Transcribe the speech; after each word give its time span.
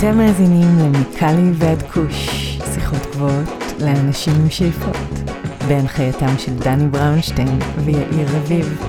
אתם 0.00 0.18
מאזינים 0.18 0.78
למיקלי 0.78 1.50
ועד 1.54 1.82
כוש, 1.82 2.28
שיחות 2.74 2.98
גבוהות 3.12 3.48
לאנשים 3.80 4.32
עם 4.40 4.50
שאיפות, 4.50 4.96
בהנחייתם 5.68 6.38
של 6.38 6.54
דני 6.54 6.88
בראונשטיין 6.88 7.58
ויאיר 7.84 8.28
רביב. 8.36 8.82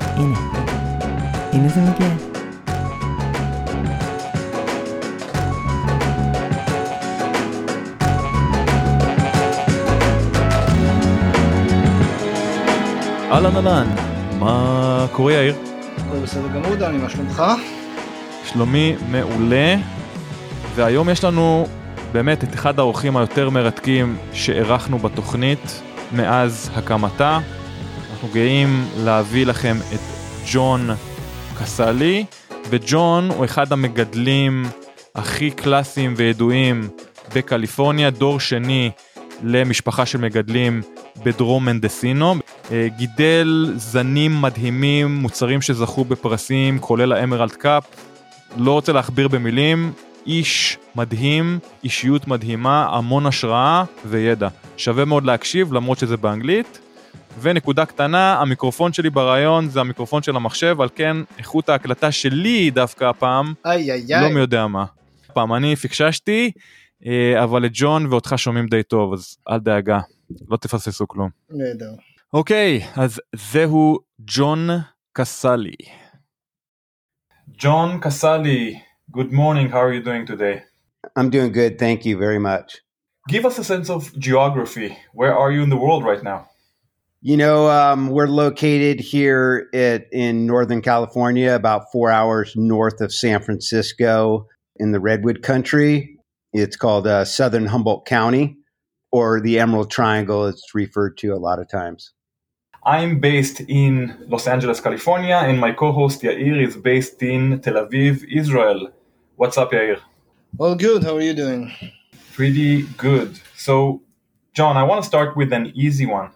הנה, 0.00 0.38
הנה 1.52 1.68
זה 1.68 1.80
מגיע. 1.80 2.08
אהלן 13.30 13.56
אהלן, 13.56 13.86
מה 14.38 15.06
קורה 15.12 15.32
יאיר? 15.32 15.54
הכל 15.96 16.18
בסדר 16.18 16.48
גמור, 16.48 16.74
דני, 16.74 16.98
מה 16.98 17.08
שלומך? 17.10 17.42
שלומי 18.44 18.96
מעולה, 19.10 19.76
והיום 20.80 21.08
יש 21.08 21.24
לנו 21.24 21.66
באמת 22.12 22.44
את 22.44 22.54
אחד 22.54 22.78
האורחים 22.78 23.16
היותר 23.16 23.50
מרתקים 23.50 24.16
שאירחנו 24.32 24.98
בתוכנית 24.98 25.82
מאז 26.12 26.70
הקמתה. 26.74 27.38
אנחנו 28.12 28.28
גאים 28.28 28.84
להביא 28.96 29.46
לכם 29.46 29.76
את 29.94 30.00
ג'ון 30.52 30.90
קסלי, 31.58 32.24
וג'ון 32.70 33.30
הוא 33.30 33.44
אחד 33.44 33.72
המגדלים 33.72 34.66
הכי 35.14 35.50
קלאסיים 35.50 36.14
וידועים 36.16 36.88
בקליפורניה, 37.34 38.10
דור 38.10 38.40
שני 38.40 38.90
למשפחה 39.42 40.06
של 40.06 40.18
מגדלים 40.18 40.82
בדרום 41.24 41.64
מנדסינו. 41.64 42.34
אה, 42.72 42.86
גידל 42.96 43.72
זנים 43.76 44.42
מדהימים, 44.42 45.16
מוצרים 45.16 45.62
שזכו 45.62 46.04
בפרסים, 46.04 46.78
כולל 46.78 47.12
האמרלד 47.12 47.52
קאפ. 47.52 47.84
לא 48.56 48.72
רוצה 48.72 48.92
להכביר 48.92 49.28
במילים, 49.28 49.92
איש 50.26 50.78
מדהים, 50.94 51.58
אישיות 51.84 52.26
מדהימה, 52.26 52.88
המון 52.96 53.26
השראה 53.26 53.84
וידע. 54.04 54.48
שווה 54.76 55.04
מאוד 55.04 55.24
להקשיב 55.24 55.72
למרות 55.72 55.98
שזה 55.98 56.16
באנגלית. 56.16 56.80
ונקודה 57.40 57.86
קטנה, 57.86 58.40
המיקרופון 58.40 58.92
שלי 58.92 59.10
ברעיון 59.10 59.68
זה 59.68 59.80
המיקרופון 59.80 60.22
של 60.22 60.36
המחשב, 60.36 60.80
על 60.80 60.88
כן 60.94 61.16
איכות 61.38 61.68
ההקלטה 61.68 62.12
שלי 62.12 62.70
דווקא 62.70 63.04
הפעם, 63.04 63.54
איי 63.64 63.92
איי 63.92 64.20
לא. 64.20 64.28
מי 64.28 64.40
יודע 64.40 64.66
מה. 64.66 64.84
פעם 65.32 65.54
אני 65.54 65.76
פיקששתי, 65.76 66.50
אה, 67.06 67.44
אבל 67.44 67.66
את 67.66 67.70
ג'ון 67.74 68.06
ואותך 68.06 68.34
שומעים 68.36 68.66
די 68.66 68.82
טוב, 68.82 69.12
אז 69.12 69.36
אל 69.50 69.58
דאגה, 69.58 70.00
לא 70.48 70.56
תפספסו 70.56 71.08
כלום. 71.08 71.30
נהדר. 71.50 71.92
אוקיי, 72.32 72.80
אז 72.96 73.20
זהו 73.52 73.98
ג'ון 74.20 74.68
קסלי. 75.12 75.74
ג'ון 77.58 77.98
קסלי, 78.00 78.78
good 79.12 79.32
morning, 79.32 79.68
how 79.68 79.82
are 79.82 79.92
you 79.92 80.02
doing 80.02 80.24
today? 80.24 80.62
I'm 81.16 81.30
doing 81.30 81.52
good. 81.52 81.78
Thank 81.78 82.04
you 82.04 82.16
very 82.16 82.38
much. 82.38 82.80
Give 83.28 83.44
us 83.44 83.58
a 83.58 83.64
sense 83.64 83.90
of 83.90 84.16
geography. 84.18 84.96
Where 85.12 85.36
are 85.36 85.50
you 85.50 85.62
in 85.62 85.70
the 85.70 85.76
world 85.76 86.04
right 86.04 86.22
now? 86.22 86.48
You 87.22 87.36
know, 87.36 87.68
um, 87.68 88.08
we're 88.08 88.28
located 88.28 89.00
here 89.00 89.68
at, 89.74 90.06
in 90.12 90.46
Northern 90.46 90.80
California, 90.80 91.54
about 91.54 91.92
four 91.92 92.10
hours 92.10 92.54
north 92.56 93.00
of 93.00 93.12
San 93.12 93.42
Francisco 93.42 94.46
in 94.76 94.92
the 94.92 95.00
Redwood 95.00 95.42
Country. 95.42 96.16
It's 96.52 96.76
called 96.76 97.06
uh, 97.06 97.24
Southern 97.24 97.66
Humboldt 97.66 98.06
County, 98.06 98.56
or 99.12 99.40
the 99.40 99.58
Emerald 99.58 99.90
Triangle, 99.90 100.46
it's 100.46 100.74
referred 100.74 101.18
to 101.18 101.28
a 101.34 101.36
lot 101.36 101.58
of 101.58 101.68
times. 101.68 102.12
I'm 102.84 103.20
based 103.20 103.60
in 103.60 104.16
Los 104.28 104.46
Angeles, 104.46 104.80
California, 104.80 105.36
and 105.36 105.60
my 105.60 105.72
co-host 105.72 106.22
Yair 106.22 106.66
is 106.66 106.76
based 106.76 107.22
in 107.22 107.60
Tel 107.60 107.74
Aviv, 107.74 108.24
Israel. 108.32 108.90
What's 109.40 109.56
up, 109.56 109.72
Yair? 109.72 109.98
All 110.58 110.74
good, 110.74 111.02
how 111.02 111.16
are 111.16 111.22
you 111.22 111.32
doing? 111.32 111.72
Pretty 112.34 112.82
good. 112.98 113.40
So, 113.56 114.02
John, 114.52 114.76
I 114.76 114.82
want 114.82 115.02
to 115.02 115.08
start 115.08 115.34
with 115.34 115.50
an 115.54 115.72
easy 115.74 116.04
one. 116.04 116.30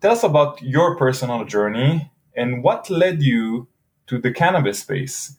Tell 0.00 0.10
us 0.10 0.24
about 0.24 0.60
your 0.60 0.96
personal 0.96 1.44
journey 1.44 2.10
and 2.34 2.64
what 2.64 2.90
led 2.90 3.22
you 3.22 3.68
to 4.08 4.18
the 4.18 4.32
cannabis 4.32 4.80
space. 4.80 5.36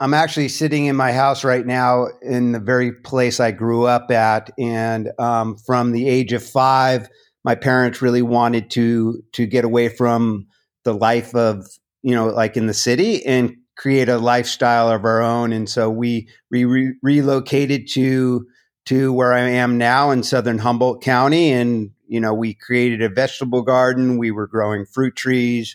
I'm 0.00 0.12
actually 0.12 0.48
sitting 0.48 0.84
in 0.84 0.96
my 0.96 1.12
house 1.12 1.44
right 1.44 1.64
now 1.64 2.08
in 2.20 2.52
the 2.52 2.60
very 2.60 2.92
place 2.92 3.40
I 3.40 3.50
grew 3.50 3.84
up 3.84 4.10
at, 4.10 4.50
and 4.58 5.10
um, 5.18 5.56
from 5.56 5.92
the 5.92 6.06
age 6.06 6.34
of 6.34 6.44
five, 6.44 7.08
my 7.42 7.54
parents 7.54 8.02
really 8.02 8.20
wanted 8.20 8.68
to 8.72 9.22
to 9.32 9.46
get 9.46 9.64
away 9.64 9.88
from 9.88 10.46
the 10.84 10.92
life 10.92 11.34
of 11.34 11.66
you 12.02 12.14
know 12.14 12.26
like 12.26 12.58
in 12.58 12.66
the 12.66 12.74
city 12.74 13.24
and 13.24 13.56
create 13.78 14.10
a 14.10 14.18
lifestyle 14.18 14.90
of 14.90 15.06
our 15.06 15.22
own, 15.22 15.52
and 15.52 15.68
so 15.68 15.88
we 15.88 16.28
we 16.50 16.66
re- 16.66 16.94
relocated 17.02 17.88
to 17.92 18.46
to 18.86 19.12
where 19.12 19.32
I 19.32 19.40
am 19.40 19.78
now 19.78 20.10
in 20.10 20.22
southern 20.22 20.58
Humboldt 20.58 21.02
County, 21.02 21.52
and 21.52 21.92
you 22.06 22.20
know 22.20 22.34
we 22.34 22.52
created 22.52 23.00
a 23.00 23.08
vegetable 23.08 23.62
garden. 23.62 24.18
We 24.18 24.30
were 24.30 24.46
growing 24.46 24.84
fruit 24.84 25.16
trees 25.16 25.74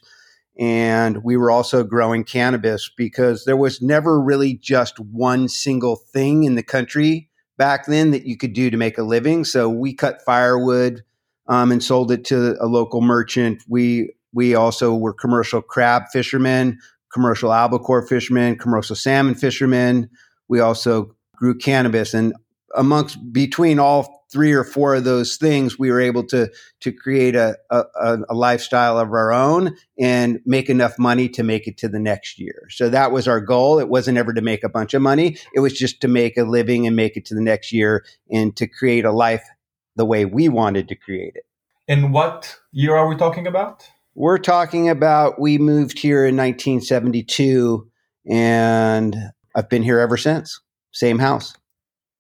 and 0.59 1.23
we 1.23 1.35
were 1.35 1.49
also 1.49 1.83
growing 1.83 2.23
cannabis 2.23 2.89
because 2.95 3.45
there 3.45 3.57
was 3.57 3.81
never 3.81 4.21
really 4.21 4.53
just 4.53 4.99
one 4.99 5.49
single 5.49 5.95
thing 5.95 6.43
in 6.43 6.55
the 6.55 6.63
country 6.63 7.29
back 7.57 7.85
then 7.87 8.11
that 8.11 8.25
you 8.25 8.37
could 8.37 8.53
do 8.53 8.69
to 8.69 8.77
make 8.77 8.97
a 8.97 9.03
living. 9.03 9.45
So 9.45 9.69
we 9.69 9.93
cut 9.93 10.21
firewood 10.23 11.03
um, 11.47 11.71
and 11.71 11.83
sold 11.83 12.11
it 12.11 12.23
to 12.25 12.55
a 12.61 12.67
local 12.67 13.01
merchant. 13.01 13.63
We 13.67 14.13
we 14.35 14.55
also 14.55 14.95
were 14.95 15.13
commercial 15.13 15.61
crab 15.61 16.03
fishermen, 16.11 16.79
commercial 17.13 17.53
albacore 17.53 18.05
fishermen, 18.05 18.57
commercial 18.57 18.95
salmon 18.95 19.35
fishermen. 19.35 20.09
We 20.47 20.59
also 20.59 21.15
grew 21.35 21.57
cannabis, 21.57 22.13
and 22.13 22.33
amongst 22.75 23.17
between 23.31 23.79
all 23.79 24.23
three 24.31 24.51
or 24.51 24.63
four 24.63 24.95
of 24.95 25.03
those 25.03 25.37
things, 25.37 25.77
we 25.77 25.91
were 25.91 26.01
able 26.01 26.25
to 26.25 26.49
to 26.81 26.91
create 26.91 27.35
a, 27.35 27.55
a, 27.69 28.17
a 28.29 28.33
lifestyle 28.33 28.97
of 28.97 29.09
our 29.09 29.31
own 29.31 29.77
and 29.99 30.39
make 30.45 30.69
enough 30.69 30.97
money 30.97 31.29
to 31.29 31.43
make 31.43 31.67
it 31.67 31.77
to 31.77 31.87
the 31.87 31.99
next 31.99 32.39
year. 32.39 32.63
So 32.69 32.89
that 32.89 33.11
was 33.11 33.27
our 33.27 33.39
goal. 33.39 33.79
It 33.79 33.89
wasn't 33.89 34.17
ever 34.17 34.33
to 34.33 34.41
make 34.41 34.63
a 34.63 34.69
bunch 34.69 34.95
of 34.95 35.03
money. 35.03 35.37
It 35.53 35.59
was 35.59 35.73
just 35.73 36.01
to 36.01 36.07
make 36.07 36.35
a 36.35 36.43
living 36.43 36.87
and 36.87 36.95
make 36.95 37.15
it 37.15 37.25
to 37.25 37.35
the 37.35 37.41
next 37.41 37.71
year 37.71 38.03
and 38.31 38.55
to 38.57 38.67
create 38.67 39.05
a 39.05 39.11
life 39.11 39.47
the 39.95 40.05
way 40.05 40.25
we 40.25 40.49
wanted 40.49 40.87
to 40.87 40.95
create 40.95 41.35
it. 41.35 41.45
And 41.87 42.11
what 42.11 42.57
year 42.71 42.95
are 42.95 43.07
we 43.07 43.15
talking 43.15 43.45
about? 43.45 43.87
We're 44.15 44.37
talking 44.37 44.89
about 44.89 45.39
we 45.39 45.57
moved 45.57 45.97
here 45.97 46.25
in 46.25 46.37
1972 46.37 47.87
and 48.29 49.15
I've 49.55 49.69
been 49.69 49.83
here 49.83 49.99
ever 49.99 50.17
since. 50.17 50.59
Same 50.91 51.19
house. 51.19 51.55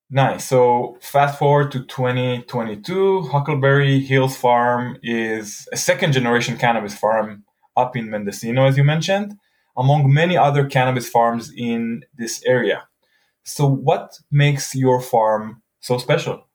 Nice. 0.09 0.45
So 0.45 0.97
fast 1.01 1.39
forward 1.39 1.71
to 1.71 1.85
2022, 1.85 3.23
Huckleberry 3.23 3.99
Hills 3.99 4.35
Farm 4.35 4.97
is 5.01 5.67
a 5.71 5.77
second 5.77 6.11
generation 6.13 6.57
cannabis 6.57 6.95
farm 6.95 7.43
up 7.75 7.95
in 7.95 8.09
Mendocino, 8.09 8.65
as 8.67 8.77
you 8.77 8.83
mentioned, 8.83 9.35
among 9.75 10.13
many 10.13 10.37
other 10.37 10.67
cannabis 10.67 11.09
farms 11.09 11.51
in 11.55 12.03
this 12.15 12.43
area. 12.45 12.87
So 13.43 13.67
what 13.67 14.19
makes 14.31 14.75
your 14.75 15.01
farm 15.01 15.63
so 15.79 15.97
special? 15.97 16.47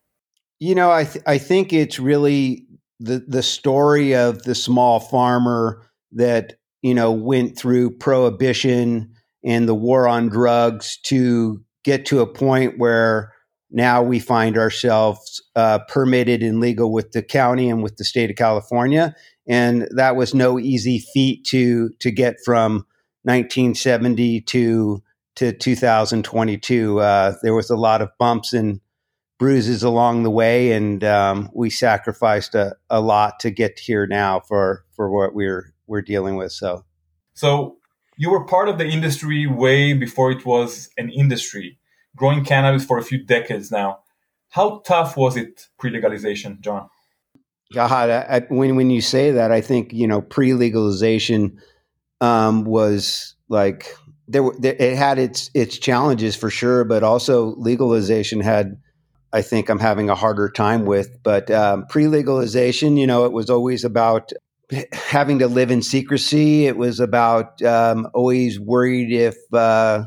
You 0.60 0.74
know, 0.74 0.90
I 0.90 1.04
th- 1.04 1.24
I 1.26 1.38
think 1.38 1.72
it's 1.72 1.98
really 1.98 2.67
the 3.00 3.24
the 3.26 3.42
story 3.42 4.14
of 4.14 4.42
the 4.42 4.54
small 4.54 5.00
farmer 5.00 5.82
that 6.12 6.54
you 6.82 6.94
know 6.94 7.12
went 7.12 7.56
through 7.58 7.96
prohibition 7.96 9.12
and 9.44 9.68
the 9.68 9.74
war 9.74 10.08
on 10.08 10.28
drugs 10.28 10.98
to 11.04 11.62
get 11.84 12.06
to 12.06 12.20
a 12.20 12.26
point 12.26 12.78
where 12.78 13.32
now 13.70 14.02
we 14.02 14.18
find 14.18 14.56
ourselves 14.56 15.42
uh, 15.54 15.78
permitted 15.88 16.42
and 16.42 16.60
legal 16.60 16.92
with 16.92 17.12
the 17.12 17.22
county 17.22 17.68
and 17.68 17.82
with 17.82 17.96
the 17.96 18.04
state 18.04 18.30
of 18.30 18.36
California, 18.36 19.14
and 19.46 19.86
that 19.94 20.16
was 20.16 20.34
no 20.34 20.58
easy 20.58 20.98
feat 20.98 21.44
to 21.46 21.90
to 22.00 22.10
get 22.10 22.36
from 22.44 22.86
1970 23.22 24.40
to 24.42 25.02
to 25.36 25.52
2022. 25.52 27.00
Uh, 27.00 27.34
there 27.42 27.54
was 27.54 27.70
a 27.70 27.76
lot 27.76 28.02
of 28.02 28.10
bumps 28.18 28.52
and 28.52 28.80
bruises 29.38 29.82
along 29.82 30.24
the 30.24 30.30
way, 30.30 30.72
and 30.72 31.02
um, 31.04 31.48
we 31.54 31.70
sacrificed 31.70 32.54
a, 32.54 32.76
a 32.90 33.00
lot 33.00 33.40
to 33.40 33.50
get 33.50 33.78
here 33.78 34.06
now 34.06 34.40
for 34.40 34.84
for 34.90 35.10
what 35.10 35.34
we're 35.34 35.72
we're 35.86 36.02
dealing 36.02 36.36
with. 36.36 36.52
So, 36.52 36.84
So 37.34 37.76
you 38.16 38.30
were 38.30 38.44
part 38.44 38.68
of 38.68 38.78
the 38.78 38.86
industry 38.86 39.46
way 39.46 39.92
before 39.92 40.32
it 40.32 40.44
was 40.44 40.90
an 40.98 41.08
industry, 41.10 41.78
growing 42.16 42.44
cannabis 42.44 42.84
for 42.84 42.98
a 42.98 43.02
few 43.02 43.24
decades 43.24 43.70
now. 43.70 44.00
How 44.50 44.80
tough 44.80 45.16
was 45.16 45.36
it 45.36 45.68
pre-legalization, 45.78 46.58
John? 46.60 46.88
God, 47.72 48.10
I, 48.10 48.36
I, 48.36 48.40
when 48.48 48.76
when 48.76 48.90
you 48.90 49.00
say 49.00 49.30
that, 49.32 49.52
I 49.52 49.60
think 49.60 49.92
you 49.92 50.06
know 50.08 50.20
pre 50.20 50.54
legalization 50.54 51.58
um, 52.20 52.64
was 52.64 53.36
like 53.48 53.94
there, 54.26 54.42
were- 54.42 54.56
there. 54.58 54.74
It 54.78 54.96
had 54.96 55.18
its 55.18 55.50
its 55.54 55.78
challenges 55.78 56.34
for 56.34 56.50
sure, 56.50 56.84
but 56.84 57.02
also 57.02 57.54
legalization 57.56 58.40
had. 58.40 58.80
I 59.32 59.42
think 59.42 59.68
I'm 59.68 59.78
having 59.78 60.08
a 60.08 60.14
harder 60.14 60.48
time 60.48 60.86
with, 60.86 61.22
but 61.22 61.50
um, 61.50 61.86
pre 61.86 62.08
legalization, 62.08 62.96
you 62.96 63.06
know, 63.06 63.24
it 63.24 63.32
was 63.32 63.50
always 63.50 63.84
about 63.84 64.32
having 64.92 65.38
to 65.40 65.48
live 65.48 65.70
in 65.70 65.82
secrecy. 65.82 66.66
It 66.66 66.76
was 66.76 67.00
about 67.00 67.60
um, 67.62 68.08
always 68.14 68.58
worried 68.58 69.12
if 69.12 69.36
uh, 69.52 70.04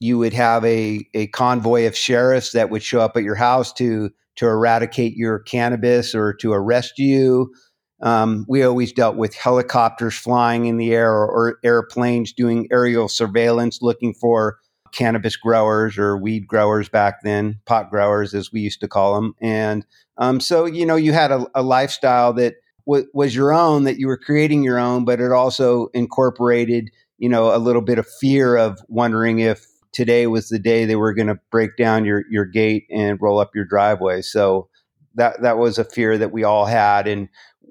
you 0.00 0.18
would 0.18 0.32
have 0.32 0.64
a, 0.64 1.06
a 1.14 1.28
convoy 1.28 1.86
of 1.86 1.96
sheriffs 1.96 2.52
that 2.52 2.70
would 2.70 2.82
show 2.82 3.00
up 3.00 3.16
at 3.16 3.22
your 3.22 3.36
house 3.36 3.72
to 3.74 4.10
to 4.34 4.46
eradicate 4.46 5.14
your 5.14 5.40
cannabis 5.40 6.14
or 6.14 6.32
to 6.32 6.52
arrest 6.52 6.98
you. 6.98 7.52
Um, 8.00 8.46
we 8.48 8.62
always 8.64 8.92
dealt 8.92 9.16
with 9.16 9.34
helicopters 9.34 10.16
flying 10.16 10.64
in 10.66 10.76
the 10.76 10.92
air 10.92 11.12
or, 11.12 11.26
or, 11.26 11.58
airplanes 11.62 12.32
doing 12.32 12.66
aerial 12.72 13.08
surveillance 13.08 13.80
looking 13.80 14.12
for 14.14 14.56
cannabis 14.92 15.36
growers 15.36 15.98
or 15.98 16.16
weed 16.16 16.46
growers 16.46 16.88
back 16.88 17.22
then, 17.22 17.58
pot 17.66 17.90
growers 17.90 18.34
as 18.34 18.52
we 18.52 18.60
used 18.60 18.80
to 18.80 18.88
call 18.88 19.14
them. 19.14 19.34
And 19.40 19.84
um, 20.18 20.40
so, 20.40 20.66
you 20.66 20.86
know, 20.86 20.96
you 20.96 21.12
had 21.12 21.32
a, 21.32 21.46
a 21.54 21.62
lifestyle 21.62 22.32
that 22.34 22.56
w- 22.86 23.06
was 23.14 23.34
your 23.34 23.52
own, 23.52 23.84
that 23.84 23.98
you 23.98 24.06
were 24.06 24.18
creating 24.18 24.62
your 24.62 24.78
own, 24.78 25.04
but 25.04 25.20
it 25.20 25.32
also 25.32 25.88
incorporated, 25.94 26.90
you 27.18 27.28
know, 27.28 27.54
a 27.54 27.58
little 27.58 27.82
bit 27.82 27.98
of 27.98 28.06
fear 28.20 28.56
of 28.56 28.80
wondering 28.88 29.40
if 29.40 29.66
today 29.92 30.26
was 30.26 30.48
the 30.48 30.58
day 30.58 30.84
they 30.84 30.96
were 30.96 31.14
going 31.14 31.28
to 31.28 31.38
break 31.50 31.76
down 31.76 32.04
your 32.04 32.24
your 32.30 32.44
gate 32.44 32.86
and 32.90 33.20
roll 33.20 33.38
up 33.38 33.54
your 33.54 33.64
driveway. 33.64 34.22
So 34.22 34.68
that 35.14 35.42
that 35.42 35.58
was 35.58 35.78
a 35.78 35.84
fear 35.84 36.18
that 36.18 36.32
we 36.32 36.44
all 36.44 36.66
had, 36.66 37.06
and 37.06 37.28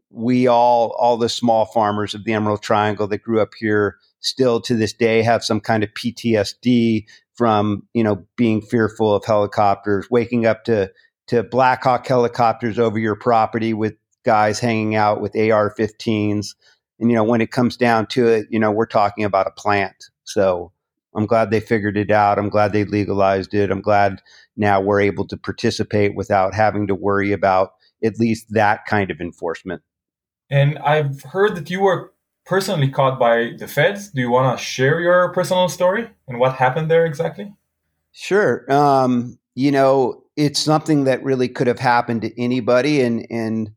we 0.09 0.47
all 0.47 0.95
all 0.99 1.17
the 1.17 1.29
small 1.29 1.65
farmers 1.65 2.13
of 2.13 2.23
the 2.23 2.33
Emerald 2.33 2.61
Triangle 2.61 3.07
that 3.07 3.23
grew 3.23 3.41
up 3.41 3.51
here 3.59 3.97
still 4.21 4.61
to 4.61 4.75
this 4.75 4.93
day 4.93 5.21
have 5.21 5.43
some 5.43 5.59
kind 5.59 5.83
of 5.83 5.89
PTSD 5.93 7.05
from 7.35 7.87
you 7.93 8.03
know 8.03 8.25
being 8.37 8.61
fearful 8.61 9.13
of 9.13 9.25
helicopters, 9.25 10.07
waking 10.09 10.45
up 10.45 10.63
to 10.65 10.91
to 11.27 11.43
Black 11.43 11.83
Hawk 11.83 12.07
helicopters 12.07 12.79
over 12.79 12.99
your 12.99 13.15
property 13.15 13.73
with 13.73 13.95
guys 14.23 14.59
hanging 14.59 14.95
out 14.95 15.21
with 15.21 15.35
AR-15s. 15.35 16.55
And 16.99 17.09
you 17.09 17.15
know, 17.15 17.23
when 17.23 17.41
it 17.41 17.51
comes 17.51 17.77
down 17.77 18.07
to 18.07 18.27
it, 18.27 18.47
you 18.49 18.59
know, 18.59 18.71
we're 18.71 18.85
talking 18.85 19.23
about 19.23 19.47
a 19.47 19.51
plant. 19.51 19.95
So 20.23 20.71
I'm 21.15 21.25
glad 21.25 21.49
they 21.49 21.59
figured 21.59 21.97
it 21.97 22.11
out. 22.11 22.37
I'm 22.37 22.49
glad 22.49 22.73
they 22.73 22.85
legalized 22.85 23.53
it. 23.53 23.71
I'm 23.71 23.81
glad 23.81 24.21
now 24.55 24.81
we're 24.81 25.01
able 25.01 25.27
to 25.27 25.37
participate 25.37 26.15
without 26.15 26.53
having 26.53 26.87
to 26.87 26.95
worry 26.95 27.31
about 27.31 27.71
at 28.03 28.19
least 28.19 28.47
that 28.51 28.85
kind 28.85 29.11
of 29.11 29.19
enforcement. 29.19 29.81
And 30.49 30.77
I've 30.79 31.21
heard 31.23 31.55
that 31.55 31.69
you 31.69 31.81
were 31.81 32.13
personally 32.45 32.89
caught 32.89 33.19
by 33.19 33.53
the 33.57 33.67
feds. 33.67 34.09
Do 34.09 34.21
you 34.21 34.31
want 34.31 34.57
to 34.57 34.63
share 34.63 34.99
your 34.99 35.31
personal 35.33 35.69
story 35.69 36.09
and 36.27 36.39
what 36.39 36.55
happened 36.55 36.89
there 36.89 37.05
exactly? 37.05 37.53
Sure. 38.11 38.71
Um, 38.71 39.37
you 39.55 39.71
know, 39.71 40.23
it's 40.35 40.59
something 40.59 41.05
that 41.05 41.23
really 41.23 41.47
could 41.47 41.67
have 41.67 41.79
happened 41.79 42.21
to 42.23 42.41
anybody. 42.41 43.01
And, 43.01 43.25
and 43.29 43.71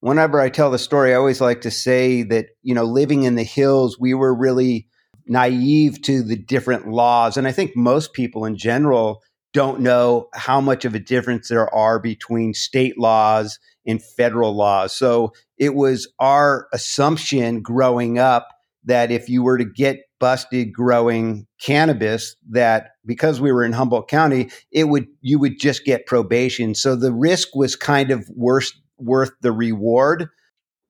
whenever 0.00 0.40
I 0.40 0.48
tell 0.48 0.70
the 0.70 0.78
story, 0.78 1.12
I 1.12 1.16
always 1.16 1.40
like 1.40 1.60
to 1.62 1.70
say 1.70 2.22
that, 2.24 2.46
you 2.62 2.74
know, 2.74 2.84
living 2.84 3.24
in 3.24 3.34
the 3.34 3.42
hills, 3.42 3.98
we 3.98 4.14
were 4.14 4.34
really 4.34 4.88
naive 5.26 6.02
to 6.02 6.22
the 6.22 6.36
different 6.36 6.88
laws. 6.88 7.36
And 7.36 7.46
I 7.46 7.52
think 7.52 7.76
most 7.76 8.12
people 8.12 8.44
in 8.44 8.56
general 8.56 9.22
don't 9.52 9.80
know 9.80 10.28
how 10.34 10.60
much 10.60 10.84
of 10.84 10.94
a 10.94 10.98
difference 10.98 11.48
there 11.48 11.72
are 11.74 11.98
between 11.98 12.54
state 12.54 12.98
laws 12.98 13.58
and 13.86 14.02
federal 14.02 14.54
laws. 14.56 14.96
So 14.96 15.32
it 15.62 15.74
was 15.76 16.12
our 16.18 16.66
assumption 16.72 17.62
growing 17.62 18.18
up 18.18 18.48
that 18.84 19.12
if 19.12 19.28
you 19.28 19.44
were 19.44 19.58
to 19.58 19.64
get 19.64 20.00
busted 20.18 20.72
growing 20.72 21.46
cannabis 21.60 22.34
that 22.50 22.90
because 23.06 23.40
we 23.40 23.52
were 23.52 23.64
in 23.64 23.72
Humboldt 23.72 24.08
County 24.08 24.50
it 24.72 24.84
would 24.84 25.06
you 25.20 25.38
would 25.38 25.60
just 25.60 25.84
get 25.84 26.06
probation 26.06 26.74
so 26.74 26.96
the 26.96 27.12
risk 27.12 27.54
was 27.54 27.76
kind 27.76 28.10
of 28.10 28.28
worth 28.34 28.72
worth 28.98 29.30
the 29.40 29.52
reward 29.52 30.28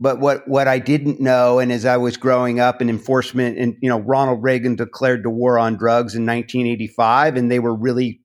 but 0.01 0.19
what, 0.19 0.49
what 0.49 0.67
I 0.67 0.81
didn't 0.81 1.21
know, 1.21 1.61
and 1.61 1.71
as 1.71 1.85
I 1.85 1.97
was 1.97 2.17
growing 2.17 2.59
up 2.59 2.83
in 2.83 2.91
enforcement, 2.91 3.57
and 3.57 3.77
you 3.81 3.89
know, 3.89 4.01
Ronald 4.01 4.43
Reagan 4.43 4.75
declared 4.75 5.23
the 5.23 5.31
war 5.31 5.61
on 5.61 5.77
drugs 5.77 6.17
in 6.17 6.27
1985, 6.27 7.37
and 7.37 7.49
they 7.49 7.61
were 7.61 7.77
really 7.77 8.21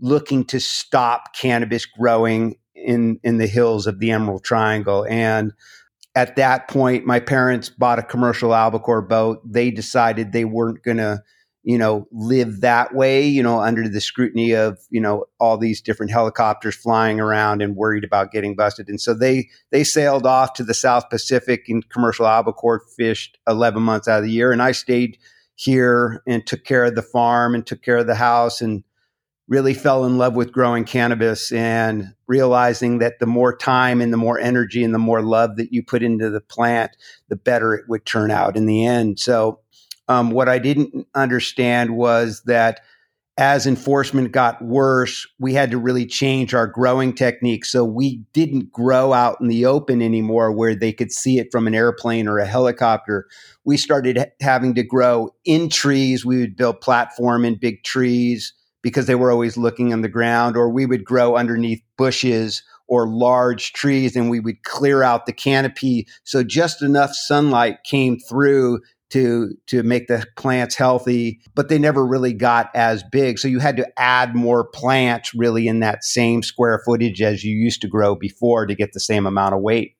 looking 0.00 0.46
to 0.46 0.58
stop 0.58 1.34
cannabis 1.38 1.84
growing 1.84 2.54
in 2.74 3.20
in 3.24 3.36
the 3.36 3.46
hills 3.46 3.86
of 3.86 3.98
the 3.98 4.10
Emerald 4.10 4.42
Triangle. 4.42 5.04
And 5.10 5.52
at 6.18 6.34
that 6.34 6.66
point, 6.66 7.06
my 7.06 7.20
parents 7.20 7.68
bought 7.68 8.00
a 8.00 8.02
commercial 8.02 8.52
albacore 8.52 9.02
boat. 9.02 9.40
They 9.44 9.70
decided 9.70 10.32
they 10.32 10.44
weren't 10.44 10.82
going 10.82 10.96
to 10.96 11.22
you 11.64 11.76
know, 11.76 12.08
live 12.12 12.62
that 12.62 12.94
way, 12.94 13.26
you 13.26 13.42
know, 13.42 13.60
under 13.60 13.88
the 13.88 14.00
scrutiny 14.00 14.52
of, 14.52 14.78
you 14.88 15.00
know, 15.00 15.26
all 15.38 15.58
these 15.58 15.82
different 15.82 16.10
helicopters 16.10 16.74
flying 16.74 17.20
around 17.20 17.60
and 17.60 17.76
worried 17.76 18.04
about 18.04 18.32
getting 18.32 18.56
busted. 18.56 18.88
And 18.88 18.98
so 18.98 19.12
they 19.12 19.48
they 19.70 19.84
sailed 19.84 20.24
off 20.24 20.54
to 20.54 20.64
the 20.64 20.72
South 20.72 21.10
Pacific 21.10 21.68
and 21.68 21.86
commercial 21.90 22.26
albacore 22.26 22.80
fished 22.96 23.36
11 23.46 23.82
months 23.82 24.08
out 24.08 24.20
of 24.20 24.24
the 24.24 24.30
year 24.30 24.50
and 24.50 24.62
I 24.62 24.72
stayed 24.72 25.18
here 25.56 26.22
and 26.26 26.46
took 26.46 26.64
care 26.64 26.84
of 26.84 26.94
the 26.94 27.02
farm 27.02 27.54
and 27.54 27.66
took 27.66 27.82
care 27.82 27.98
of 27.98 28.06
the 28.06 28.14
house 28.14 28.62
and 28.62 28.82
really 29.48 29.74
fell 29.74 30.04
in 30.04 30.18
love 30.18 30.36
with 30.36 30.52
growing 30.52 30.84
cannabis 30.84 31.50
and 31.52 32.14
realizing 32.26 32.98
that 32.98 33.18
the 33.18 33.26
more 33.26 33.56
time 33.56 34.00
and 34.00 34.12
the 34.12 34.18
more 34.18 34.38
energy 34.38 34.84
and 34.84 34.94
the 34.94 34.98
more 34.98 35.22
love 35.22 35.56
that 35.56 35.72
you 35.72 35.82
put 35.82 36.02
into 36.02 36.28
the 36.28 36.40
plant, 36.40 36.90
the 37.28 37.36
better 37.36 37.74
it 37.74 37.86
would 37.88 38.04
turn 38.04 38.30
out 38.30 38.56
in 38.56 38.66
the 38.66 38.84
end. 38.84 39.18
So 39.18 39.60
um, 40.06 40.30
what 40.30 40.48
I 40.48 40.58
didn't 40.58 41.06
understand 41.14 41.96
was 41.96 42.42
that 42.44 42.80
as 43.38 43.66
enforcement 43.66 44.32
got 44.32 44.60
worse, 44.62 45.26
we 45.38 45.54
had 45.54 45.70
to 45.70 45.78
really 45.78 46.04
change 46.04 46.54
our 46.54 46.66
growing 46.66 47.14
technique. 47.14 47.64
So 47.64 47.84
we 47.84 48.16
didn't 48.32 48.72
grow 48.72 49.12
out 49.12 49.40
in 49.40 49.46
the 49.46 49.64
open 49.64 50.02
anymore 50.02 50.50
where 50.50 50.74
they 50.74 50.92
could 50.92 51.12
see 51.12 51.38
it 51.38 51.52
from 51.52 51.68
an 51.68 51.74
airplane 51.74 52.26
or 52.26 52.38
a 52.38 52.46
helicopter. 52.46 53.28
We 53.64 53.76
started 53.76 54.32
having 54.42 54.74
to 54.74 54.82
grow 54.82 55.30
in 55.44 55.70
trees. 55.70 56.26
We 56.26 56.40
would 56.40 56.56
build 56.56 56.80
platform 56.80 57.44
in 57.44 57.54
big 57.54 57.84
trees 57.84 58.52
because 58.82 59.06
they 59.06 59.14
were 59.14 59.30
always 59.30 59.56
looking 59.56 59.92
on 59.92 60.02
the 60.02 60.08
ground, 60.08 60.56
or 60.56 60.70
we 60.70 60.86
would 60.86 61.04
grow 61.04 61.36
underneath 61.36 61.82
bushes 61.96 62.62
or 62.88 63.06
large 63.06 63.72
trees 63.74 64.16
and 64.16 64.30
we 64.30 64.40
would 64.40 64.62
clear 64.64 65.02
out 65.02 65.26
the 65.26 65.32
canopy 65.32 66.06
so 66.24 66.42
just 66.42 66.82
enough 66.82 67.12
sunlight 67.12 67.76
came 67.84 68.18
through 68.18 68.80
to 69.10 69.54
to 69.66 69.82
make 69.82 70.06
the 70.06 70.24
plants 70.36 70.74
healthy 70.74 71.40
but 71.54 71.68
they 71.68 71.78
never 71.78 72.04
really 72.04 72.32
got 72.32 72.70
as 72.74 73.02
big. 73.10 73.38
So 73.38 73.48
you 73.48 73.58
had 73.58 73.76
to 73.76 73.88
add 73.98 74.34
more 74.34 74.64
plants 74.64 75.34
really 75.34 75.66
in 75.66 75.80
that 75.80 76.04
same 76.04 76.42
square 76.42 76.80
footage 76.84 77.22
as 77.22 77.44
you 77.44 77.54
used 77.54 77.80
to 77.82 77.88
grow 77.88 78.14
before 78.14 78.66
to 78.66 78.74
get 78.74 78.92
the 78.92 79.00
same 79.00 79.26
amount 79.26 79.54
of 79.54 79.62
weight. 79.62 79.96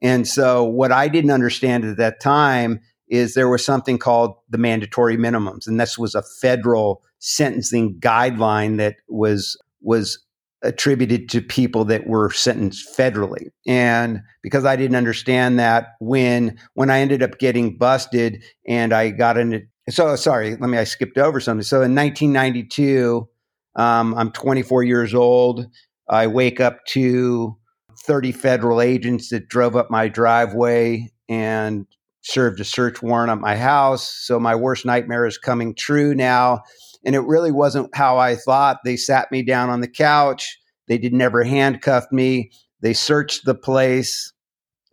And 0.00 0.26
so 0.26 0.64
what 0.64 0.92
i 0.92 1.08
didn't 1.08 1.30
understand 1.30 1.84
at 1.84 1.96
that 1.96 2.20
time 2.20 2.80
is 3.12 3.34
there 3.34 3.48
was 3.48 3.64
something 3.64 3.98
called 3.98 4.34
the 4.48 4.58
mandatory 4.58 5.18
minimums 5.18 5.66
and 5.66 5.78
this 5.78 5.98
was 5.98 6.14
a 6.14 6.22
federal 6.22 7.02
sentencing 7.18 7.94
guideline 8.00 8.78
that 8.78 8.96
was 9.08 9.56
was 9.82 10.18
attributed 10.62 11.28
to 11.28 11.42
people 11.42 11.84
that 11.84 12.06
were 12.06 12.30
sentenced 12.30 12.96
federally. 12.96 13.48
And 13.66 14.20
because 14.42 14.64
I 14.64 14.76
didn't 14.76 14.96
understand 14.96 15.58
that 15.58 15.94
when 16.00 16.58
when 16.74 16.90
I 16.90 17.00
ended 17.00 17.22
up 17.22 17.38
getting 17.38 17.76
busted 17.76 18.42
and 18.66 18.92
I 18.92 19.10
got 19.10 19.36
into 19.36 19.62
so 19.90 20.14
sorry, 20.16 20.56
let 20.56 20.70
me 20.70 20.78
I 20.78 20.84
skipped 20.84 21.18
over 21.18 21.40
something. 21.40 21.62
So 21.62 21.82
in 21.82 21.94
1992, 21.94 23.28
um, 23.76 24.14
I'm 24.14 24.30
24 24.30 24.84
years 24.84 25.14
old. 25.14 25.66
I 26.08 26.26
wake 26.28 26.60
up 26.60 26.84
to 26.86 27.56
30 28.04 28.32
federal 28.32 28.80
agents 28.80 29.28
that 29.30 29.48
drove 29.48 29.76
up 29.76 29.90
my 29.90 30.08
driveway 30.08 31.10
and 31.28 31.86
served 32.22 32.60
a 32.60 32.64
search 32.64 33.02
warrant 33.02 33.30
at 33.30 33.38
my 33.38 33.56
house. 33.56 34.08
So 34.08 34.40
my 34.40 34.54
worst 34.54 34.86
nightmare 34.86 35.26
is 35.26 35.38
coming 35.38 35.74
true 35.74 36.14
now 36.14 36.62
and 37.04 37.14
it 37.14 37.20
really 37.20 37.52
wasn't 37.52 37.94
how 37.94 38.18
I 38.18 38.36
thought. 38.36 38.78
They 38.84 38.96
sat 38.96 39.30
me 39.32 39.42
down 39.42 39.70
on 39.70 39.80
the 39.80 39.88
couch. 39.88 40.58
They 40.88 40.98
did 40.98 41.12
never 41.12 41.42
handcuff 41.42 42.04
me. 42.12 42.52
They 42.80 42.92
searched 42.92 43.44
the 43.44 43.54
place. 43.54 44.32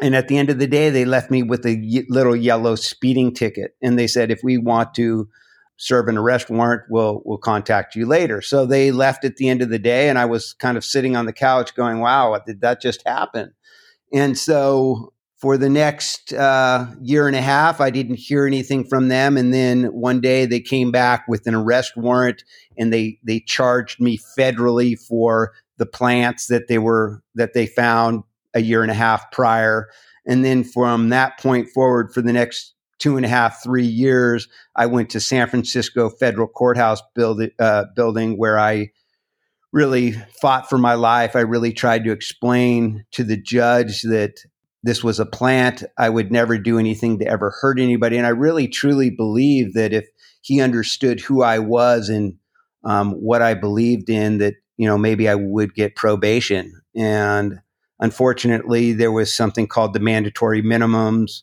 And 0.01 0.15
at 0.15 0.27
the 0.27 0.37
end 0.37 0.49
of 0.49 0.59
the 0.59 0.67
day, 0.67 0.89
they 0.89 1.05
left 1.05 1.29
me 1.29 1.43
with 1.43 1.65
a 1.65 2.05
little 2.09 2.35
yellow 2.35 2.75
speeding 2.75 3.33
ticket. 3.33 3.71
And 3.81 3.99
they 3.99 4.07
said, 4.07 4.31
if 4.31 4.39
we 4.43 4.57
want 4.57 4.93
to 4.95 5.27
serve 5.77 6.07
an 6.07 6.17
arrest 6.17 6.49
warrant, 6.49 6.83
we'll, 6.89 7.21
we'll 7.25 7.37
contact 7.37 7.95
you 7.95 8.05
later. 8.05 8.41
So 8.41 8.65
they 8.65 8.91
left 8.91 9.25
at 9.25 9.35
the 9.35 9.49
end 9.49 9.61
of 9.61 9.69
the 9.69 9.79
day. 9.79 10.09
And 10.09 10.17
I 10.17 10.25
was 10.25 10.53
kind 10.53 10.77
of 10.77 10.85
sitting 10.85 11.15
on 11.15 11.25
the 11.25 11.33
couch 11.33 11.75
going, 11.75 11.99
wow, 11.99 12.39
did 12.45 12.61
that 12.61 12.81
just 12.81 13.05
happen? 13.05 13.53
And 14.13 14.37
so 14.37 15.13
for 15.39 15.57
the 15.57 15.69
next 15.69 16.33
uh, 16.33 16.85
year 17.01 17.25
and 17.25 17.35
a 17.35 17.41
half, 17.41 17.79
I 17.79 17.89
didn't 17.89 18.19
hear 18.19 18.45
anything 18.45 18.83
from 18.83 19.07
them. 19.07 19.37
And 19.37 19.53
then 19.53 19.85
one 19.85 20.19
day 20.19 20.45
they 20.45 20.59
came 20.59 20.91
back 20.91 21.25
with 21.29 21.47
an 21.47 21.55
arrest 21.55 21.93
warrant 21.95 22.43
and 22.77 22.91
they, 22.91 23.19
they 23.23 23.39
charged 23.39 24.01
me 24.01 24.19
federally 24.37 24.99
for 24.99 25.53
the 25.77 25.85
plants 25.85 26.47
that 26.47 26.67
they 26.67 26.77
were 26.77 27.23
that 27.35 27.53
they 27.53 27.65
found 27.65 28.23
a 28.53 28.61
year 28.61 28.81
and 28.81 28.91
a 28.91 28.95
half 28.95 29.31
prior. 29.31 29.87
And 30.25 30.43
then 30.43 30.63
from 30.63 31.09
that 31.09 31.39
point 31.39 31.69
forward, 31.69 32.13
for 32.13 32.21
the 32.21 32.33
next 32.33 32.73
two 32.97 33.15
and 33.15 33.25
a 33.25 33.29
half, 33.29 33.63
three 33.63 33.85
years, 33.85 34.47
I 34.75 34.87
went 34.87 35.09
to 35.11 35.21
San 35.21 35.47
Francisco 35.47 36.09
Federal 36.09 36.47
Courthouse 36.47 37.01
build, 37.15 37.41
uh, 37.59 37.85
building 37.95 38.37
where 38.37 38.59
I 38.59 38.89
really 39.71 40.11
fought 40.41 40.69
for 40.69 40.77
my 40.77 40.95
life. 40.95 41.35
I 41.35 41.41
really 41.41 41.71
tried 41.71 42.03
to 42.03 42.11
explain 42.11 43.05
to 43.11 43.23
the 43.23 43.37
judge 43.37 44.01
that 44.01 44.43
this 44.83 45.03
was 45.03 45.19
a 45.19 45.25
plant. 45.25 45.83
I 45.97 46.09
would 46.09 46.31
never 46.31 46.57
do 46.57 46.79
anything 46.79 47.19
to 47.19 47.27
ever 47.27 47.53
hurt 47.61 47.79
anybody. 47.79 48.17
And 48.17 48.25
I 48.25 48.29
really 48.29 48.67
truly 48.67 49.09
believe 49.09 49.73
that 49.73 49.93
if 49.93 50.07
he 50.41 50.61
understood 50.61 51.19
who 51.19 51.43
I 51.43 51.59
was 51.59 52.09
and 52.09 52.35
um, 52.85 53.11
what 53.13 53.41
I 53.41 53.53
believed 53.53 54.09
in 54.09 54.37
that, 54.37 54.55
you 54.77 54.87
know, 54.87 54.97
maybe 54.97 55.27
I 55.27 55.35
would 55.35 55.73
get 55.73 55.95
probation. 55.95 56.71
And 56.95 57.59
unfortunately, 57.99 58.93
there 58.93 59.11
was 59.11 59.33
something 59.33 59.67
called 59.67 59.93
the 59.93 59.99
mandatory 59.99 60.63
minimums. 60.63 61.41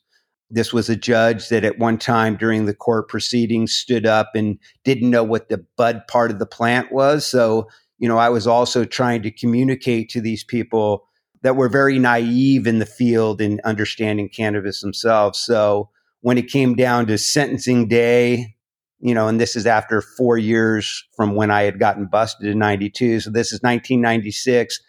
This 0.49 0.73
was 0.73 0.89
a 0.89 0.97
judge 0.97 1.49
that 1.51 1.65
at 1.65 1.79
one 1.79 1.99
time 1.99 2.37
during 2.37 2.65
the 2.65 2.75
court 2.75 3.09
proceedings 3.09 3.75
stood 3.75 4.07
up 4.07 4.31
and 4.35 4.59
didn't 4.85 5.11
know 5.11 5.25
what 5.25 5.49
the 5.49 5.65
bud 5.77 6.03
part 6.09 6.31
of 6.31 6.39
the 6.39 6.47
plant 6.47 6.93
was. 6.93 7.27
So, 7.27 7.69
you 7.99 8.09
know, 8.09 8.17
I 8.17 8.31
was 8.31 8.47
also 8.47 8.85
trying 8.85 9.23
to 9.23 9.31
communicate 9.31 10.09
to 10.11 10.21
these 10.23 10.45
people 10.45 11.07
that 11.47 11.55
were 11.55 11.69
very 11.69 11.97
naive 12.01 12.67
in 12.67 12.81
the 12.81 12.87
field 12.87 13.41
in 13.41 13.61
understanding 13.63 14.29
cannabis 14.29 14.81
themselves. 14.81 15.39
So 15.39 15.91
when 16.23 16.39
it 16.39 16.49
came 16.49 16.75
down 16.75 17.07
to 17.07 17.17
sentencing 17.17 17.87
day, 17.87 18.57
you 18.99 19.15
know, 19.15 19.29
and 19.29 19.41
this 19.41 19.55
is 19.55 19.65
after 19.65 20.01
four 20.01 20.39
years 20.39 21.05
from 21.17 21.37
when 21.37 21.53
I 21.53 21.63
had 21.63 21.79
gotten 21.79 22.07
busted 22.07 22.49
in 22.49 22.59
92. 22.59 23.21
So 23.21 23.31
this 23.31 23.53
is 23.53 23.61
1996. 23.61 24.81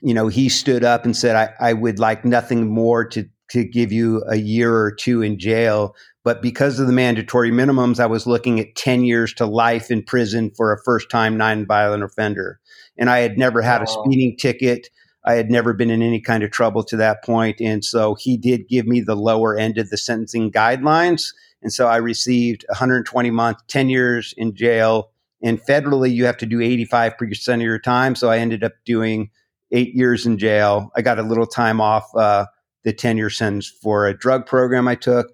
You 0.00 0.14
know, 0.14 0.28
he 0.28 0.48
stood 0.48 0.82
up 0.82 1.04
and 1.04 1.14
said, 1.14 1.36
I, 1.36 1.50
I 1.60 1.72
would 1.74 1.98
like 1.98 2.24
nothing 2.24 2.72
more 2.72 3.04
to, 3.08 3.28
to 3.50 3.62
give 3.62 3.92
you 3.92 4.24
a 4.30 4.36
year 4.36 4.74
or 4.74 4.92
two 4.92 5.20
in 5.20 5.38
jail. 5.38 5.94
But 6.24 6.40
because 6.40 6.80
of 6.80 6.86
the 6.86 6.94
mandatory 6.94 7.50
minimums, 7.50 8.00
I 8.00 8.06
was 8.06 8.26
looking 8.26 8.58
at 8.60 8.76
10 8.76 9.04
years 9.04 9.34
to 9.34 9.44
life 9.44 9.90
in 9.90 10.02
prison 10.02 10.52
for 10.56 10.72
a 10.72 10.82
first 10.84 11.10
time 11.10 11.36
non-violent 11.36 12.02
offender. 12.02 12.60
And 12.96 13.10
I 13.10 13.18
had 13.18 13.36
never 13.36 13.60
had 13.60 13.82
a 13.82 13.86
speeding 13.86 14.38
ticket. 14.38 14.88
I 15.24 15.34
had 15.34 15.50
never 15.50 15.72
been 15.72 15.90
in 15.90 16.02
any 16.02 16.20
kind 16.20 16.42
of 16.42 16.50
trouble 16.50 16.82
to 16.84 16.96
that 16.96 17.22
point. 17.22 17.60
And 17.60 17.84
so 17.84 18.14
he 18.14 18.36
did 18.36 18.68
give 18.68 18.86
me 18.86 19.00
the 19.00 19.14
lower 19.14 19.56
end 19.56 19.78
of 19.78 19.90
the 19.90 19.96
sentencing 19.96 20.50
guidelines. 20.50 21.32
And 21.62 21.72
so 21.72 21.86
I 21.86 21.96
received 21.96 22.64
120 22.68 23.30
months, 23.30 23.62
10 23.68 23.88
years 23.88 24.34
in 24.36 24.54
jail. 24.54 25.10
And 25.42 25.60
federally, 25.60 26.12
you 26.12 26.24
have 26.26 26.36
to 26.38 26.46
do 26.46 26.58
85% 26.58 27.54
of 27.54 27.60
your 27.62 27.78
time. 27.78 28.14
So 28.14 28.30
I 28.30 28.38
ended 28.38 28.64
up 28.64 28.72
doing 28.84 29.30
eight 29.70 29.94
years 29.94 30.26
in 30.26 30.38
jail. 30.38 30.90
I 30.96 31.02
got 31.02 31.18
a 31.18 31.22
little 31.22 31.46
time 31.46 31.80
off 31.80 32.14
uh, 32.16 32.46
the 32.84 32.92
10 32.92 33.16
year 33.16 33.30
sentence 33.30 33.68
for 33.68 34.06
a 34.06 34.16
drug 34.16 34.46
program 34.46 34.88
I 34.88 34.96
took. 34.96 35.32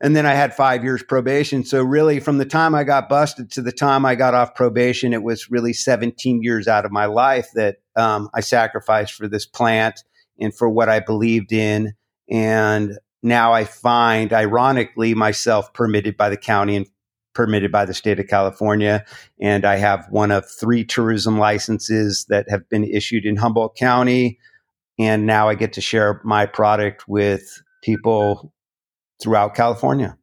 And 0.00 0.14
then 0.14 0.26
I 0.26 0.34
had 0.34 0.54
five 0.54 0.84
years 0.84 1.02
probation. 1.02 1.64
So 1.64 1.82
really, 1.82 2.20
from 2.20 2.38
the 2.38 2.44
time 2.44 2.74
I 2.74 2.84
got 2.84 3.08
busted 3.08 3.50
to 3.52 3.62
the 3.62 3.72
time 3.72 4.04
I 4.04 4.14
got 4.16 4.34
off 4.34 4.54
probation, 4.54 5.14
it 5.14 5.22
was 5.22 5.50
really 5.50 5.72
17 5.72 6.42
years 6.42 6.68
out 6.68 6.84
of 6.84 6.92
my 6.92 7.06
life 7.06 7.48
that 7.54 7.76
um, 7.96 8.28
I 8.34 8.40
sacrificed 8.40 9.14
for 9.14 9.28
this 9.28 9.46
plant 9.46 10.04
and 10.40 10.54
for 10.54 10.68
what 10.68 10.88
I 10.88 11.00
believed 11.00 11.52
in. 11.52 11.94
And 12.30 12.98
now 13.22 13.52
I 13.52 13.64
find, 13.64 14.32
ironically, 14.32 15.14
myself 15.14 15.72
permitted 15.72 16.16
by 16.16 16.28
the 16.28 16.36
county 16.36 16.76
and 16.76 16.86
permitted 17.34 17.72
by 17.72 17.84
the 17.84 17.94
state 17.94 18.20
of 18.20 18.28
California. 18.28 19.04
And 19.40 19.64
I 19.64 19.76
have 19.76 20.06
one 20.10 20.30
of 20.30 20.48
three 20.48 20.84
tourism 20.84 21.38
licenses 21.38 22.26
that 22.28 22.46
have 22.48 22.68
been 22.68 22.84
issued 22.84 23.24
in 23.24 23.36
Humboldt 23.36 23.76
County. 23.76 24.38
And 24.98 25.26
now 25.26 25.48
I 25.48 25.54
get 25.54 25.72
to 25.74 25.80
share 25.80 26.20
my 26.24 26.46
product 26.46 27.08
with 27.08 27.62
people 27.82 28.52
throughout 29.20 29.54
California. 29.54 30.16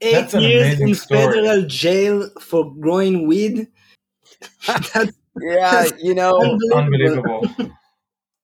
Eight 0.00 0.12
That's 0.12 0.34
years 0.34 0.80
in 0.80 0.94
story. 0.94 1.20
federal 1.20 1.66
jail 1.66 2.28
for 2.40 2.74
growing 2.74 3.28
weed. 3.28 3.68
yeah, 5.40 5.88
you 6.00 6.14
know, 6.14 6.58
unbelievable. 6.74 7.46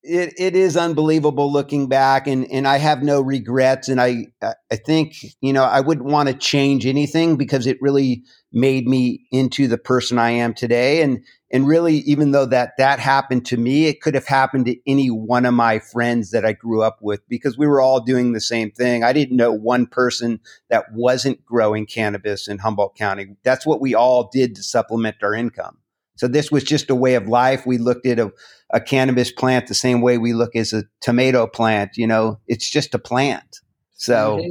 It, 0.05 0.33
it 0.39 0.55
is 0.55 0.77
unbelievable 0.77 1.53
looking 1.53 1.89
back 1.89 2.29
and, 2.29 2.51
and 2.51 2.69
I 2.69 2.79
have 2.79 3.03
no 3.03 3.21
regrets. 3.21 3.89
And 3.89 4.01
I, 4.01 4.29
I 4.41 4.77
think, 4.77 5.17
you 5.43 5.53
know, 5.53 5.65
I 5.65 5.81
wouldn't 5.81 6.07
want 6.07 6.29
to 6.29 6.35
change 6.35 6.87
anything 6.87 7.37
because 7.37 7.67
it 7.67 7.77
really 7.83 8.23
made 8.53 8.87
me 8.87 9.27
into 9.33 9.67
the 9.67 9.77
person 9.77 10.19
I 10.19 10.31
am 10.31 10.55
today. 10.55 11.03
And, 11.03 11.23
and 11.51 11.67
really, 11.67 11.97
even 11.99 12.31
though 12.31 12.47
that 12.47 12.73
that 12.79 13.01
happened 13.01 13.45
to 13.47 13.57
me, 13.57 13.87
it 13.87 14.01
could 14.01 14.15
have 14.15 14.27
happened 14.27 14.67
to 14.67 14.77
any 14.87 15.09
one 15.09 15.45
of 15.45 15.55
my 15.55 15.79
friends 15.79 16.31
that 16.31 16.45
I 16.45 16.53
grew 16.53 16.83
up 16.83 16.99
with 17.03 17.21
because 17.29 17.59
we 17.59 17.67
were 17.67 17.81
all 17.81 18.01
doing 18.01 18.33
the 18.33 18.41
same 18.41 18.71
thing. 18.71 19.03
I 19.03 19.13
didn't 19.13 19.37
know 19.37 19.53
one 19.53 19.87
person 19.87 20.41
that 20.71 20.87
wasn't 20.93 21.45
growing 21.45 21.87
cannabis 21.87 22.49
in 22.49 22.59
Humboldt 22.59 22.97
County. 22.97 23.37
That's 23.43 23.67
what 23.67 23.81
we 23.81 23.95
all 23.95 24.31
did 24.33 24.55
to 24.57 24.63
supplement 24.63 25.17
our 25.23 25.35
income. 25.35 25.79
So 26.19 26.27
this 26.27 26.51
was 26.51 26.65
just 26.65 26.91
a 26.91 26.97
way 26.97 27.15
of 27.15 27.29
life. 27.29 27.65
We 27.65 27.79
looked 27.79 28.05
at 28.05 28.19
a, 28.19 28.33
a 28.71 28.81
cannabis 28.81 29.31
plant 29.31 29.69
the 29.69 29.75
same 29.75 30.01
way 30.01 30.19
we 30.19 30.35
look 30.35 30.57
as 30.57 30.73
a 30.73 30.85
tomato 31.01 31.47
plant. 31.47 31.97
You 31.97 32.09
know, 32.09 32.41
it's 32.49 32.69
just 32.69 32.93
a 32.93 32.99
plant. 32.99 33.61
So, 33.95 34.45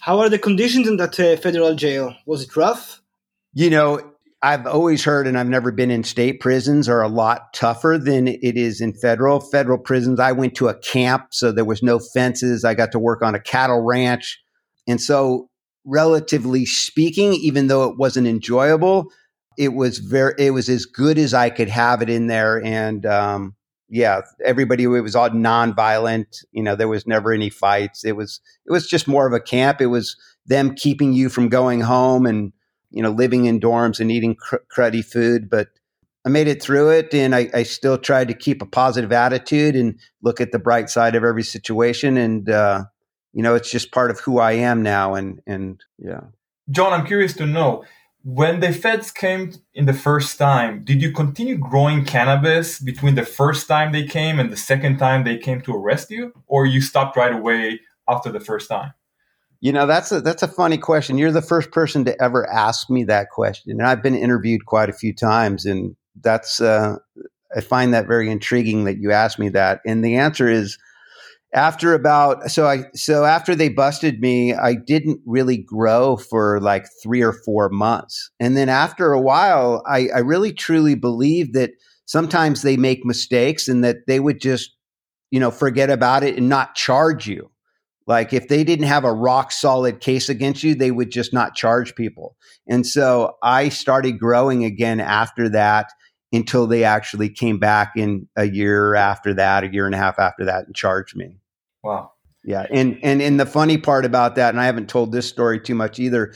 how 0.00 0.20
are 0.20 0.28
the 0.28 0.38
conditions 0.38 0.88
in 0.88 0.96
that 0.98 1.18
uh, 1.18 1.36
federal 1.36 1.74
jail? 1.74 2.14
Was 2.26 2.42
it 2.42 2.56
rough? 2.56 3.02
You 3.54 3.70
know, 3.70 4.14
I've 4.40 4.66
always 4.66 5.02
heard, 5.02 5.26
and 5.26 5.38
I've 5.38 5.48
never 5.48 5.72
been 5.72 5.90
in 5.90 6.04
state 6.04 6.38
prisons, 6.38 6.88
are 6.88 7.02
a 7.02 7.08
lot 7.08 7.54
tougher 7.54 7.98
than 8.00 8.28
it 8.28 8.56
is 8.56 8.80
in 8.80 8.92
federal. 8.92 9.40
Federal 9.40 9.78
prisons, 9.78 10.20
I 10.20 10.32
went 10.32 10.54
to 10.56 10.68
a 10.68 10.78
camp, 10.78 11.28
so 11.30 11.50
there 11.50 11.64
was 11.64 11.82
no 11.82 11.98
fences. 11.98 12.64
I 12.64 12.74
got 12.74 12.92
to 12.92 12.98
work 12.98 13.22
on 13.22 13.34
a 13.34 13.40
cattle 13.40 13.80
ranch. 13.80 14.40
And 14.86 15.00
so, 15.00 15.48
relatively 15.84 16.66
speaking, 16.66 17.32
even 17.34 17.66
though 17.66 17.90
it 17.90 17.96
wasn't 17.96 18.26
enjoyable, 18.26 19.10
it 19.56 19.74
was 19.74 19.98
very, 19.98 20.34
it 20.38 20.50
was 20.50 20.68
as 20.68 20.86
good 20.86 21.18
as 21.18 21.34
I 21.34 21.50
could 21.50 21.68
have 21.68 22.02
it 22.02 22.10
in 22.10 22.26
there. 22.26 22.62
And, 22.64 23.04
um, 23.06 23.54
yeah, 23.88 24.22
everybody, 24.44 24.84
it 24.84 24.88
was 24.88 25.14
all 25.14 25.30
nonviolent. 25.30 26.44
You 26.52 26.62
know, 26.62 26.74
there 26.74 26.88
was 26.88 27.06
never 27.06 27.32
any 27.32 27.50
fights. 27.50 28.04
It 28.04 28.16
was, 28.16 28.40
it 28.66 28.72
was 28.72 28.88
just 28.88 29.06
more 29.06 29.26
of 29.26 29.32
a 29.32 29.40
camp. 29.40 29.80
It 29.80 29.86
was 29.86 30.16
them 30.46 30.74
keeping 30.74 31.12
you 31.12 31.28
from 31.28 31.48
going 31.48 31.80
home 31.80 32.26
and, 32.26 32.52
you 32.90 33.02
know, 33.02 33.10
living 33.10 33.44
in 33.46 33.60
dorms 33.60 34.00
and 34.00 34.10
eating 34.10 34.34
cr- 34.34 34.56
cruddy 34.74 35.04
food, 35.04 35.48
but 35.48 35.68
I 36.26 36.30
made 36.30 36.48
it 36.48 36.62
through 36.62 36.90
it 36.90 37.12
and 37.12 37.34
I, 37.34 37.50
I, 37.52 37.64
still 37.64 37.98
tried 37.98 38.28
to 38.28 38.34
keep 38.34 38.62
a 38.62 38.66
positive 38.66 39.12
attitude 39.12 39.76
and 39.76 39.98
look 40.22 40.40
at 40.40 40.52
the 40.52 40.58
bright 40.58 40.88
side 40.88 41.14
of 41.14 41.22
every 41.22 41.42
situation. 41.42 42.16
And, 42.16 42.48
uh, 42.48 42.84
you 43.34 43.42
know, 43.42 43.54
it's 43.54 43.70
just 43.70 43.92
part 43.92 44.10
of 44.10 44.20
who 44.20 44.38
I 44.38 44.52
am 44.52 44.82
now. 44.82 45.14
And, 45.14 45.42
and 45.46 45.82
yeah. 45.98 46.20
John, 46.70 46.94
I'm 46.94 47.06
curious 47.06 47.34
to 47.34 47.46
know 47.46 47.84
when 48.24 48.60
the 48.60 48.72
feds 48.72 49.10
came 49.10 49.52
in 49.74 49.84
the 49.84 49.92
first 49.92 50.38
time, 50.38 50.82
did 50.82 51.02
you 51.02 51.12
continue 51.12 51.58
growing 51.58 52.06
cannabis 52.06 52.80
between 52.80 53.16
the 53.16 53.24
first 53.24 53.68
time 53.68 53.92
they 53.92 54.06
came 54.06 54.40
and 54.40 54.50
the 54.50 54.56
second 54.56 54.96
time 54.96 55.24
they 55.24 55.36
came 55.36 55.60
to 55.60 55.76
arrest 55.76 56.10
you? 56.10 56.32
Or 56.46 56.64
you 56.64 56.80
stopped 56.80 57.18
right 57.18 57.34
away 57.34 57.80
after 58.08 58.32
the 58.32 58.40
first 58.40 58.68
time? 58.68 58.94
You 59.60 59.72
know, 59.72 59.86
that's 59.86 60.10
a 60.10 60.20
that's 60.22 60.42
a 60.42 60.48
funny 60.48 60.78
question. 60.78 61.18
You're 61.18 61.32
the 61.32 61.42
first 61.42 61.70
person 61.70 62.04
to 62.06 62.22
ever 62.22 62.50
ask 62.50 62.90
me 62.90 63.04
that 63.04 63.30
question, 63.30 63.72
and 63.72 63.82
I've 63.82 64.02
been 64.02 64.14
interviewed 64.14 64.66
quite 64.66 64.90
a 64.90 64.94
few 64.94 65.14
times, 65.14 65.64
and 65.64 65.96
that's 66.20 66.60
uh, 66.60 66.96
I 67.54 67.60
find 67.60 67.94
that 67.94 68.06
very 68.06 68.30
intriguing 68.30 68.84
that 68.84 68.98
you 68.98 69.12
asked 69.12 69.38
me 69.38 69.50
that. 69.50 69.80
And 69.86 70.04
the 70.04 70.16
answer 70.16 70.48
is, 70.48 70.76
after 71.54 71.94
about 71.94 72.50
so 72.50 72.66
I 72.66 72.84
so 72.94 73.24
after 73.24 73.54
they 73.54 73.68
busted 73.68 74.20
me, 74.20 74.54
I 74.54 74.74
didn't 74.74 75.20
really 75.24 75.56
grow 75.58 76.16
for 76.16 76.60
like 76.60 76.86
three 77.02 77.22
or 77.22 77.32
four 77.32 77.68
months, 77.68 78.30
and 78.40 78.56
then 78.56 78.68
after 78.68 79.12
a 79.12 79.20
while, 79.20 79.82
I, 79.86 80.08
I 80.14 80.18
really 80.18 80.52
truly 80.52 80.94
believe 80.94 81.52
that 81.54 81.70
sometimes 82.06 82.62
they 82.62 82.76
make 82.76 83.04
mistakes, 83.04 83.68
and 83.68 83.84
that 83.84 84.06
they 84.06 84.20
would 84.20 84.40
just 84.40 84.76
you 85.30 85.40
know 85.40 85.50
forget 85.50 85.90
about 85.90 86.22
it 86.22 86.36
and 86.36 86.48
not 86.48 86.74
charge 86.74 87.26
you 87.26 87.50
like 88.06 88.32
if 88.32 88.48
they 88.48 88.64
didn't 88.64 88.86
have 88.86 89.04
a 89.04 89.12
rock 89.12 89.50
solid 89.50 90.00
case 90.00 90.28
against 90.28 90.62
you, 90.62 90.74
they 90.74 90.90
would 90.90 91.10
just 91.10 91.32
not 91.32 91.54
charge 91.54 91.94
people. 91.94 92.36
And 92.68 92.86
so 92.86 93.36
I 93.42 93.70
started 93.70 94.18
growing 94.18 94.64
again 94.64 95.00
after 95.00 95.48
that 95.50 95.90
until 96.32 96.66
they 96.66 96.84
actually 96.84 97.30
came 97.30 97.58
back 97.58 97.92
in 97.96 98.28
a 98.36 98.44
year 98.44 98.94
after 98.94 99.32
that, 99.34 99.64
a 99.64 99.72
year 99.72 99.86
and 99.86 99.94
a 99.94 99.98
half 99.98 100.18
after 100.18 100.44
that 100.44 100.66
and 100.66 100.74
charged 100.74 101.16
me. 101.16 101.38
Wow. 101.84 102.12
Yeah. 102.44 102.66
And 102.70 102.98
and 103.02 103.22
and 103.22 103.38
the 103.38 103.46
funny 103.46 103.78
part 103.78 104.04
about 104.04 104.34
that, 104.36 104.50
and 104.50 104.60
I 104.60 104.66
haven't 104.66 104.88
told 104.88 105.12
this 105.12 105.28
story 105.28 105.60
too 105.60 105.74
much 105.74 105.98
either. 105.98 106.32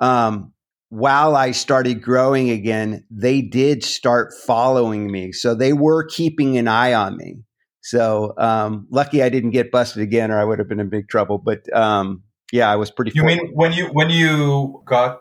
Um, 0.00 0.52
while 0.90 1.36
I 1.36 1.52
started 1.52 2.02
growing 2.02 2.50
again, 2.50 3.04
they 3.10 3.42
did 3.42 3.84
start 3.84 4.32
following 4.46 5.10
me. 5.10 5.32
So 5.32 5.54
they 5.54 5.72
were 5.72 6.06
keeping 6.06 6.56
an 6.56 6.66
eye 6.66 6.94
on 6.94 7.16
me. 7.16 7.42
So 7.80 8.34
um, 8.38 8.86
lucky 8.90 9.22
I 9.22 9.28
didn't 9.28 9.50
get 9.50 9.70
busted 9.70 10.02
again, 10.02 10.30
or 10.30 10.38
I 10.38 10.44
would 10.44 10.58
have 10.58 10.68
been 10.68 10.80
in 10.80 10.88
big 10.88 11.08
trouble. 11.08 11.38
But 11.38 11.60
um, 11.74 12.22
yeah, 12.52 12.70
I 12.70 12.76
was 12.76 12.90
pretty. 12.90 13.12
You 13.14 13.24
mean 13.24 13.50
when 13.54 13.72
you 13.72 13.86
when 13.86 14.10
you 14.10 14.82
got 14.86 15.20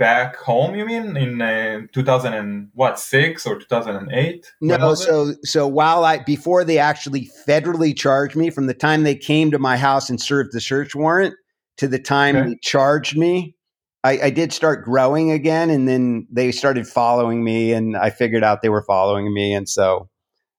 back 0.00 0.36
home? 0.36 0.74
You 0.74 0.84
mean 0.84 1.16
in 1.16 1.40
uh, 1.40 1.82
2000 1.92 2.32
and 2.32 2.70
what 2.74 2.98
six 2.98 3.46
or 3.46 3.60
2008? 3.60 4.52
No, 4.60 4.94
so 4.94 5.34
so 5.44 5.68
while 5.68 6.04
I 6.04 6.18
before 6.18 6.64
they 6.64 6.78
actually 6.78 7.30
federally 7.46 7.96
charged 7.96 8.34
me, 8.34 8.50
from 8.50 8.66
the 8.66 8.74
time 8.74 9.04
they 9.04 9.14
came 9.14 9.52
to 9.52 9.60
my 9.60 9.76
house 9.76 10.10
and 10.10 10.20
served 10.20 10.52
the 10.52 10.60
search 10.60 10.96
warrant 10.96 11.34
to 11.76 11.86
the 11.86 12.00
time 12.00 12.34
okay. 12.34 12.48
they 12.48 12.56
charged 12.62 13.16
me, 13.16 13.54
I, 14.02 14.18
I, 14.24 14.30
did 14.30 14.52
start 14.52 14.84
growing 14.84 15.30
again, 15.30 15.70
and 15.70 15.86
then 15.86 16.26
they 16.30 16.52
started 16.52 16.86
following 16.86 17.44
me, 17.44 17.72
and 17.72 17.96
I 17.96 18.10
figured 18.10 18.42
out 18.42 18.62
they 18.62 18.68
were 18.68 18.82
following 18.82 19.32
me, 19.32 19.54
and 19.54 19.68
so 19.68 20.08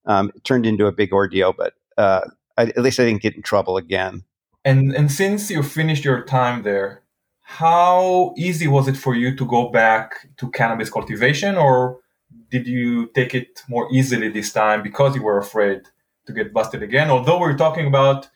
um, 0.05 0.31
it 0.35 0.43
turned 0.43 0.65
into 0.65 0.85
a 0.85 0.91
big 0.91 1.11
ordeal, 1.11 1.53
but 1.53 1.73
uh, 1.97 2.21
I, 2.57 2.63
at 2.63 2.77
least 2.79 2.99
I 2.99 3.05
didn't 3.05 3.21
get 3.21 3.35
in 3.35 3.41
trouble 3.41 3.77
again. 3.77 4.23
And 4.63 4.95
and 4.95 5.11
since 5.11 5.49
you 5.49 5.63
finished 5.63 6.05
your 6.05 6.23
time 6.23 6.61
there, 6.61 7.00
how 7.57 8.33
easy 8.37 8.67
was 8.67 8.87
it 8.87 8.95
for 8.95 9.13
you 9.13 9.35
to 9.35 9.45
go 9.45 9.69
back 9.69 10.29
to 10.37 10.49
cannabis 10.51 10.89
cultivation, 10.89 11.57
or 11.57 11.99
did 12.49 12.65
you 12.65 13.07
take 13.07 13.35
it 13.35 13.61
more 13.67 13.89
easily 13.91 14.29
this 14.29 14.53
time 14.53 14.81
because 14.81 15.15
you 15.15 15.23
were 15.23 15.37
afraid 15.37 15.81
to 16.27 16.31
get 16.31 16.53
busted 16.53 16.81
again? 16.81 17.09
Although 17.09 17.39
we're 17.39 17.57
talking 17.57 17.87
about 17.87 18.29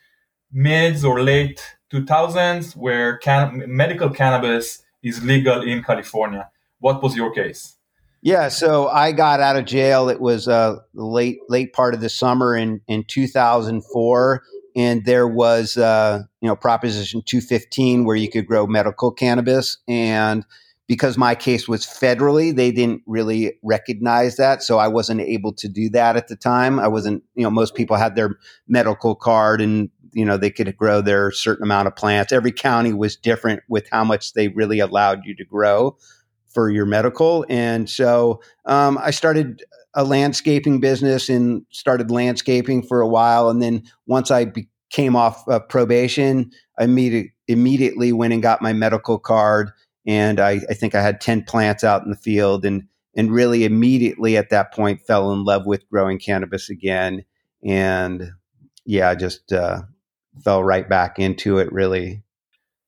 mids 0.52 1.02
or 1.02 1.22
late 1.22 1.60
2000s 1.90 2.76
where 2.76 3.16
can- 3.16 3.64
medical 3.66 4.10
cannabis 4.10 4.82
is 5.02 5.24
legal 5.24 5.62
in 5.62 5.82
California. 5.82 6.50
What 6.80 7.02
was 7.02 7.16
your 7.16 7.32
case? 7.32 7.76
Yeah, 8.20 8.48
so 8.48 8.88
I 8.88 9.12
got 9.12 9.40
out 9.40 9.56
of 9.56 9.64
jail. 9.64 10.10
It 10.10 10.20
was 10.20 10.46
uh, 10.46 10.76
late 10.92 11.38
late 11.48 11.72
part 11.72 11.94
of 11.94 12.00
the 12.00 12.08
summer 12.08 12.54
in 12.54 12.80
in 12.86 13.04
2004, 13.04 14.42
and 14.76 15.06
there 15.06 15.26
was 15.26 15.76
uh, 15.76 16.22
you 16.40 16.48
know 16.48 16.54
Proposition 16.54 17.22
215 17.26 18.04
where 18.04 18.14
you 18.14 18.30
could 18.30 18.46
grow 18.46 18.66
medical 18.66 19.10
cannabis, 19.10 19.78
and 19.88 20.44
because 20.86 21.18
my 21.18 21.34
case 21.34 21.66
was 21.66 21.84
federally, 21.84 22.54
they 22.54 22.70
didn't 22.70 23.02
really 23.06 23.54
recognize 23.64 24.36
that, 24.36 24.62
so 24.62 24.78
I 24.78 24.86
wasn't 24.86 25.22
able 25.22 25.52
to 25.54 25.68
do 25.68 25.88
that 25.90 26.16
at 26.16 26.28
the 26.28 26.36
time. 26.36 26.78
I 26.78 26.86
wasn't, 26.86 27.24
you 27.34 27.42
know, 27.42 27.50
most 27.50 27.74
people 27.74 27.96
had 27.96 28.14
their 28.14 28.38
medical 28.68 29.16
card 29.16 29.60
and 29.60 29.90
you 30.12 30.24
know 30.24 30.36
they 30.36 30.50
could 30.50 30.74
grow 30.76 31.00
their 31.00 31.32
certain 31.32 31.64
amount 31.64 31.88
of 31.88 31.96
plants. 31.96 32.32
Every 32.32 32.52
county 32.52 32.92
was 32.92 33.16
different 33.16 33.62
with 33.68 33.88
how 33.90 34.04
much 34.04 34.34
they 34.34 34.48
really 34.48 34.78
allowed 34.78 35.24
you 35.24 35.34
to 35.36 35.44
grow 35.44 35.96
for 36.56 36.70
your 36.70 36.86
medical. 36.86 37.44
And 37.50 37.88
so 37.90 38.40
um, 38.64 38.98
I 39.02 39.10
started 39.10 39.62
a 39.96 40.04
landscaping 40.04 40.78
business 40.78 41.28
and 41.28 41.64
started 41.70 42.10
landscaping 42.10 42.82
for 42.82 43.00
a 43.00 43.08
while. 43.08 43.48
And 43.48 43.62
then 43.62 43.82
once 44.06 44.30
I 44.30 44.52
came 44.90 45.16
off 45.16 45.42
uh, 45.48 45.58
probation, 45.58 46.52
I 46.78 46.84
immediately, 46.84 47.32
immediately 47.48 48.12
went 48.12 48.34
and 48.34 48.42
got 48.42 48.62
my 48.62 48.74
medical 48.74 49.18
card. 49.18 49.70
And 50.06 50.38
I, 50.38 50.60
I 50.68 50.74
think 50.74 50.94
I 50.94 51.02
had 51.02 51.20
10 51.20 51.44
plants 51.44 51.82
out 51.82 52.04
in 52.04 52.10
the 52.10 52.16
field 52.16 52.64
and, 52.64 52.84
and 53.16 53.32
really 53.32 53.64
immediately 53.64 54.36
at 54.36 54.50
that 54.50 54.72
point 54.72 55.00
fell 55.00 55.32
in 55.32 55.44
love 55.44 55.66
with 55.66 55.88
growing 55.88 56.18
cannabis 56.18 56.68
again. 56.68 57.24
And 57.64 58.32
yeah, 58.84 59.08
I 59.08 59.14
just 59.14 59.52
uh, 59.52 59.82
fell 60.44 60.62
right 60.62 60.88
back 60.88 61.18
into 61.18 61.58
it 61.58 61.72
really. 61.72 62.22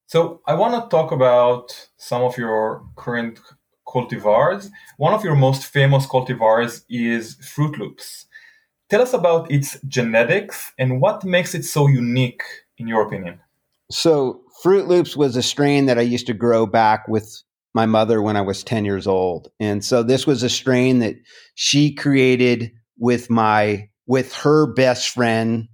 So 0.06 0.40
I 0.46 0.54
want 0.54 0.74
to 0.74 0.88
talk 0.94 1.10
about 1.10 1.88
some 1.96 2.22
of 2.22 2.36
your 2.36 2.84
current 2.96 3.40
cultivars. 3.88 4.70
One 4.96 5.14
of 5.14 5.24
your 5.24 5.34
most 5.34 5.64
famous 5.64 6.06
cultivars 6.06 6.84
is 6.88 7.34
Fruit 7.36 7.78
Loops. 7.78 8.26
Tell 8.88 9.02
us 9.02 9.12
about 9.12 9.50
its 9.50 9.78
genetics 9.88 10.72
and 10.78 11.00
what 11.00 11.24
makes 11.24 11.54
it 11.54 11.64
so 11.64 11.86
unique, 11.88 12.42
in 12.78 12.86
your 12.86 13.06
opinion. 13.06 13.40
So, 13.90 14.42
Fruit 14.62 14.88
Loops 14.88 15.16
was 15.16 15.36
a 15.36 15.42
strain 15.42 15.86
that 15.86 15.98
I 15.98 16.02
used 16.02 16.26
to 16.26 16.34
grow 16.34 16.66
back 16.66 17.06
with 17.06 17.42
my 17.74 17.86
mother 17.86 18.20
when 18.20 18.36
I 18.36 18.40
was 18.40 18.64
10 18.64 18.84
years 18.84 19.06
old. 19.06 19.52
And 19.60 19.84
so 19.84 20.02
this 20.02 20.26
was 20.26 20.42
a 20.42 20.48
strain 20.48 20.98
that 20.98 21.14
she 21.54 21.94
created 21.94 22.72
with 22.98 23.30
my 23.30 23.88
with 24.06 24.32
her 24.34 24.66
best 24.66 25.10
friend. 25.10 25.68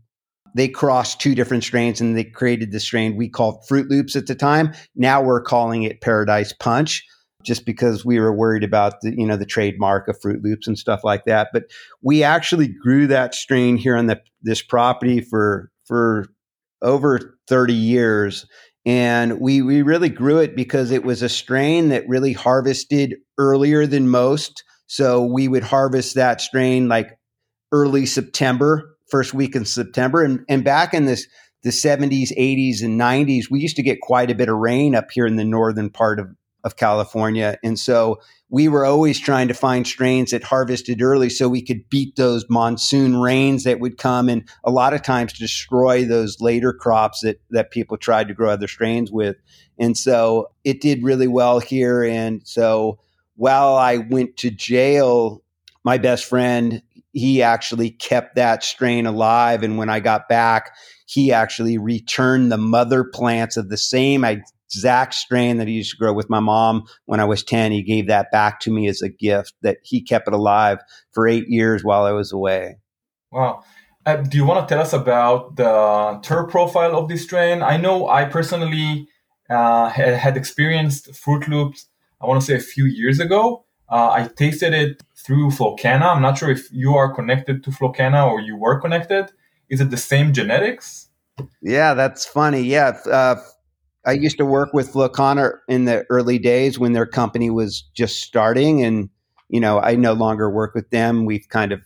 They 0.54 0.68
crossed 0.68 1.21
two 1.21 1.35
different 1.35 1.64
strains 1.64 2.00
and 2.00 2.16
they 2.16 2.25
created 2.25 2.73
the 2.73 2.80
strain 2.80 3.16
we 3.16 3.28
called 3.28 3.66
Fruit 3.66 3.88
Loops 3.88 4.16
at 4.16 4.26
the 4.26 4.35
time. 4.35 4.75
Now 4.94 5.23
we're 5.23 5.40
calling 5.40 5.85
it 5.85 6.00
Paradise 6.00 6.52
Punch 6.52 7.02
just 7.45 7.67
because 7.67 8.05
we 8.05 8.19
were 8.19 8.33
worried 8.33 8.65
about 8.65 9.01
the 9.01 9.15
you 9.17 9.27
know 9.27 9.37
the 9.37 9.47
trademark 9.47 10.09
of 10.09 10.21
Fruit 10.21 10.43
Loops 10.43 10.67
and 10.67 10.79
stuff 10.79 11.05
like 11.05 11.25
that. 11.25 11.49
But 11.53 11.65
we 12.03 12.23
actually 12.23 12.69
grew 12.69 13.07
that 13.09 13.35
strain 13.35 13.77
here 13.77 13.97
on 13.97 14.07
the 14.07 14.21
this 14.43 14.63
property 14.63 15.21
for 15.21 15.71
for 15.85 16.27
over 16.83 17.39
30 17.49 17.73
years. 17.73 18.47
And 18.87 19.41
we 19.41 19.63
we 19.63 19.83
really 19.83 20.11
grew 20.11 20.39
it 20.39 20.55
because 20.55 20.91
it 20.91 21.05
was 21.05 21.23
a 21.23 21.29
strain 21.29 21.89
that 21.89 22.09
really 22.09 22.33
harvested 22.33 23.17
earlier 23.39 23.87
than 23.87 24.09
most. 24.09 24.63
So 24.87 25.25
we 25.25 25.49
would 25.49 25.63
harvest 25.63 26.15
that 26.17 26.41
strain 26.41 26.89
like 26.89 27.19
early 27.73 28.04
September 28.07 28.97
first 29.11 29.33
week 29.33 29.57
in 29.57 29.65
September. 29.65 30.23
And 30.23 30.45
and 30.49 30.65
back 30.65 30.93
in 30.93 31.07
this 31.07 31.26
the 31.63 31.71
70s 31.71 32.30
80s 32.39 32.83
and 32.83 33.00
90s 33.00 33.45
we 33.50 33.59
used 33.59 33.76
to 33.76 33.83
get 33.83 34.02
quite 34.02 34.30
a 34.30 34.35
bit 34.35 34.50
of 34.50 34.57
rain 34.57 34.95
up 34.95 35.07
here 35.11 35.25
in 35.25 35.37
the 35.37 35.47
northern 35.47 35.89
part 35.89 36.21
of 36.21 36.28
of 36.65 36.77
California. 36.77 37.59
And 37.63 37.79
so 37.79 38.21
we 38.49 38.69
were 38.69 38.87
always 38.87 39.21
trying 39.21 39.49
to 39.49 39.55
find 39.55 39.87
strains 39.87 40.31
that 40.31 40.43
harvested 40.43 41.03
early 41.03 41.29
so 41.29 41.49
we 41.49 41.63
could 41.63 41.89
beat 41.91 42.17
those 42.17 42.45
monsoon 42.49 43.17
rains 43.17 43.65
that 43.65 43.81
would 43.81 43.99
come 43.99 44.29
and 44.29 44.49
a 44.65 44.71
lot 44.71 44.95
of 44.95 45.03
times 45.03 45.33
destroy 45.33 46.05
those 46.05 46.41
later 46.41 46.73
crops 46.73 47.21
that, 47.21 47.41
that 47.50 47.71
people 47.71 47.97
tried 47.97 48.29
to 48.29 48.35
grow 48.35 48.50
other 48.50 48.69
strains 48.69 49.13
with. 49.13 49.37
And 49.79 49.97
so 49.97 50.50
it 50.65 50.81
did 50.81 51.03
really 51.03 51.29
well 51.29 51.59
here. 51.61 52.03
And 52.03 52.47
so 52.47 52.99
while 53.37 53.75
I 53.75 53.99
went 53.99 54.37
to 54.39 54.50
jail, 54.50 55.43
my 55.85 55.99
best 55.99 56.25
friend, 56.25 56.83
he 57.13 57.43
actually 57.43 57.91
kept 57.91 58.37
that 58.37 58.65
strain 58.65 59.07
alive. 59.07 59.63
And 59.63 59.79
when 59.79 59.91
I 59.91 60.00
got 60.00 60.29
back, 60.29 60.77
he 61.07 61.33
actually 61.33 61.79
returned 61.79 62.50
the 62.50 62.59
mother 62.59 63.05
plants 63.05 63.57
of 63.57 63.69
the 63.69 63.77
same 63.77 64.25
exact 64.69 65.15
strain 65.15 65.59
that 65.59 65.69
he 65.69 65.75
used 65.75 65.93
to 65.93 65.97
grow 65.97 66.13
with 66.13 66.31
my 66.31 66.41
mom 66.41 66.85
when 67.07 67.21
I 67.21 67.25
was 67.25 67.43
10. 67.43 67.73
He 67.73 67.83
gave 67.83 68.07
that 68.09 68.31
back 68.31 68.61
to 68.61 68.71
me 68.71 68.89
as 68.89 69.03
a 69.03 69.09
gift 69.09 69.55
that 69.63 69.79
he 69.83 70.03
kept 70.03 70.29
it 70.29 70.35
alive 70.35 70.79
for 71.13 71.29
eight 71.29 71.49
years 71.49 71.85
while 71.85 72.05
I 72.05 72.13
was 72.13 72.33
away. 72.33 72.77
Wow. 73.31 73.63
Uh, 74.07 74.17
do 74.17 74.37
you 74.37 74.45
want 74.45 74.67
to 74.67 74.75
tell 74.75 74.83
us 74.83 74.93
about 74.93 75.57
the 75.57 75.65
terp 75.65 76.50
profile 76.50 76.97
of 76.97 77.09
this 77.09 77.23
strain? 77.23 77.63
I 77.63 77.77
know 77.77 78.09
I 78.09 78.27
personally 78.27 79.09
uh, 79.49 79.89
had 79.89 80.37
experienced 80.37 81.15
Fruit 81.15 81.49
Loops, 81.49 81.87
I 82.21 82.27
want 82.27 82.41
to 82.41 82.47
say 82.47 82.55
a 82.55 82.61
few 82.61 82.85
years 82.85 83.21
ago. 83.21 83.65
Uh, 83.89 84.11
I 84.11 84.29
tasted 84.37 84.73
it 84.73 85.03
through 85.15 85.50
Flowkana. 85.50 86.15
I'm 86.15 86.23
not 86.23 86.39
sure 86.39 86.50
if 86.50 86.73
you 86.73 86.95
are 86.95 87.15
connected 87.15 87.63
to 87.65 87.71
Flowkana 87.71 88.27
or 88.27 88.41
you 88.41 88.57
were 88.57 88.81
connected. 88.81 89.31
Is 89.69 89.81
it 89.81 89.91
the 89.91 89.97
same 89.97 90.33
genetics? 90.33 91.09
Yeah, 91.63 91.95
that's 91.95 92.25
funny. 92.25 92.63
Yeah, 92.63 92.99
uh, 93.11 93.37
I 94.06 94.12
used 94.12 94.38
to 94.38 94.45
work 94.45 94.73
with 94.73 94.93
Flowkana 94.93 95.52
in 95.69 95.84
the 95.86 96.04
early 96.10 96.38
days 96.38 96.78
when 96.78 96.93
their 96.93 97.06
company 97.06 97.50
was 97.50 97.82
just 97.95 98.23
starting, 98.23 98.82
and 98.82 99.08
you 99.49 99.60
know 99.60 99.80
I 99.80 99.97
no 99.97 100.12
longer 100.12 100.50
work 100.50 100.75
with 100.75 100.90
them. 100.90 101.25
We've 101.25 101.49
kind 101.49 101.73
of 101.73 101.82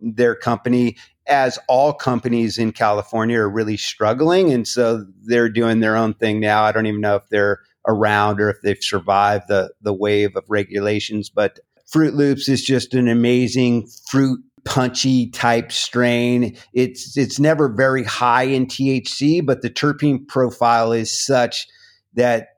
their 0.00 0.34
company, 0.34 0.96
as 1.26 1.58
all 1.68 1.92
companies 1.92 2.58
in 2.58 2.72
California, 2.72 3.38
are 3.38 3.48
really 3.48 3.76
struggling, 3.76 4.52
and 4.52 4.68
so 4.68 5.04
they're 5.22 5.48
doing 5.48 5.80
their 5.80 5.96
own 5.96 6.14
thing 6.14 6.40
now. 6.40 6.64
I 6.64 6.72
don't 6.72 6.86
even 6.86 7.00
know 7.00 7.16
if 7.16 7.28
they're 7.30 7.60
around 7.86 8.40
or 8.40 8.50
if 8.50 8.60
they've 8.62 8.82
survived 8.82 9.48
the 9.48 9.72
the 9.80 9.94
wave 9.94 10.36
of 10.36 10.44
regulations, 10.48 11.30
but 11.30 11.60
Fruit 11.86 12.14
Loops 12.14 12.48
is 12.48 12.62
just 12.62 12.94
an 12.94 13.08
amazing 13.08 13.88
fruit 14.10 14.40
punchy 14.64 15.30
type 15.30 15.70
strain. 15.70 16.56
It's 16.72 17.16
it's 17.16 17.38
never 17.38 17.68
very 17.68 18.04
high 18.04 18.44
in 18.44 18.66
THC, 18.66 19.44
but 19.44 19.62
the 19.62 19.70
terpene 19.70 20.26
profile 20.26 20.92
is 20.92 21.24
such 21.24 21.66
that 22.14 22.48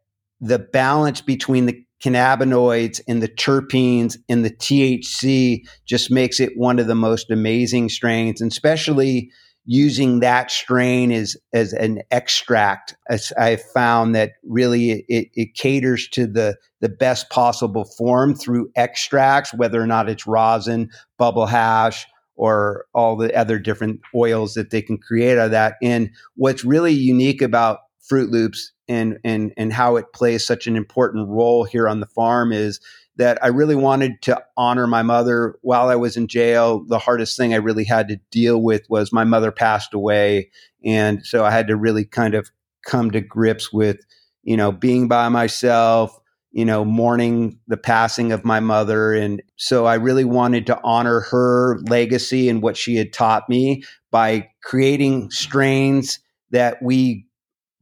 the 0.40 0.58
balance 0.58 1.20
between 1.20 1.66
the 1.66 1.82
cannabinoids 2.02 3.00
and 3.08 3.22
the 3.22 3.28
terpenes 3.28 4.16
and 4.28 4.44
the 4.44 4.50
THC 4.50 5.66
just 5.86 6.10
makes 6.10 6.40
it 6.40 6.52
one 6.56 6.78
of 6.78 6.86
the 6.86 6.94
most 6.94 7.30
amazing 7.30 7.88
strains, 7.88 8.40
and 8.40 8.52
especially 8.52 9.30
using 9.66 10.20
that 10.20 10.50
strain 10.50 11.12
as 11.12 11.36
as 11.52 11.72
an 11.72 12.00
extract 12.10 12.96
as 13.10 13.32
i 13.38 13.56
found 13.56 14.14
that 14.14 14.32
really 14.44 15.04
it, 15.08 15.28
it 15.34 15.54
caters 15.54 16.08
to 16.08 16.26
the 16.26 16.56
the 16.80 16.88
best 16.88 17.28
possible 17.30 17.84
form 17.98 18.34
through 18.34 18.70
extracts 18.76 19.52
whether 19.52 19.80
or 19.80 19.86
not 19.86 20.08
it's 20.08 20.26
rosin 20.26 20.88
bubble 21.18 21.46
hash 21.46 22.06
or 22.36 22.84
all 22.94 23.16
the 23.16 23.34
other 23.34 23.58
different 23.58 24.00
oils 24.14 24.54
that 24.54 24.70
they 24.70 24.82
can 24.82 24.98
create 24.98 25.38
out 25.38 25.46
of 25.46 25.50
that. 25.50 25.76
And 25.82 26.10
what's 26.36 26.64
really 26.64 26.92
unique 26.92 27.42
about 27.42 27.78
fruit 28.06 28.30
loops 28.30 28.72
and 28.88 29.18
and 29.24 29.52
and 29.56 29.72
how 29.72 29.96
it 29.96 30.12
plays 30.14 30.46
such 30.46 30.66
an 30.66 30.76
important 30.76 31.28
role 31.28 31.64
here 31.64 31.88
on 31.88 32.00
the 32.00 32.06
farm 32.06 32.52
is 32.52 32.78
that 33.16 33.42
I 33.42 33.48
really 33.48 33.74
wanted 33.74 34.20
to 34.22 34.42
honor 34.56 34.86
my 34.86 35.02
mother 35.02 35.56
while 35.62 35.88
I 35.88 35.96
was 35.96 36.16
in 36.16 36.28
jail. 36.28 36.84
The 36.86 36.98
hardest 36.98 37.36
thing 37.36 37.54
I 37.54 37.58
really 37.58 37.84
had 37.84 38.08
to 38.08 38.20
deal 38.30 38.60
with 38.62 38.82
was 38.88 39.12
my 39.12 39.24
mother 39.24 39.50
passed 39.50 39.94
away. 39.94 40.50
And 40.84 41.24
so 41.24 41.44
I 41.44 41.50
had 41.50 41.68
to 41.68 41.76
really 41.76 42.04
kind 42.04 42.34
of 42.34 42.50
come 42.84 43.10
to 43.12 43.20
grips 43.20 43.72
with, 43.72 43.98
you 44.42 44.56
know, 44.56 44.70
being 44.70 45.08
by 45.08 45.28
myself, 45.28 46.18
you 46.52 46.64
know, 46.64 46.84
mourning 46.84 47.58
the 47.66 47.76
passing 47.76 48.32
of 48.32 48.44
my 48.44 48.60
mother. 48.60 49.12
And 49.12 49.42
so 49.56 49.86
I 49.86 49.94
really 49.94 50.24
wanted 50.24 50.66
to 50.66 50.80
honor 50.84 51.20
her 51.20 51.78
legacy 51.88 52.48
and 52.48 52.62
what 52.62 52.76
she 52.76 52.96
had 52.96 53.12
taught 53.12 53.48
me 53.48 53.82
by 54.10 54.48
creating 54.62 55.30
strains 55.30 56.18
that 56.50 56.82
we 56.82 57.26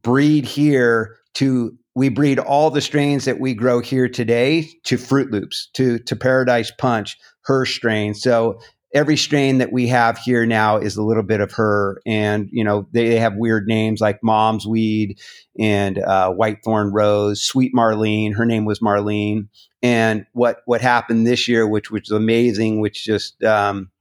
breed 0.01 0.45
here 0.45 1.17
to 1.35 1.77
we 1.95 2.09
breed 2.09 2.39
all 2.39 2.69
the 2.69 2.81
strains 2.81 3.25
that 3.25 3.39
we 3.39 3.53
grow 3.53 3.79
here 3.79 4.09
today 4.09 4.69
to 4.83 4.97
Fruit 4.97 5.31
Loops, 5.31 5.69
to 5.73 5.99
to 5.99 6.15
Paradise 6.15 6.71
Punch, 6.77 7.17
her 7.45 7.65
strain. 7.65 8.13
So 8.13 8.59
every 8.95 9.17
strain 9.17 9.57
that 9.57 9.73
we 9.73 9.87
have 9.87 10.17
here 10.17 10.45
now 10.45 10.77
is 10.77 10.95
a 10.95 11.03
little 11.03 11.21
bit 11.21 11.41
of 11.41 11.51
her. 11.51 12.01
And, 12.05 12.47
you 12.51 12.63
know, 12.63 12.87
they, 12.93 13.19
have 13.19 13.35
weird 13.35 13.67
names 13.67 13.99
like 13.99 14.23
Mom's 14.23 14.65
Weed 14.65 15.19
and 15.59 15.99
uh, 15.99 16.31
Whitethorn 16.31 16.91
Rose, 16.93 17.43
Sweet 17.43 17.73
Marlene. 17.75 18.33
Her 18.33 18.45
name 18.45 18.63
was 18.63 18.79
Marlene. 18.79 19.49
And 19.83 20.25
what, 20.31 20.61
what 20.65 20.79
happened 20.79 21.27
this 21.27 21.45
year, 21.45 21.67
which 21.67 21.91
was 21.91 22.09
amazing, 22.09 22.79
which 22.79 23.03
just, 23.03 23.43
um, 23.43 23.91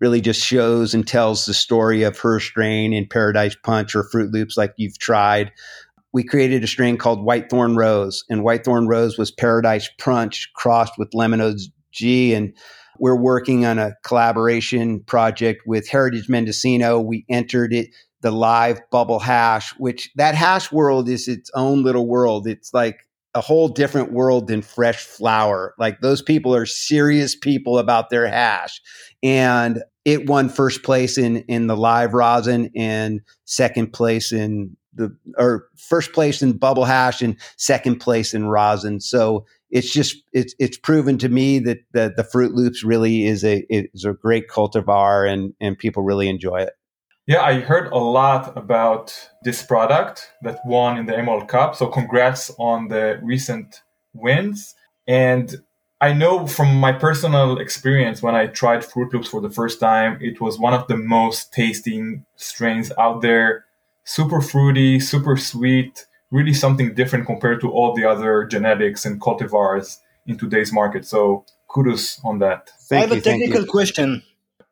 really 0.00 0.20
just 0.20 0.44
shows 0.44 0.94
and 0.94 1.04
tells 1.04 1.44
the 1.44 1.54
story 1.54 2.04
of 2.04 2.16
her 2.20 2.38
strain 2.38 2.92
in 2.92 3.08
Paradise 3.08 3.56
Punch 3.64 3.96
or 3.96 4.04
Fruit 4.04 4.30
Loops 4.30 4.56
like 4.56 4.72
you've 4.76 4.98
tried. 4.98 5.50
We 6.12 6.24
created 6.24 6.64
a 6.64 6.66
strain 6.66 6.96
called 6.96 7.26
Whitethorn 7.26 7.76
Rose, 7.76 8.24
and 8.30 8.42
Whitethorn 8.42 8.88
Rose 8.88 9.18
was 9.18 9.30
Paradise 9.30 9.88
Punch 9.98 10.50
crossed 10.54 10.94
with 10.98 11.14
Lemon 11.14 11.56
G. 11.92 12.34
And 12.34 12.54
we're 12.98 13.20
working 13.20 13.64
on 13.64 13.78
a 13.78 13.94
collaboration 14.04 15.00
project 15.00 15.62
with 15.66 15.88
Heritage 15.88 16.28
Mendocino. 16.28 17.00
We 17.00 17.24
entered 17.28 17.72
it 17.72 17.88
the 18.20 18.30
live 18.30 18.80
bubble 18.90 19.20
hash, 19.20 19.72
which 19.78 20.10
that 20.16 20.34
hash 20.34 20.72
world 20.72 21.08
is 21.08 21.28
its 21.28 21.50
own 21.54 21.84
little 21.84 22.08
world. 22.08 22.46
It's 22.46 22.74
like 22.74 22.98
a 23.34 23.40
whole 23.40 23.68
different 23.68 24.12
world 24.12 24.48
than 24.48 24.62
fresh 24.62 25.04
flower. 25.04 25.74
Like 25.78 26.00
those 26.00 26.22
people 26.22 26.54
are 26.54 26.66
serious 26.66 27.36
people 27.36 27.78
about 27.78 28.10
their 28.10 28.26
hash. 28.26 28.80
And 29.22 29.82
it 30.04 30.28
won 30.28 30.48
first 30.48 30.82
place 30.82 31.18
in 31.18 31.38
in 31.42 31.66
the 31.66 31.76
live 31.76 32.14
rosin 32.14 32.70
and 32.74 33.20
second 33.44 33.92
place 33.92 34.32
in 34.32 34.76
the 34.98 35.16
or 35.38 35.68
first 35.76 36.12
place 36.12 36.42
in 36.42 36.58
bubble 36.58 36.84
hash 36.84 37.22
and 37.22 37.36
second 37.56 37.96
place 37.96 38.34
in 38.34 38.48
rosin. 38.48 39.00
So 39.00 39.46
it's 39.70 39.90
just 39.90 40.16
it's 40.32 40.54
it's 40.58 40.76
proven 40.76 41.16
to 41.18 41.28
me 41.28 41.58
that 41.60 41.78
the 41.92 42.12
the 42.14 42.24
Fruit 42.24 42.52
Loops 42.52 42.84
really 42.84 43.26
is 43.26 43.44
a 43.44 43.64
is 43.70 44.04
a 44.04 44.12
great 44.12 44.48
cultivar 44.48 45.30
and 45.30 45.54
and 45.60 45.78
people 45.78 46.02
really 46.02 46.28
enjoy 46.28 46.58
it. 46.58 46.74
Yeah, 47.26 47.42
I 47.42 47.60
heard 47.60 47.92
a 47.92 47.98
lot 47.98 48.56
about 48.56 49.30
this 49.42 49.62
product 49.62 50.30
that 50.42 50.60
won 50.64 50.96
in 50.96 51.04
the 51.04 51.16
Emerald 51.16 51.46
Cup. 51.46 51.76
So 51.76 51.86
congrats 51.86 52.50
on 52.58 52.88
the 52.88 53.20
recent 53.22 53.82
wins. 54.14 54.74
And 55.06 55.54
I 56.00 56.14
know 56.14 56.46
from 56.46 56.76
my 56.76 56.92
personal 56.92 57.58
experience 57.58 58.22
when 58.22 58.34
I 58.34 58.46
tried 58.46 58.82
Fruit 58.82 59.12
Loops 59.12 59.28
for 59.28 59.42
the 59.42 59.50
first 59.50 59.78
time, 59.78 60.16
it 60.22 60.40
was 60.40 60.58
one 60.58 60.72
of 60.72 60.86
the 60.88 60.96
most 60.96 61.52
tasting 61.52 62.24
strains 62.36 62.92
out 62.98 63.20
there. 63.20 63.66
Super 64.08 64.40
fruity, 64.40 64.98
super 65.00 65.36
sweet, 65.36 66.06
really 66.30 66.54
something 66.54 66.94
different 66.94 67.26
compared 67.26 67.60
to 67.60 67.70
all 67.70 67.94
the 67.94 68.06
other 68.06 68.44
genetics 68.44 69.04
and 69.04 69.20
cultivars 69.20 69.98
in 70.26 70.38
today's 70.38 70.72
market. 70.72 71.04
So 71.04 71.44
kudos 71.68 72.18
on 72.24 72.38
that. 72.38 72.70
Thank 72.88 72.90
you. 72.90 72.96
I 72.96 73.00
have 73.00 73.10
you, 73.10 73.18
a 73.18 73.20
technical 73.20 73.66
question. 73.66 74.22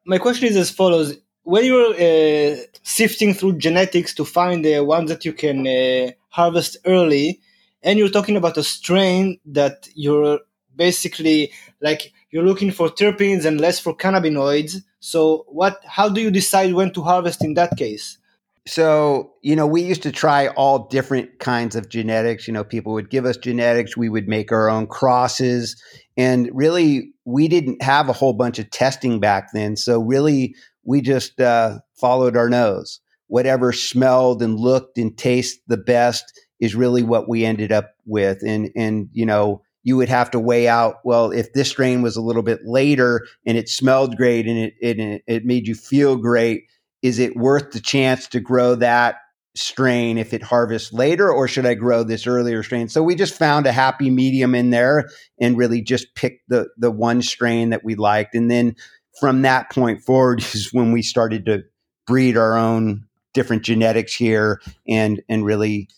My 0.06 0.16
question 0.16 0.48
is 0.48 0.56
as 0.56 0.70
follows. 0.70 1.18
When 1.42 1.66
you're 1.66 1.92
uh, 1.94 2.56
sifting 2.82 3.34
through 3.34 3.58
genetics 3.58 4.14
to 4.14 4.24
find 4.24 4.64
the 4.64 4.80
ones 4.80 5.10
that 5.10 5.26
you 5.26 5.34
can 5.34 5.66
uh, 5.66 6.12
harvest 6.30 6.78
early, 6.86 7.40
and 7.82 7.98
you're 7.98 8.08
talking 8.08 8.36
about 8.38 8.56
a 8.56 8.64
strain 8.64 9.38
that 9.44 9.86
you're 9.94 10.40
basically 10.74 11.52
like 11.82 12.10
you're 12.30 12.42
looking 12.42 12.70
for 12.70 12.88
terpenes 12.88 13.44
and 13.44 13.60
less 13.60 13.78
for 13.78 13.94
cannabinoids. 13.94 14.82
So 14.98 15.44
what 15.48 15.78
how 15.86 16.08
do 16.08 16.22
you 16.22 16.30
decide 16.30 16.72
when 16.72 16.90
to 16.94 17.02
harvest 17.02 17.44
in 17.44 17.52
that 17.54 17.76
case? 17.76 18.16
So, 18.68 19.32
you 19.42 19.54
know, 19.54 19.66
we 19.66 19.82
used 19.82 20.02
to 20.02 20.10
try 20.10 20.48
all 20.48 20.88
different 20.88 21.38
kinds 21.38 21.76
of 21.76 21.88
genetics. 21.88 22.48
You 22.48 22.52
know, 22.54 22.64
people 22.64 22.92
would 22.94 23.10
give 23.10 23.24
us 23.24 23.36
genetics, 23.36 23.96
we 23.96 24.08
would 24.08 24.26
make 24.26 24.50
our 24.50 24.68
own 24.68 24.88
crosses. 24.88 25.80
And 26.16 26.50
really, 26.52 27.12
we 27.24 27.46
didn't 27.46 27.80
have 27.82 28.08
a 28.08 28.12
whole 28.12 28.32
bunch 28.32 28.58
of 28.58 28.70
testing 28.70 29.20
back 29.20 29.48
then. 29.54 29.76
So, 29.76 30.00
really, 30.00 30.54
we 30.84 31.00
just 31.00 31.40
uh, 31.40 31.78
followed 31.94 32.36
our 32.36 32.48
nose. 32.48 33.00
Whatever 33.28 33.72
smelled 33.72 34.42
and 34.42 34.58
looked 34.58 34.98
and 34.98 35.16
tasted 35.16 35.60
the 35.68 35.76
best 35.76 36.24
is 36.60 36.74
really 36.74 37.02
what 37.02 37.28
we 37.28 37.44
ended 37.44 37.70
up 37.70 37.90
with. 38.04 38.42
And, 38.42 38.70
and, 38.74 39.08
you 39.12 39.26
know, 39.26 39.62
you 39.82 39.96
would 39.96 40.08
have 40.08 40.30
to 40.32 40.40
weigh 40.40 40.66
out, 40.66 40.96
well, 41.04 41.30
if 41.30 41.52
this 41.52 41.68
strain 41.68 42.02
was 42.02 42.16
a 42.16 42.22
little 42.22 42.42
bit 42.42 42.60
later 42.64 43.24
and 43.46 43.56
it 43.56 43.68
smelled 43.68 44.16
great 44.16 44.46
and 44.48 44.58
it, 44.58 44.74
it, 44.80 45.22
it 45.28 45.44
made 45.44 45.68
you 45.68 45.76
feel 45.76 46.16
great, 46.16 46.64
is 47.02 47.18
it 47.18 47.36
worth 47.36 47.72
the 47.72 47.80
chance 47.80 48.26
to 48.28 48.40
grow 48.40 48.74
that 48.76 49.16
strain 49.54 50.18
if 50.18 50.34
it 50.34 50.42
harvests 50.42 50.92
later 50.92 51.32
or 51.32 51.48
should 51.48 51.64
I 51.64 51.74
grow 51.74 52.02
this 52.02 52.26
earlier 52.26 52.62
strain? 52.62 52.88
So 52.88 53.02
we 53.02 53.14
just 53.14 53.34
found 53.34 53.66
a 53.66 53.72
happy 53.72 54.10
medium 54.10 54.54
in 54.54 54.70
there 54.70 55.08
and 55.40 55.56
really 55.56 55.80
just 55.80 56.14
picked 56.14 56.48
the 56.48 56.68
the 56.76 56.90
one 56.90 57.22
strain 57.22 57.70
that 57.70 57.84
we 57.84 57.94
liked 57.94 58.34
and 58.34 58.50
then 58.50 58.76
from 59.18 59.42
that 59.42 59.70
point 59.70 60.02
forward 60.02 60.40
is 60.54 60.72
when 60.72 60.92
we 60.92 61.02
started 61.02 61.46
to 61.46 61.62
breed 62.06 62.36
our 62.36 62.56
own 62.56 63.04
different 63.34 63.62
genetics 63.62 64.14
here 64.14 64.60
and 64.88 65.22
and 65.28 65.44
really 65.44 65.88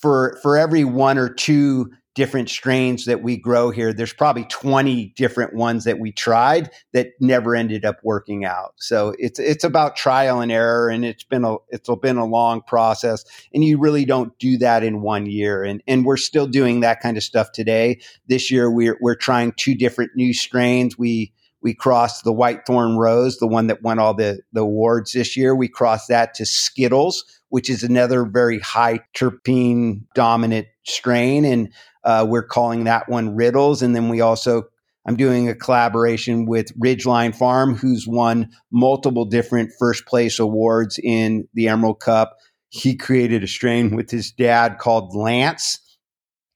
for 0.00 0.38
for 0.42 0.56
every 0.56 0.84
one 0.84 1.18
or 1.18 1.28
two 1.28 1.90
different 2.18 2.50
strains 2.50 3.04
that 3.04 3.22
we 3.22 3.36
grow 3.36 3.70
here. 3.70 3.92
There's 3.92 4.12
probably 4.12 4.42
20 4.46 5.12
different 5.16 5.54
ones 5.54 5.84
that 5.84 6.00
we 6.00 6.10
tried 6.10 6.68
that 6.92 7.10
never 7.20 7.54
ended 7.54 7.84
up 7.84 8.00
working 8.02 8.44
out. 8.44 8.74
So 8.78 9.14
it's 9.20 9.38
it's 9.38 9.62
about 9.62 9.94
trial 9.94 10.40
and 10.40 10.50
error 10.50 10.88
and 10.88 11.04
it's 11.04 11.22
been 11.22 11.44
a 11.44 11.58
it's 11.68 11.88
been 12.02 12.16
a 12.16 12.26
long 12.26 12.60
process 12.62 13.24
and 13.54 13.62
you 13.62 13.78
really 13.78 14.04
don't 14.04 14.36
do 14.40 14.58
that 14.58 14.82
in 14.82 15.00
one 15.00 15.26
year 15.26 15.62
and 15.62 15.80
and 15.86 16.04
we're 16.04 16.16
still 16.16 16.48
doing 16.48 16.80
that 16.80 17.00
kind 17.00 17.16
of 17.16 17.22
stuff 17.22 17.52
today. 17.52 18.00
This 18.26 18.50
year 18.50 18.68
we're 18.68 18.98
we're 19.00 19.14
trying 19.14 19.52
two 19.56 19.76
different 19.76 20.10
new 20.16 20.34
strains. 20.34 20.98
We 20.98 21.32
we 21.62 21.72
crossed 21.72 22.24
the 22.24 22.32
Whitethorn 22.32 22.98
Rose, 22.98 23.38
the 23.38 23.46
one 23.46 23.68
that 23.68 23.82
won 23.82 23.98
all 23.98 24.14
the, 24.14 24.40
the 24.52 24.62
awards 24.62 25.12
this 25.12 25.36
year. 25.36 25.54
We 25.54 25.68
crossed 25.68 26.08
that 26.08 26.34
to 26.34 26.46
Skittles, 26.46 27.24
which 27.50 27.70
is 27.70 27.82
another 27.82 28.24
very 28.24 28.58
high 28.58 29.00
terpene 29.16 30.02
dominant 30.14 30.66
strain. 30.84 31.44
And 31.44 31.72
uh, 32.04 32.26
we're 32.28 32.46
calling 32.46 32.84
that 32.84 33.08
one 33.08 33.36
Riddles. 33.36 33.82
And 33.82 33.94
then 33.94 34.08
we 34.08 34.20
also, 34.20 34.64
I'm 35.06 35.16
doing 35.16 35.48
a 35.48 35.54
collaboration 35.54 36.46
with 36.46 36.78
Ridgeline 36.78 37.34
Farm, 37.34 37.74
who's 37.74 38.06
won 38.06 38.50
multiple 38.70 39.24
different 39.24 39.72
first 39.78 40.06
place 40.06 40.38
awards 40.38 40.98
in 41.02 41.48
the 41.54 41.68
Emerald 41.68 42.00
Cup. 42.00 42.36
He 42.70 42.96
created 42.96 43.42
a 43.42 43.48
strain 43.48 43.96
with 43.96 44.10
his 44.10 44.30
dad 44.32 44.78
called 44.78 45.14
Lance. 45.14 45.78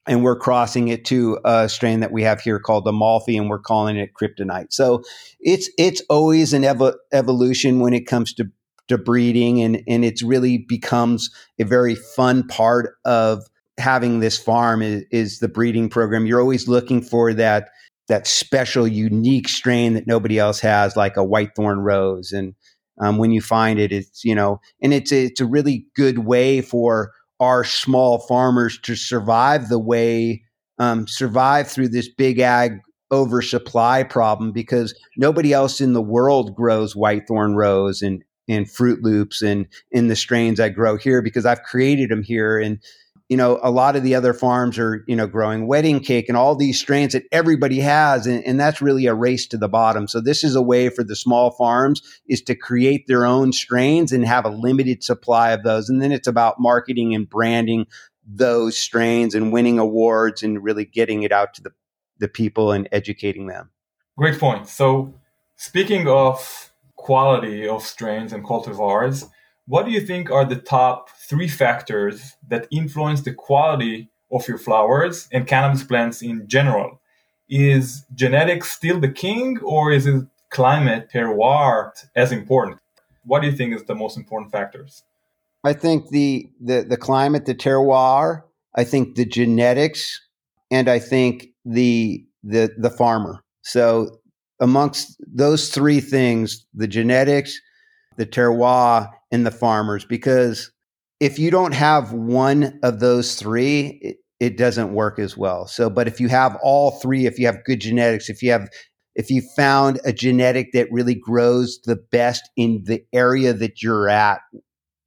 And 0.05 0.21
we're 0.21 0.37
crossing 0.37 0.89
it 0.89 1.05
to 1.05 1.39
a 1.45 1.69
strain 1.69 2.01
that 2.01 2.11
we 2.11 2.23
have 2.23 2.41
here 2.41 2.59
called 2.59 2.85
Amalfi, 2.85 3.37
and 3.37 3.49
we're 3.49 3.57
calling 3.57 3.95
it 3.95 4.11
Kryptonite. 4.13 4.73
So 4.73 5.01
it's 5.39 5.71
it's 5.77 6.01
always 6.09 6.51
an 6.51 6.65
ev- 6.65 6.95
evolution 7.13 7.79
when 7.79 7.93
it 7.93 8.05
comes 8.05 8.33
to 8.33 8.51
to 8.87 8.97
breeding, 8.97 9.61
and 9.61 9.81
and 9.87 10.03
it's 10.05 10.23
really 10.23 10.65
becomes 10.67 11.29
a 11.59 11.65
very 11.65 11.95
fun 11.95 12.47
part 12.47 12.95
of 13.05 13.43
having 13.79 14.19
this 14.19 14.37
farm 14.37 14.81
is, 14.81 15.03
is 15.11 15.39
the 15.39 15.47
breeding 15.47 15.89
program. 15.89 16.25
You're 16.25 16.41
always 16.41 16.67
looking 16.67 17.01
for 17.01 17.33
that 17.33 17.69
that 18.07 18.27
special, 18.27 18.87
unique 18.87 19.47
strain 19.47 19.93
that 19.93 20.07
nobody 20.07 20.37
else 20.37 20.59
has, 20.59 20.95
like 20.95 21.15
a 21.15 21.21
whitethorn 21.21 21.83
rose. 21.83 22.31
And 22.33 22.53
um, 22.99 23.17
when 23.17 23.31
you 23.31 23.41
find 23.41 23.79
it, 23.79 23.91
it's 23.91 24.23
you 24.23 24.35
know, 24.35 24.59
and 24.81 24.93
it's 24.93 25.11
a, 25.11 25.25
it's 25.25 25.41
a 25.41 25.45
really 25.45 25.85
good 25.95 26.19
way 26.19 26.61
for 26.61 27.11
our 27.39 27.63
small 27.63 28.19
farmers 28.19 28.79
to 28.83 28.95
survive 28.95 29.69
the 29.69 29.79
way 29.79 30.43
um, 30.79 31.07
survive 31.07 31.67
through 31.67 31.89
this 31.89 32.09
big 32.09 32.39
ag 32.39 32.79
oversupply 33.11 34.03
problem 34.03 34.51
because 34.51 34.97
nobody 35.17 35.53
else 35.53 35.79
in 35.79 35.93
the 35.93 36.01
world 36.01 36.55
grows 36.55 36.95
whitethorn 36.95 37.55
rose 37.55 38.01
and 38.01 38.23
and 38.47 38.69
fruit 38.69 39.01
loops 39.01 39.41
and 39.41 39.67
in 39.91 40.07
the 40.07 40.15
strains 40.15 40.59
I 40.59 40.69
grow 40.69 40.97
here 40.97 41.21
because 41.21 41.45
I've 41.45 41.63
created 41.63 42.09
them 42.09 42.23
here 42.23 42.59
and 42.59 42.79
you 43.29 43.37
know, 43.37 43.59
a 43.63 43.71
lot 43.71 43.95
of 43.95 44.03
the 44.03 44.15
other 44.15 44.33
farms 44.33 44.77
are, 44.77 45.03
you 45.07 45.15
know, 45.15 45.27
growing 45.27 45.65
wedding 45.65 46.01
cake 46.01 46.27
and 46.27 46.37
all 46.37 46.55
these 46.55 46.79
strains 46.79 47.13
that 47.13 47.23
everybody 47.31 47.79
has. 47.79 48.27
And, 48.27 48.45
and, 48.45 48.59
that's 48.59 48.81
really 48.81 49.05
a 49.05 49.15
race 49.15 49.47
to 49.47 49.57
the 49.57 49.69
bottom. 49.69 50.07
So 50.07 50.21
this 50.21 50.43
is 50.43 50.55
a 50.55 50.61
way 50.61 50.89
for 50.89 51.03
the 51.03 51.15
small 51.15 51.51
farms 51.51 52.01
is 52.27 52.41
to 52.43 52.55
create 52.55 53.07
their 53.07 53.25
own 53.25 53.53
strains 53.53 54.11
and 54.11 54.25
have 54.25 54.45
a 54.45 54.49
limited 54.49 55.03
supply 55.03 55.51
of 55.51 55.63
those. 55.63 55.89
And 55.89 56.01
then 56.01 56.11
it's 56.11 56.27
about 56.27 56.59
marketing 56.59 57.15
and 57.15 57.27
branding 57.27 57.87
those 58.25 58.77
strains 58.77 59.35
and 59.35 59.51
winning 59.51 59.79
awards 59.79 60.43
and 60.43 60.63
really 60.63 60.85
getting 60.85 61.23
it 61.23 61.31
out 61.31 61.53
to 61.55 61.63
the, 61.63 61.71
the 62.19 62.27
people 62.27 62.71
and 62.71 62.87
educating 62.91 63.47
them. 63.47 63.71
Great 64.17 64.39
point. 64.39 64.67
So 64.67 65.13
speaking 65.55 66.07
of 66.07 66.72
quality 67.03 67.67
of 67.67 67.83
strains 67.83 68.31
and 68.33 68.45
cultivars, 68.45 69.29
what 69.67 69.85
do 69.85 69.91
you 69.91 70.01
think 70.01 70.31
are 70.31 70.45
the 70.45 70.55
top 70.55 71.09
three 71.29 71.47
factors 71.47 72.33
that 72.47 72.67
influence 72.71 73.21
the 73.21 73.33
quality 73.33 74.09
of 74.31 74.47
your 74.47 74.57
flowers 74.57 75.27
and 75.31 75.45
cannabis 75.45 75.83
plants 75.83 76.21
in 76.21 76.47
general? 76.47 77.01
Is 77.49 78.05
genetics 78.15 78.71
still 78.71 78.99
the 78.99 79.11
king, 79.11 79.59
or 79.63 79.91
is 79.91 80.07
it 80.07 80.25
climate, 80.49 81.09
terroir, 81.13 81.91
as 82.15 82.31
important? 82.31 82.79
What 83.25 83.41
do 83.41 83.47
you 83.47 83.55
think 83.55 83.75
is 83.75 83.83
the 83.83 83.95
most 83.95 84.17
important 84.17 84.51
factors? 84.51 85.03
I 85.63 85.73
think 85.73 86.09
the 86.09 86.49
the, 86.59 86.85
the 86.87 86.97
climate, 86.97 87.45
the 87.45 87.55
terroir. 87.55 88.43
I 88.75 88.83
think 88.83 89.15
the 89.15 89.25
genetics, 89.25 90.19
and 90.71 90.89
I 90.89 90.99
think 90.99 91.47
the 91.65 92.25
the 92.43 92.69
the 92.77 92.89
farmer. 92.89 93.43
So 93.61 94.19
amongst 94.63 95.21
those 95.27 95.69
three 95.69 95.99
things 95.99 96.65
the 96.73 96.87
genetics, 96.87 97.59
the 98.15 98.25
terroir, 98.25 99.11
and 99.29 99.45
the 99.45 99.51
farmers. 99.51 100.05
Because 100.05 100.71
if 101.19 101.37
you 101.37 101.51
don't 101.51 101.73
have 101.73 102.13
one 102.13 102.79
of 102.81 103.01
those 103.01 103.35
three, 103.35 103.99
it, 104.01 104.17
it 104.39 104.57
doesn't 104.57 104.93
work 104.93 105.19
as 105.19 105.35
well. 105.37 105.67
So, 105.67 105.89
but 105.89 106.07
if 106.07 106.19
you 106.21 106.29
have 106.29 106.57
all 106.63 106.91
three, 106.91 107.25
if 107.25 107.37
you 107.37 107.45
have 107.45 107.63
good 107.65 107.81
genetics, 107.81 108.29
if 108.29 108.41
you 108.41 108.51
have 108.51 108.69
if 109.15 109.29
you 109.29 109.43
found 109.55 109.99
a 110.05 110.13
genetic 110.13 110.71
that 110.71 110.91
really 110.91 111.13
grows 111.13 111.79
the 111.83 111.97
best 112.11 112.49
in 112.55 112.83
the 112.85 113.03
area 113.13 113.53
that 113.53 113.83
you're 113.83 114.09
at, 114.09 114.39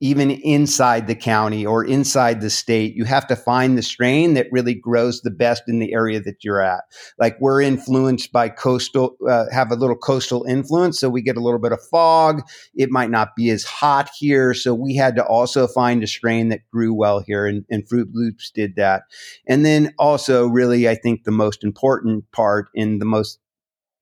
even 0.01 0.31
inside 0.31 1.07
the 1.07 1.15
county 1.15 1.65
or 1.65 1.83
inside 1.83 2.41
the 2.41 2.51
state, 2.51 2.95
you 2.95 3.05
have 3.05 3.27
to 3.27 3.37
find 3.37 3.79
the 3.79 3.83
strain 3.83 4.35
that 4.35 4.47
really 4.53 4.75
grows 4.75 5.23
the 5.23 5.31
best 5.31 5.63
in 5.69 5.79
the 5.79 5.95
area 5.95 6.21
that 6.21 6.45
you're 6.45 6.61
at. 6.61 6.85
Like 7.19 7.37
we're 7.41 7.63
influenced 7.63 8.31
by 8.31 8.51
coastal, 8.51 9.17
uh, 9.29 9.47
have 9.51 9.71
a 9.71 9.77
little 9.77 9.97
coastal 9.97 10.45
influence. 10.45 11.01
So 11.01 11.09
we 11.09 11.23
get 11.23 11.39
a 11.39 11.43
little 11.43 11.59
bit 11.59 11.73
of 11.73 11.81
fog. 11.91 12.43
It 12.75 12.91
might 12.91 13.11
not 13.11 13.35
be 13.37 13.49
as 13.49 13.65
hot 13.65 14.11
here. 14.19 14.53
So 14.53 14.75
we 14.75 14.95
had 14.95 15.17
to 15.17 15.25
also 15.25 15.67
find 15.67 16.03
a 16.03 16.07
strain 16.07 16.49
that 16.51 16.69
grew 16.71 16.93
well 16.93 17.21
here 17.21 17.47
and, 17.47 17.65
and 17.71 17.89
Fruit 17.89 18.09
Loops 18.13 18.51
did 18.51 18.77
that. 18.77 19.05
And 19.49 19.65
then 19.65 19.95
also 19.99 20.47
really, 20.47 20.89
I 20.89 20.95
think 20.95 21.25
the 21.25 21.31
most 21.31 21.65
important 21.65 22.31
part 22.33 22.69
in 22.75 22.99
the 22.99 23.07
most 23.07 23.39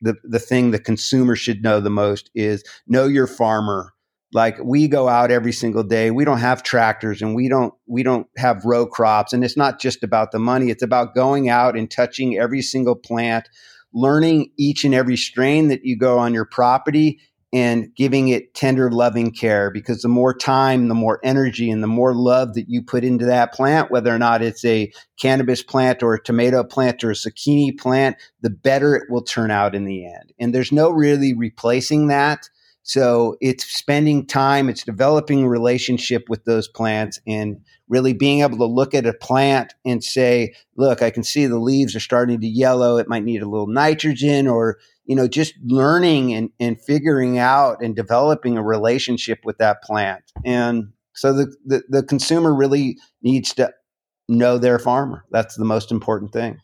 the, 0.01 0.17
the 0.23 0.39
thing 0.39 0.71
the 0.71 0.79
consumer 0.79 1.35
should 1.35 1.63
know 1.63 1.81
the 1.81 1.89
most 1.89 2.31
is 2.35 2.63
know 2.87 3.07
your 3.07 3.27
farmer 3.27 3.94
like 4.35 4.59
we 4.63 4.89
go 4.89 5.09
out 5.09 5.31
every 5.31 5.53
single 5.53 5.85
day. 5.85 6.11
We 6.11 6.25
don't 6.25 6.39
have 6.39 6.65
tractors 6.65 7.23
and 7.23 7.35
we 7.35 7.49
don't 7.49 7.73
we 7.87 8.03
don't 8.03 8.27
have 8.37 8.65
row 8.65 8.85
crops. 8.85 9.33
And 9.33 9.45
it's 9.45 9.57
not 9.57 9.81
just 9.81 10.03
about 10.03 10.33
the 10.33 10.41
money. 10.41 10.71
It's 10.71 10.83
about 10.83 11.15
going 11.15 11.49
out 11.49 11.79
and 11.79 11.91
touching 11.91 12.37
every 12.37 12.61
single 12.61 12.97
plant 12.97 13.49
learning 13.95 14.51
each 14.59 14.85
and 14.85 14.93
every 14.93 15.17
strain 15.17 15.69
that 15.69 15.85
you 15.85 15.97
go 15.97 16.19
on 16.19 16.35
your 16.35 16.45
property 16.45 17.21
and 17.53 17.95
giving 17.95 18.27
it 18.27 18.53
tender 18.55 18.91
loving 18.91 19.31
care. 19.31 19.71
Because 19.71 20.03
the 20.03 20.09
more 20.09 20.37
time 20.37 20.89
the 20.89 20.95
more 20.97 21.21
energy 21.23 21.71
and 21.71 21.81
the 21.81 21.87
more 21.87 22.13
love 22.13 22.55
that 22.55 22.69
you 22.69 22.83
put 22.83 23.05
into 23.05 23.27
that 23.27 23.55
plant 23.55 23.93
whether 23.93 24.13
or 24.13 24.19
not 24.19 24.43
it's 24.43 24.65
a 24.65 24.93
cannabis 25.17 25.63
plant 25.63 26.03
or 26.03 26.15
a 26.15 26.23
tomato 26.23 26.65
plant 26.65 27.05
or 27.05 27.13
a 27.13 27.15
zucchini 27.15 27.79
plant 27.79 28.17
the 28.41 28.51
better 28.51 28.97
it 28.97 29.09
will 29.09 29.23
turn 29.23 29.53
out 29.53 29.77
in 29.77 29.85
the 29.85 30.05
end. 30.05 30.33
And 30.41 30.53
there's 30.53 30.73
no 30.73 30.91
really 30.91 31.33
replacing 31.33 32.09
that 32.09 32.49
so 32.87 33.39
it's 33.41 33.65
spending 33.65 34.27
time, 34.27 34.69
it's 34.69 34.85
developing 34.85 35.45
a 35.45 35.49
relationship 35.49 36.29
with 36.29 36.45
those 36.45 36.69
plants 36.69 37.19
and 37.27 37.57
really 37.89 38.13
being 38.13 38.43
able 38.43 38.59
to 38.59 38.67
look 38.67 38.95
at 38.95 39.07
a 39.07 39.15
plant 39.15 39.73
and 39.87 40.05
say, 40.05 40.55
look, 40.77 41.01
I 41.01 41.09
can 41.09 41.25
see 41.25 41.47
the 41.47 41.59
leaves 41.59 41.97
are 41.97 42.01
starting 42.01 42.43
to 42.43 42.47
yellow. 42.47 42.99
It 42.99 43.09
might 43.09 43.25
need 43.25 43.43
a 43.43 43.49
little 43.49 43.69
nitrogen 43.69 44.47
or, 44.47 44.79
you 45.07 45.17
know, 45.17 45.27
just 45.27 45.55
learning 45.65 46.35
and, 46.35 46.51
and 46.61 46.79
figuring 46.79 47.39
out 47.39 47.83
and 47.83 47.97
developing 47.97 48.59
a 48.59 48.63
relationship 48.63 49.39
with 49.45 49.57
that 49.59 49.83
plant. 49.83 50.31
And 50.45 50.93
so 51.15 51.33
the, 51.33 51.57
the, 51.65 51.83
the 51.89 52.03
consumer 52.03 52.55
really 52.55 52.99
needs 53.23 53.55
to 53.55 53.73
know 54.29 54.59
their 54.59 54.79
farmer. 54.79 55.25
That's 55.31 55.57
the 55.57 55.65
most 55.65 55.91
important 55.91 56.35
thing. 56.35 56.59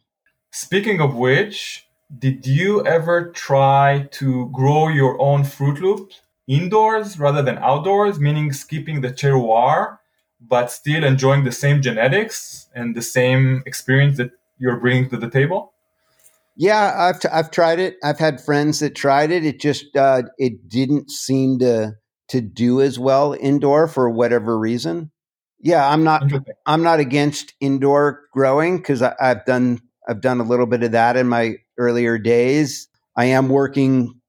Speaking 0.53 1.01
of 1.01 1.15
which, 1.15 1.87
did 2.19 2.47
you 2.47 2.85
ever 2.87 3.31
try 3.31 4.09
to 4.13 4.49
grow 4.51 4.89
your 4.89 5.21
own 5.21 5.45
Fruit 5.45 5.81
Loop 5.81 6.13
indoors 6.47 7.19
rather 7.19 7.43
than 7.43 7.59
outdoors, 7.59 8.19
meaning 8.19 8.53
skipping 8.53 9.01
the 9.01 9.11
terroir, 9.11 9.99
but 10.41 10.71
still 10.71 11.05
enjoying 11.05 11.45
the 11.45 11.53
same 11.53 11.83
genetics 11.83 12.69
and 12.75 12.97
the 12.97 13.03
same 13.03 13.63
experience 13.67 14.17
that 14.17 14.33
you're 14.59 14.79
bringing 14.79 15.09
to 15.11 15.17
the 15.17 15.31
table? 15.31 15.73
Yeah, 16.57 16.95
I've, 16.97 17.21
t- 17.21 17.29
I've 17.33 17.51
tried 17.51 17.79
it. 17.79 17.97
I've 18.03 18.19
had 18.19 18.41
friends 18.41 18.81
that 18.81 18.95
tried 18.95 19.31
it. 19.31 19.45
It 19.45 19.61
just 19.61 19.97
uh, 19.97 20.23
it 20.37 20.69
didn't 20.69 21.11
seem 21.11 21.59
to 21.61 21.93
to 22.29 22.41
do 22.41 22.81
as 22.81 22.99
well 22.99 23.35
indoor 23.39 23.89
for 23.89 24.11
whatever 24.11 24.59
reason. 24.59 25.11
Yeah, 25.61 25.89
I'm 25.89 26.05
not 26.05 26.25
I'm 26.67 26.83
not 26.83 27.01
against 27.01 27.55
indoor 27.61 28.23
growing 28.33 28.79
because 28.79 29.03
I've 29.03 29.45
done 29.45 29.81
I've 30.11 30.21
done 30.21 30.41
a 30.41 30.45
little 30.45 30.67
bit 30.67 30.83
of 30.83 30.91
that 30.91 31.17
in 31.17 31.29
my 31.29 31.55
earlier 31.79 32.19
days. 32.19 32.89
I 33.17 33.27
am 33.27 33.49
working 33.49 34.21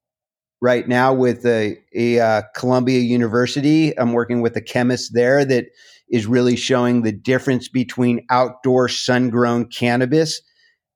right 0.60 0.86
now 0.86 1.12
with 1.12 1.44
a, 1.44 1.76
a 1.92 2.20
uh, 2.20 2.42
Columbia 2.54 3.00
University. 3.00 3.98
I'm 3.98 4.12
working 4.12 4.40
with 4.40 4.56
a 4.56 4.60
chemist 4.60 5.12
there 5.12 5.44
that 5.44 5.66
is 6.08 6.26
really 6.26 6.54
showing 6.54 7.02
the 7.02 7.10
difference 7.10 7.68
between 7.68 8.24
outdoor 8.30 8.88
sun 8.88 9.28
grown 9.28 9.64
cannabis 9.64 10.40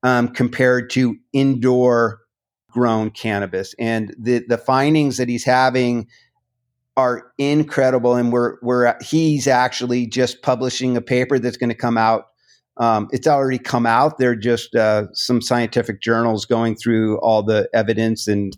um, 0.05 0.29
compared 0.29 0.89
to 0.91 1.17
indoor 1.33 2.21
grown 2.71 3.11
cannabis. 3.11 3.75
And 3.81 4.15
the, 4.17 4.45
the 4.47 4.59
findings 4.59 5.17
that 5.17 5.29
he's 5.29 5.45
having 5.45 6.07
are 6.97 7.33
incredible. 7.39 8.15
And 8.15 8.31
we're, 8.31 8.59
we're, 8.63 8.95
he's 9.03 9.49
actually 9.49 10.07
just 10.07 10.43
publishing 10.43 10.97
a 10.97 11.01
paper 11.01 11.41
that's 11.41 11.57
going 11.57 11.71
to 11.71 11.75
come 11.75 11.99
out 11.99 12.27
um, 12.79 13.09
it's 13.13 13.27
already 13.27 13.59
come 13.59 13.87
out. 13.87 14.19
There 14.19 14.31
are 14.31 14.37
just 14.37 14.75
uh, 14.75 15.07
some 15.13 15.41
scientific 15.41 16.03
journals 16.03 16.45
going 16.45 16.77
through 16.77 17.19
all 17.21 17.43
the 17.43 17.69
evidence, 17.73 18.29
and 18.29 18.57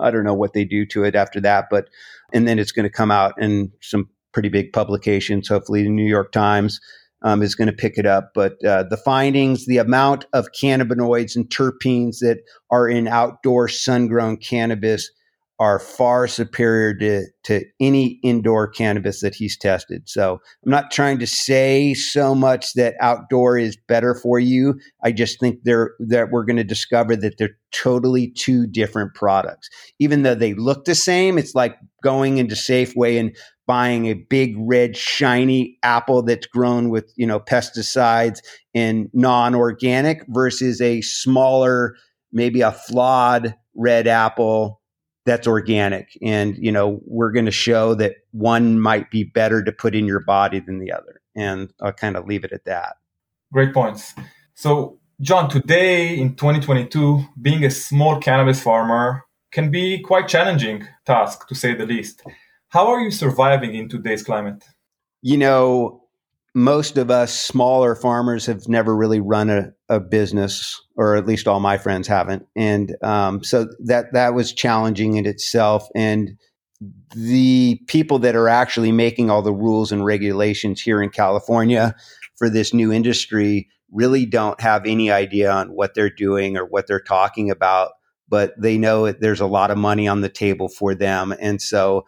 I 0.00 0.10
don't 0.10 0.24
know 0.24 0.34
what 0.34 0.52
they 0.52 0.64
do 0.64 0.84
to 0.86 1.04
it 1.04 1.14
after 1.14 1.40
that. 1.40 1.66
But 1.70 1.88
and 2.32 2.48
then 2.48 2.58
it's 2.58 2.72
going 2.72 2.84
to 2.84 2.90
come 2.90 3.10
out 3.10 3.34
in 3.40 3.70
some 3.80 4.08
pretty 4.32 4.48
big 4.48 4.72
publications. 4.72 5.48
Hopefully, 5.48 5.82
the 5.82 5.90
New 5.90 6.08
York 6.08 6.32
Times 6.32 6.80
um, 7.22 7.42
is 7.42 7.54
going 7.54 7.68
to 7.68 7.72
pick 7.72 7.98
it 7.98 8.06
up. 8.06 8.32
But 8.34 8.62
uh, 8.64 8.84
the 8.84 8.96
findings, 8.96 9.66
the 9.66 9.78
amount 9.78 10.26
of 10.32 10.48
cannabinoids 10.60 11.36
and 11.36 11.48
terpenes 11.48 12.18
that 12.18 12.38
are 12.70 12.88
in 12.88 13.06
outdoor 13.06 13.68
sun-grown 13.68 14.38
cannabis 14.38 15.10
are 15.62 15.78
far 15.78 16.26
superior 16.26 16.92
to, 16.92 17.24
to 17.44 17.64
any 17.78 18.18
indoor 18.24 18.66
cannabis 18.66 19.20
that 19.20 19.32
he's 19.32 19.56
tested. 19.56 20.02
So 20.08 20.40
I'm 20.64 20.72
not 20.72 20.90
trying 20.90 21.20
to 21.20 21.26
say 21.26 21.94
so 21.94 22.34
much 22.34 22.72
that 22.72 22.96
outdoor 23.00 23.58
is 23.58 23.78
better 23.86 24.16
for 24.16 24.40
you. 24.40 24.74
I 25.04 25.12
just 25.12 25.38
think 25.38 25.60
they're 25.62 25.92
that 26.00 26.32
we're 26.32 26.44
going 26.44 26.56
to 26.56 26.64
discover 26.64 27.14
that 27.14 27.38
they're 27.38 27.56
totally 27.70 28.32
two 28.32 28.66
different 28.66 29.14
products. 29.14 29.68
Even 30.00 30.24
though 30.24 30.34
they 30.34 30.54
look 30.54 30.84
the 30.84 30.96
same, 30.96 31.38
it's 31.38 31.54
like 31.54 31.76
going 32.02 32.38
into 32.38 32.56
Safeway 32.56 33.20
and 33.20 33.36
buying 33.64 34.06
a 34.06 34.14
big 34.14 34.56
red 34.58 34.96
shiny 34.96 35.78
apple 35.84 36.24
that's 36.24 36.48
grown 36.48 36.90
with, 36.90 37.12
you 37.14 37.26
know, 37.26 37.38
pesticides 37.38 38.40
and 38.74 39.08
non-organic 39.12 40.24
versus 40.26 40.80
a 40.80 41.02
smaller 41.02 41.94
maybe 42.32 42.62
a 42.62 42.72
flawed 42.72 43.54
red 43.76 44.08
apple 44.08 44.81
that's 45.24 45.46
organic. 45.46 46.18
And, 46.22 46.56
you 46.58 46.72
know, 46.72 47.00
we're 47.04 47.32
going 47.32 47.46
to 47.46 47.52
show 47.52 47.94
that 47.94 48.16
one 48.32 48.80
might 48.80 49.10
be 49.10 49.24
better 49.24 49.62
to 49.62 49.72
put 49.72 49.94
in 49.94 50.06
your 50.06 50.20
body 50.20 50.60
than 50.60 50.78
the 50.78 50.92
other. 50.92 51.20
And 51.34 51.72
I'll 51.80 51.92
kind 51.92 52.16
of 52.16 52.26
leave 52.26 52.44
it 52.44 52.52
at 52.52 52.64
that. 52.64 52.96
Great 53.52 53.72
points. 53.72 54.14
So, 54.54 54.98
John, 55.20 55.48
today 55.48 56.18
in 56.18 56.34
2022, 56.34 57.24
being 57.40 57.64
a 57.64 57.70
small 57.70 58.20
cannabis 58.20 58.60
farmer 58.60 59.24
can 59.52 59.70
be 59.70 60.00
quite 60.00 60.26
challenging 60.26 60.88
task 61.06 61.46
to 61.48 61.54
say 61.54 61.74
the 61.74 61.86
least. 61.86 62.22
How 62.68 62.88
are 62.88 63.00
you 63.00 63.10
surviving 63.10 63.74
in 63.74 63.88
today's 63.88 64.22
climate? 64.22 64.64
You 65.20 65.36
know, 65.36 66.01
most 66.54 66.98
of 66.98 67.10
us 67.10 67.34
smaller 67.34 67.94
farmers 67.94 68.46
have 68.46 68.68
never 68.68 68.94
really 68.94 69.20
run 69.20 69.48
a, 69.48 69.72
a 69.88 70.00
business, 70.00 70.80
or 70.96 71.16
at 71.16 71.26
least 71.26 71.48
all 71.48 71.60
my 71.60 71.78
friends 71.78 72.06
haven't, 72.06 72.46
and 72.54 72.94
um, 73.02 73.42
so 73.42 73.68
that 73.84 74.12
that 74.12 74.34
was 74.34 74.52
challenging 74.52 75.16
in 75.16 75.26
itself. 75.26 75.88
And 75.94 76.32
the 77.14 77.80
people 77.86 78.18
that 78.18 78.36
are 78.36 78.48
actually 78.48 78.92
making 78.92 79.30
all 79.30 79.42
the 79.42 79.52
rules 79.52 79.92
and 79.92 80.04
regulations 80.04 80.80
here 80.80 81.02
in 81.02 81.10
California 81.10 81.94
for 82.36 82.50
this 82.50 82.74
new 82.74 82.92
industry 82.92 83.68
really 83.92 84.26
don't 84.26 84.60
have 84.60 84.84
any 84.84 85.10
idea 85.10 85.50
on 85.50 85.68
what 85.68 85.94
they're 85.94 86.10
doing 86.10 86.56
or 86.56 86.64
what 86.64 86.86
they're 86.86 87.00
talking 87.00 87.50
about, 87.50 87.92
but 88.28 88.52
they 88.60 88.76
know 88.76 89.12
there's 89.12 89.40
a 89.40 89.46
lot 89.46 89.70
of 89.70 89.78
money 89.78 90.08
on 90.08 90.22
the 90.22 90.28
table 90.28 90.68
for 90.68 90.94
them, 90.94 91.32
and 91.40 91.62
so 91.62 92.04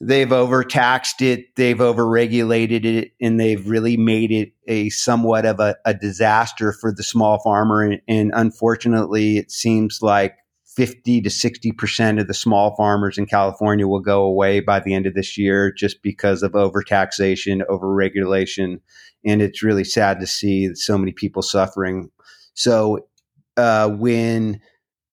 they've 0.00 0.32
overtaxed 0.32 1.22
it, 1.22 1.54
they've 1.56 1.78
overregulated 1.78 2.84
it, 2.84 3.12
and 3.20 3.40
they've 3.40 3.66
really 3.68 3.96
made 3.96 4.30
it 4.30 4.52
a 4.66 4.90
somewhat 4.90 5.46
of 5.46 5.60
a, 5.60 5.76
a 5.84 5.94
disaster 5.94 6.72
for 6.72 6.92
the 6.92 7.02
small 7.02 7.38
farmer. 7.42 7.82
And, 7.82 8.00
and, 8.08 8.32
unfortunately, 8.34 9.38
it 9.38 9.50
seems 9.50 10.00
like 10.02 10.36
50 10.76 11.22
to 11.22 11.30
60% 11.30 12.20
of 12.20 12.26
the 12.26 12.34
small 12.34 12.76
farmers 12.76 13.16
in 13.16 13.26
California 13.26 13.88
will 13.88 14.00
go 14.00 14.22
away 14.22 14.60
by 14.60 14.80
the 14.80 14.92
end 14.92 15.06
of 15.06 15.14
this 15.14 15.38
year 15.38 15.72
just 15.72 16.02
because 16.02 16.42
of 16.42 16.52
overtaxation, 16.52 17.62
overregulation. 17.68 18.80
And 19.24 19.40
it's 19.40 19.62
really 19.62 19.84
sad 19.84 20.20
to 20.20 20.26
see 20.26 20.74
so 20.74 20.98
many 20.98 21.12
people 21.12 21.42
suffering. 21.42 22.10
So, 22.54 23.08
uh, 23.56 23.88
when 23.88 24.60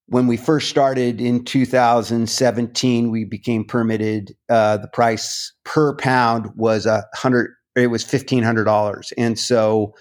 when 0.07 0.27
we 0.27 0.37
first 0.37 0.69
started 0.69 1.21
in 1.21 1.45
2017, 1.45 3.09
we 3.09 3.23
became 3.23 3.65
permitted. 3.65 4.35
Uh, 4.49 4.77
the 4.77 4.87
price 4.87 5.53
per 5.63 5.95
pound 5.95 6.47
was 6.55 6.85
a 6.85 7.05
hundred. 7.13 7.51
It 7.75 7.87
was 7.87 8.03
fifteen 8.03 8.43
hundred 8.43 8.65
dollars, 8.65 9.13
and 9.17 9.39
so 9.39 9.93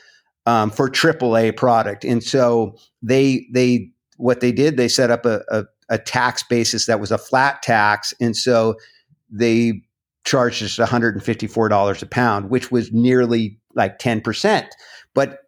um, 0.46 0.70
for 0.70 0.88
AAA 0.88 1.56
product. 1.56 2.04
And 2.04 2.22
so 2.22 2.76
they 3.02 3.46
they 3.52 3.90
what 4.16 4.40
they 4.40 4.52
did 4.52 4.76
they 4.76 4.88
set 4.88 5.10
up 5.10 5.26
a, 5.26 5.42
a, 5.50 5.64
a 5.88 5.98
tax 5.98 6.42
basis 6.42 6.86
that 6.86 7.00
was 7.00 7.10
a 7.10 7.18
flat 7.18 7.62
tax. 7.62 8.12
And 8.20 8.36
so 8.36 8.76
they 9.30 9.82
charged 10.24 10.62
us 10.62 10.76
$154 10.76 12.02
a 12.02 12.06
pound, 12.06 12.50
which 12.50 12.70
was 12.70 12.92
nearly 12.92 13.58
like 13.74 13.98
10%. 13.98 14.68
But 15.14 15.38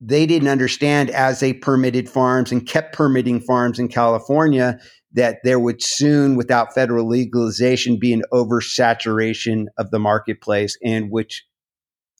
they 0.00 0.26
didn't 0.26 0.48
understand 0.48 1.10
as 1.10 1.40
they 1.40 1.52
permitted 1.52 2.08
farms 2.08 2.50
and 2.50 2.66
kept 2.66 2.94
permitting 2.94 3.40
farms 3.40 3.78
in 3.78 3.88
California 3.88 4.78
that 5.12 5.38
there 5.44 5.58
would 5.58 5.82
soon, 5.82 6.36
without 6.36 6.74
federal 6.74 7.08
legalization, 7.08 7.98
be 7.98 8.12
an 8.12 8.22
oversaturation 8.32 9.66
of 9.76 9.90
the 9.90 9.98
marketplace, 9.98 10.78
and 10.84 11.10
which 11.10 11.44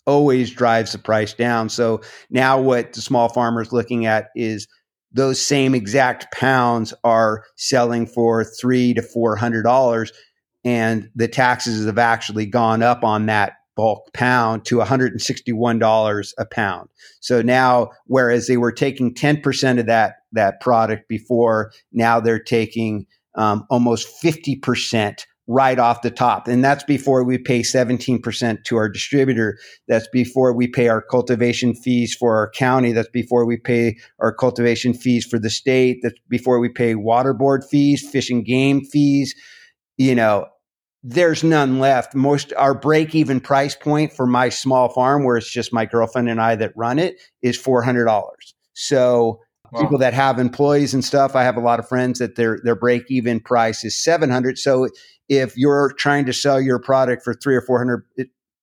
always 0.06 0.50
drives 0.50 0.92
the 0.92 0.98
price 0.98 1.32
down. 1.32 1.68
So 1.68 2.00
now, 2.30 2.60
what 2.60 2.92
the 2.92 3.00
small 3.00 3.28
farmer 3.28 3.62
is 3.62 3.72
looking 3.72 4.06
at 4.06 4.28
is 4.34 4.66
those 5.12 5.40
same 5.40 5.74
exact 5.74 6.32
pounds 6.32 6.92
are 7.04 7.44
selling 7.56 8.06
for 8.06 8.44
three 8.44 8.92
to 8.94 9.02
four 9.02 9.36
hundred 9.36 9.62
dollars, 9.62 10.12
and 10.64 11.08
the 11.14 11.28
taxes 11.28 11.86
have 11.86 11.98
actually 11.98 12.46
gone 12.46 12.82
up 12.82 13.04
on 13.04 13.26
that 13.26 13.52
bulk 13.80 14.12
pound 14.12 14.66
to 14.66 14.76
$161 14.76 16.32
a 16.36 16.44
pound. 16.44 16.90
So 17.20 17.40
now, 17.40 17.88
whereas 18.04 18.46
they 18.46 18.58
were 18.58 18.72
taking 18.72 19.14
10% 19.14 19.80
of 19.80 19.86
that, 19.86 20.16
that 20.32 20.60
product 20.60 21.08
before, 21.08 21.72
now 21.90 22.20
they're 22.20 22.38
taking 22.38 23.06
um, 23.36 23.64
almost 23.70 24.06
50% 24.22 25.24
right 25.46 25.78
off 25.78 26.02
the 26.02 26.10
top. 26.10 26.46
And 26.46 26.62
that's 26.62 26.84
before 26.84 27.24
we 27.24 27.38
pay 27.38 27.60
17% 27.60 28.64
to 28.64 28.76
our 28.76 28.90
distributor. 28.90 29.58
That's 29.88 30.08
before 30.08 30.54
we 30.54 30.66
pay 30.66 30.88
our 30.88 31.00
cultivation 31.00 31.74
fees 31.74 32.14
for 32.14 32.36
our 32.36 32.50
county. 32.50 32.92
That's 32.92 33.08
before 33.08 33.46
we 33.46 33.56
pay 33.56 33.96
our 34.18 34.34
cultivation 34.34 34.92
fees 34.92 35.24
for 35.24 35.38
the 35.38 35.48
state. 35.48 36.00
That's 36.02 36.20
before 36.28 36.60
we 36.60 36.68
pay 36.68 36.96
water 36.96 37.32
board 37.32 37.64
fees, 37.64 38.06
fish 38.06 38.28
and 38.28 38.44
game 38.44 38.84
fees. 38.84 39.34
You 39.96 40.14
know, 40.14 40.48
there's 41.02 41.42
none 41.42 41.78
left. 41.78 42.14
Most 42.14 42.52
our 42.56 42.74
break 42.74 43.14
even 43.14 43.40
price 43.40 43.74
point 43.74 44.12
for 44.12 44.26
my 44.26 44.48
small 44.48 44.90
farm, 44.90 45.24
where 45.24 45.36
it's 45.36 45.50
just 45.50 45.72
my 45.72 45.86
girlfriend 45.86 46.28
and 46.28 46.40
I 46.40 46.56
that 46.56 46.72
run 46.76 46.98
it, 46.98 47.20
is 47.42 47.56
four 47.56 47.82
hundred 47.82 48.04
dollars. 48.04 48.54
So 48.74 49.40
wow. 49.72 49.80
people 49.80 49.98
that 49.98 50.14
have 50.14 50.38
employees 50.38 50.92
and 50.94 51.04
stuff, 51.04 51.34
I 51.34 51.42
have 51.42 51.56
a 51.56 51.60
lot 51.60 51.78
of 51.78 51.88
friends 51.88 52.18
that 52.18 52.36
their 52.36 52.58
their 52.62 52.76
break 52.76 53.04
even 53.08 53.40
price 53.40 53.84
is 53.84 54.02
seven 54.02 54.30
hundred. 54.30 54.58
So 54.58 54.88
if 55.28 55.56
you're 55.56 55.92
trying 55.98 56.26
to 56.26 56.32
sell 56.32 56.60
your 56.60 56.78
product 56.78 57.22
for 57.22 57.34
three 57.34 57.56
or 57.56 57.62
four 57.62 57.78
hundred 57.78 58.04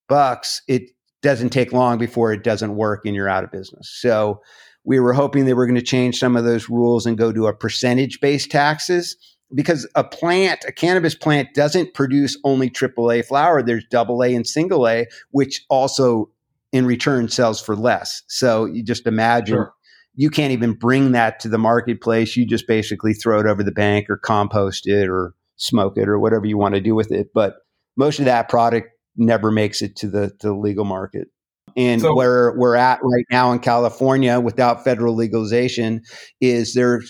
bucks, 0.07 0.61
it 0.67 0.83
doesn't 1.23 1.49
take 1.49 1.73
long 1.73 1.97
before 1.97 2.31
it 2.31 2.43
doesn't 2.43 2.75
work 2.75 3.01
and 3.05 3.15
you're 3.15 3.29
out 3.29 3.43
of 3.43 3.51
business. 3.51 3.89
So 3.99 4.41
we 4.83 4.99
were 4.99 5.13
hoping 5.13 5.45
they 5.45 5.53
were 5.53 5.65
going 5.65 5.75
to 5.75 5.81
change 5.81 6.17
some 6.19 6.37
of 6.37 6.45
those 6.45 6.69
rules 6.69 7.05
and 7.05 7.17
go 7.17 7.33
to 7.33 7.47
a 7.47 7.53
percentage 7.53 8.19
based 8.21 8.51
taxes 8.51 9.17
because 9.53 9.87
a 9.95 10.03
plant, 10.03 10.65
a 10.67 10.71
cannabis 10.71 11.15
plant 11.15 11.53
doesn't 11.53 11.93
produce 11.93 12.37
only 12.43 12.69
AAA 12.69 13.25
flower. 13.25 13.61
There's 13.61 13.85
double 13.89 14.23
A 14.23 14.33
and 14.33 14.45
single 14.45 14.87
A, 14.87 15.07
which 15.31 15.65
also 15.69 16.29
in 16.71 16.85
return 16.85 17.29
sells 17.29 17.61
for 17.61 17.75
less. 17.75 18.23
So 18.27 18.65
you 18.65 18.83
just 18.83 19.07
imagine 19.07 19.55
sure. 19.55 19.73
you 20.15 20.29
can't 20.29 20.51
even 20.51 20.73
bring 20.73 21.13
that 21.13 21.39
to 21.41 21.49
the 21.49 21.57
marketplace. 21.57 22.35
You 22.35 22.45
just 22.45 22.67
basically 22.67 23.13
throw 23.13 23.39
it 23.39 23.45
over 23.45 23.63
the 23.63 23.71
bank 23.71 24.09
or 24.09 24.17
compost 24.17 24.87
it 24.87 25.07
or 25.07 25.33
smoke 25.55 25.97
it 25.97 26.09
or 26.09 26.19
whatever 26.19 26.45
you 26.45 26.57
want 26.57 26.75
to 26.75 26.81
do 26.81 26.93
with 26.93 27.11
it. 27.11 27.29
But 27.33 27.55
most 27.95 28.19
of 28.19 28.25
that 28.25 28.49
product 28.49 28.89
never 29.15 29.49
makes 29.49 29.81
it 29.81 29.95
to 29.97 30.09
the, 30.09 30.29
to 30.39 30.47
the 30.47 30.55
legal 30.55 30.85
market. 30.85 31.29
And 31.77 32.01
so, 32.01 32.15
where 32.15 32.53
we're 32.57 32.75
at 32.75 32.99
right 33.03 33.25
now 33.29 33.51
in 33.51 33.59
California 33.59 34.39
without 34.39 34.83
federal 34.83 35.15
legalization 35.15 36.01
is 36.41 36.73
they're 36.73 37.03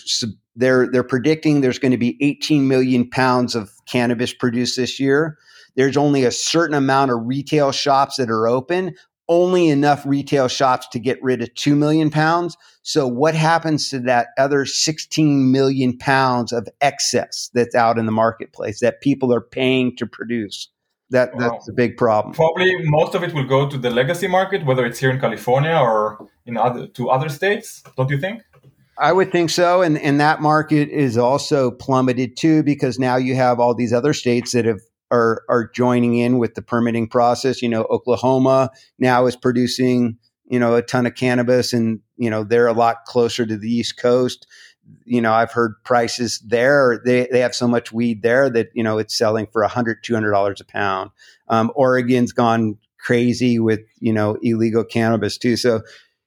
they're 0.56 0.86
they're 0.90 1.02
predicting 1.02 1.60
there's 1.62 1.78
going 1.78 1.92
to 1.92 1.98
be 1.98 2.18
18 2.20 2.68
million 2.68 3.08
pounds 3.08 3.54
of 3.54 3.70
cannabis 3.88 4.34
produced 4.34 4.76
this 4.76 5.00
year. 5.00 5.38
There's 5.74 5.96
only 5.96 6.24
a 6.24 6.30
certain 6.30 6.74
amount 6.74 7.12
of 7.12 7.18
retail 7.22 7.72
shops 7.72 8.16
that 8.16 8.28
are 8.28 8.46
open, 8.46 8.94
only 9.28 9.68
enough 9.68 10.04
retail 10.04 10.48
shops 10.48 10.86
to 10.88 10.98
get 10.98 11.22
rid 11.22 11.40
of 11.40 11.54
2 11.54 11.74
million 11.74 12.10
pounds. 12.10 12.56
So 12.82 13.06
what 13.06 13.34
happens 13.34 13.88
to 13.90 14.00
that 14.00 14.28
other 14.38 14.66
16 14.66 15.50
million 15.50 15.96
pounds 15.96 16.52
of 16.52 16.68
excess 16.80 17.48
that's 17.54 17.74
out 17.74 17.98
in 17.98 18.06
the 18.06 18.12
marketplace 18.12 18.80
that 18.80 19.00
people 19.00 19.32
are 19.32 19.40
paying 19.40 19.96
to 19.96 20.06
produce? 20.06 20.68
That 21.10 21.30
that's 21.38 21.68
a 21.68 21.72
big 21.72 21.96
problem. 21.96 22.34
Probably 22.34 22.74
most 22.84 23.14
of 23.14 23.22
it 23.22 23.32
will 23.32 23.46
go 23.46 23.68
to 23.68 23.78
the 23.78 23.90
legacy 23.90 24.28
market, 24.28 24.66
whether 24.66 24.84
it's 24.84 24.98
here 24.98 25.10
in 25.10 25.18
California 25.18 25.74
or 25.74 26.28
in 26.44 26.58
other 26.58 26.86
to 26.86 27.08
other 27.08 27.30
states. 27.30 27.82
Don't 27.96 28.10
you 28.10 28.18
think? 28.18 28.42
I 29.00 29.12
would 29.12 29.30
think 29.30 29.50
so. 29.50 29.80
And, 29.80 29.96
and 29.98 30.20
that 30.20 30.42
market 30.42 30.88
is 30.90 31.16
also 31.16 31.70
plummeted 31.70 32.36
too, 32.36 32.62
because 32.62 32.98
now 32.98 33.16
you 33.16 33.36
have 33.36 33.60
all 33.60 33.74
these 33.74 33.92
other 33.92 34.12
states 34.12 34.52
that 34.52 34.64
have 34.64 34.80
are, 35.10 35.42
are 35.48 35.70
joining 35.74 36.16
in 36.18 36.38
with 36.38 36.54
the 36.54 36.62
permitting 36.62 37.08
process. 37.08 37.62
You 37.62 37.68
know, 37.68 37.84
Oklahoma 37.84 38.70
now 38.98 39.26
is 39.26 39.36
producing, 39.36 40.18
you 40.50 40.58
know, 40.58 40.74
a 40.74 40.82
ton 40.82 41.06
of 41.06 41.14
cannabis 41.14 41.72
and, 41.72 42.00
you 42.16 42.28
know, 42.28 42.44
they're 42.44 42.66
a 42.66 42.72
lot 42.72 43.04
closer 43.06 43.46
to 43.46 43.56
the 43.56 43.70
East 43.70 43.96
Coast. 43.98 44.46
You 45.04 45.20
know, 45.20 45.32
I've 45.32 45.52
heard 45.52 45.74
prices 45.84 46.38
there. 46.46 47.00
They, 47.04 47.28
they 47.30 47.40
have 47.40 47.54
so 47.54 47.68
much 47.68 47.92
weed 47.92 48.22
there 48.22 48.50
that, 48.50 48.68
you 48.74 48.82
know, 48.82 48.98
it's 48.98 49.16
selling 49.16 49.46
for 49.52 49.62
a 49.62 49.68
hundred, 49.68 50.02
two 50.02 50.14
hundred 50.14 50.32
dollars 50.32 50.60
a 50.60 50.64
pound. 50.64 51.10
Um, 51.48 51.72
Oregon's 51.74 52.32
gone 52.32 52.76
crazy 53.00 53.58
with, 53.58 53.80
you 54.00 54.12
know, 54.12 54.36
illegal 54.42 54.84
cannabis 54.84 55.38
too. 55.38 55.56
So 55.56 55.82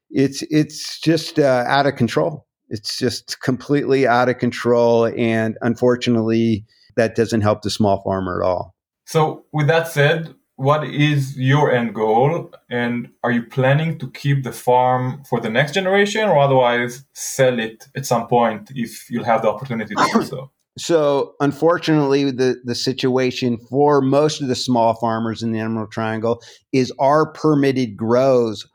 it's, 0.09 0.43
it's 0.49 0.99
just 0.99 1.39
uh, 1.39 1.63
out 1.67 1.85
of 1.85 1.95
control. 1.95 2.47
It's 2.69 2.97
just 2.97 3.41
completely 3.41 4.07
out 4.07 4.29
of 4.29 4.37
control. 4.37 5.11
And 5.17 5.57
unfortunately, 5.61 6.65
that 6.95 7.15
doesn't 7.15 7.41
help 7.41 7.61
the 7.61 7.69
small 7.69 8.01
farmer 8.03 8.41
at 8.41 8.47
all. 8.47 8.75
So, 9.05 9.45
with 9.51 9.67
that 9.67 9.87
said, 9.87 10.33
what 10.61 10.83
is 10.83 11.35
your 11.39 11.71
end 11.71 11.95
goal? 11.95 12.51
And 12.69 13.09
are 13.23 13.31
you 13.31 13.43
planning 13.43 13.97
to 13.97 14.11
keep 14.11 14.43
the 14.43 14.51
farm 14.51 15.23
for 15.27 15.39
the 15.39 15.49
next 15.49 15.73
generation 15.73 16.29
or 16.29 16.37
otherwise 16.37 17.03
sell 17.13 17.59
it 17.59 17.87
at 17.95 18.05
some 18.05 18.27
point 18.27 18.71
if 18.75 19.09
you'll 19.09 19.23
have 19.23 19.41
the 19.41 19.49
opportunity 19.49 19.95
to 19.95 20.09
do 20.13 20.23
so? 20.33 20.51
So, 20.77 21.33
unfortunately, 21.39 22.29
the, 22.29 22.61
the 22.63 22.75
situation 22.75 23.57
for 23.57 24.01
most 24.01 24.39
of 24.39 24.47
the 24.47 24.55
small 24.55 24.93
farmers 24.93 25.41
in 25.41 25.51
the 25.51 25.59
Emerald 25.59 25.91
Triangle 25.91 26.41
is 26.71 26.93
our 26.99 27.31
permitted 27.33 27.97
grows 27.97 28.65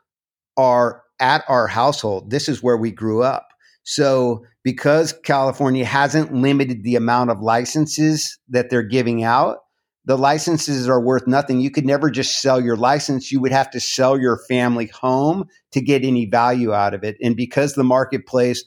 are 0.57 1.01
at 1.21 1.43
our 1.47 1.67
household. 1.67 2.29
This 2.29 2.49
is 2.49 2.61
where 2.61 2.77
we 2.77 2.91
grew 2.91 3.23
up. 3.23 3.47
So, 3.83 4.43
because 4.61 5.13
California 5.23 5.85
hasn't 5.85 6.33
limited 6.33 6.83
the 6.83 6.97
amount 6.97 7.31
of 7.31 7.39
licenses 7.39 8.37
that 8.49 8.69
they're 8.69 8.83
giving 8.83 9.23
out, 9.23 9.59
the 10.07 10.17
licenses 10.17 10.87
are 10.87 11.01
worth 11.01 11.27
nothing. 11.27 11.59
You 11.59 11.69
could 11.69 11.85
never 11.85 12.09
just 12.09 12.41
sell 12.41 12.61
your 12.61 12.77
license. 12.77 13.29
You 13.29 13.41
would 13.41 13.51
have 13.51 13.69
to 13.71 13.79
sell 13.81 14.17
your 14.17 14.39
family 14.47 14.85
home 14.87 15.49
to 15.73 15.81
get 15.81 16.05
any 16.05 16.25
value 16.25 16.73
out 16.73 16.93
of 16.93 17.03
it. 17.03 17.17
And 17.21 17.35
because 17.35 17.73
the 17.73 17.83
marketplace 17.83 18.63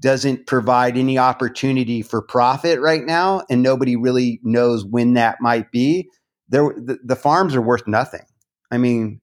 doesn't 0.00 0.46
provide 0.46 0.96
any 0.96 1.18
opportunity 1.18 2.00
for 2.00 2.22
profit 2.22 2.80
right 2.80 3.04
now, 3.04 3.42
and 3.50 3.62
nobody 3.62 3.96
really 3.96 4.40
knows 4.42 4.82
when 4.82 5.12
that 5.12 5.36
might 5.42 5.70
be, 5.70 6.08
there 6.48 6.72
the, 6.74 6.98
the 7.04 7.16
farms 7.16 7.54
are 7.54 7.60
worth 7.60 7.86
nothing. 7.86 8.24
I 8.70 8.78
mean, 8.78 9.20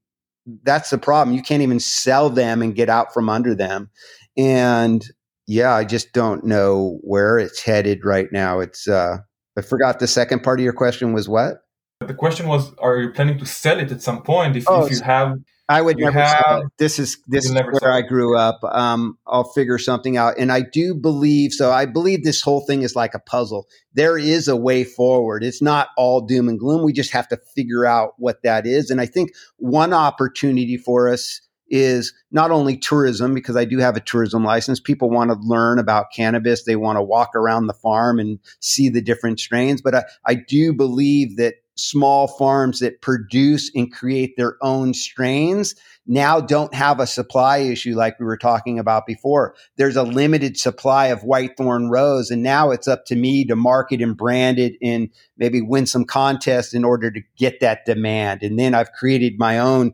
that's 0.62 0.92
the 0.92 1.00
problem. 1.00 1.36
You 1.36 1.42
can't 1.42 1.64
even 1.64 1.80
sell 1.80 2.30
them 2.30 2.62
and 2.62 2.76
get 2.76 2.90
out 2.90 3.12
from 3.12 3.28
under 3.28 3.56
them. 3.56 3.90
And 4.38 5.04
yeah, 5.48 5.74
I 5.74 5.84
just 5.84 6.14
don't 6.14 6.46
know 6.46 7.00
where 7.02 7.40
it's 7.40 7.64
headed 7.64 8.06
right 8.06 8.28
now. 8.32 8.60
It's 8.60 8.88
uh, 8.88 9.18
I 9.58 9.62
forgot 9.62 10.00
the 10.00 10.08
second 10.08 10.44
part 10.44 10.60
of 10.60 10.64
your 10.64 10.74
question 10.74 11.14
was 11.14 11.30
what? 11.30 11.62
The 12.02 12.14
question 12.14 12.48
was, 12.48 12.74
are 12.80 13.00
you 13.00 13.12
planning 13.12 13.40
to 13.40 13.46
sell 13.46 13.80
it 13.80 13.92
at 13.92 14.02
some 14.02 14.22
point? 14.22 14.58
If, 14.58 14.66
oh, 14.68 14.86
if 14.86 14.92
you 14.92 15.00
have, 15.02 15.38
I 15.70 15.82
would 15.82 15.98
never 15.98 16.20
have, 16.20 16.44
sell 16.44 16.62
it. 16.62 16.68
This 16.78 17.00
is 17.00 17.18
this 17.28 17.46
is 17.46 17.54
where 17.54 17.92
I 17.92 18.02
grew 18.02 18.38
up. 18.38 18.60
Um, 18.64 19.18
I'll 19.26 19.46
figure 19.46 19.78
something 19.78 20.18
out, 20.18 20.38
and 20.38 20.52
I 20.52 20.62
do 20.62 20.94
believe 20.94 21.54
so. 21.54 21.72
I 21.72 21.86
believe 21.86 22.24
this 22.24 22.42
whole 22.42 22.66
thing 22.66 22.82
is 22.82 22.96
like 22.96 23.14
a 23.14 23.20
puzzle. 23.20 23.68
There 23.94 24.18
is 24.18 24.50
a 24.50 24.58
way 24.58 24.84
forward. 24.84 25.44
It's 25.44 25.62
not 25.62 25.88
all 25.98 26.20
doom 26.20 26.50
and 26.50 26.60
gloom. 26.60 26.84
We 26.84 26.92
just 26.92 27.12
have 27.12 27.30
to 27.30 27.40
figure 27.56 27.86
out 27.86 28.14
what 28.18 28.44
that 28.44 28.68
is. 28.68 28.90
And 28.90 29.00
I 29.00 29.06
think 29.06 29.32
one 29.58 29.94
opportunity 29.94 30.78
for 30.78 31.10
us 31.10 31.40
is 31.70 32.14
not 32.32 32.52
only 32.52 32.78
tourism, 32.78 33.34
because 33.34 33.56
I 33.56 33.66
do 33.66 33.80
have 33.80 33.96
a 33.96 34.02
tourism 34.02 34.44
license. 34.44 34.80
People 34.80 35.10
want 35.10 35.32
to 35.32 35.38
learn 35.42 35.80
about 35.80 36.08
cannabis. 36.16 36.64
They 36.64 36.76
want 36.76 36.98
to 36.98 37.04
walk 37.04 37.36
around 37.36 37.68
the 37.68 37.74
farm 37.74 38.20
and 38.20 38.40
see 38.60 38.90
the 38.90 39.02
different 39.02 39.40
strains. 39.40 39.82
But 39.82 39.96
I, 39.96 40.04
I 40.26 40.36
do 40.36 40.74
believe 40.74 41.38
that 41.38 41.56
small 41.78 42.28
farms 42.28 42.80
that 42.80 43.02
produce 43.02 43.70
and 43.76 43.92
create 43.92 44.36
their 44.38 44.56
own 44.62 44.94
strains 44.94 45.76
now 46.08 46.40
don't 46.40 46.74
have 46.74 47.00
a 47.00 47.08
supply 47.08 47.58
issue 47.58 47.96
like 47.96 48.20
we 48.20 48.26
were 48.26 48.38
talking 48.38 48.80
about 48.80 49.06
before. 49.06 49.56
There's 49.78 49.96
a 49.96 50.04
limited 50.04 50.58
supply 50.58 51.08
of 51.08 51.22
whitethorn 51.22 51.90
rose, 51.90 52.30
and 52.30 52.44
now 52.44 52.72
it's 52.72 52.88
up 52.88 53.06
to 53.08 53.16
me 53.16 53.44
to 53.46 53.56
market 53.56 54.02
and 54.02 54.16
brand 54.16 54.60
it 54.60 54.76
and 54.82 55.10
maybe 55.38 55.62
win 55.62 55.86
some 55.86 56.06
contests 56.06 56.74
in 56.74 56.86
order 56.86 57.12
to 57.12 57.22
get 57.38 57.60
that 57.60 57.86
demand. 57.86 58.44
And 58.44 58.60
then 58.60 58.74
I've 58.74 58.92
created 58.92 59.40
my 59.40 59.58
own 59.60 59.94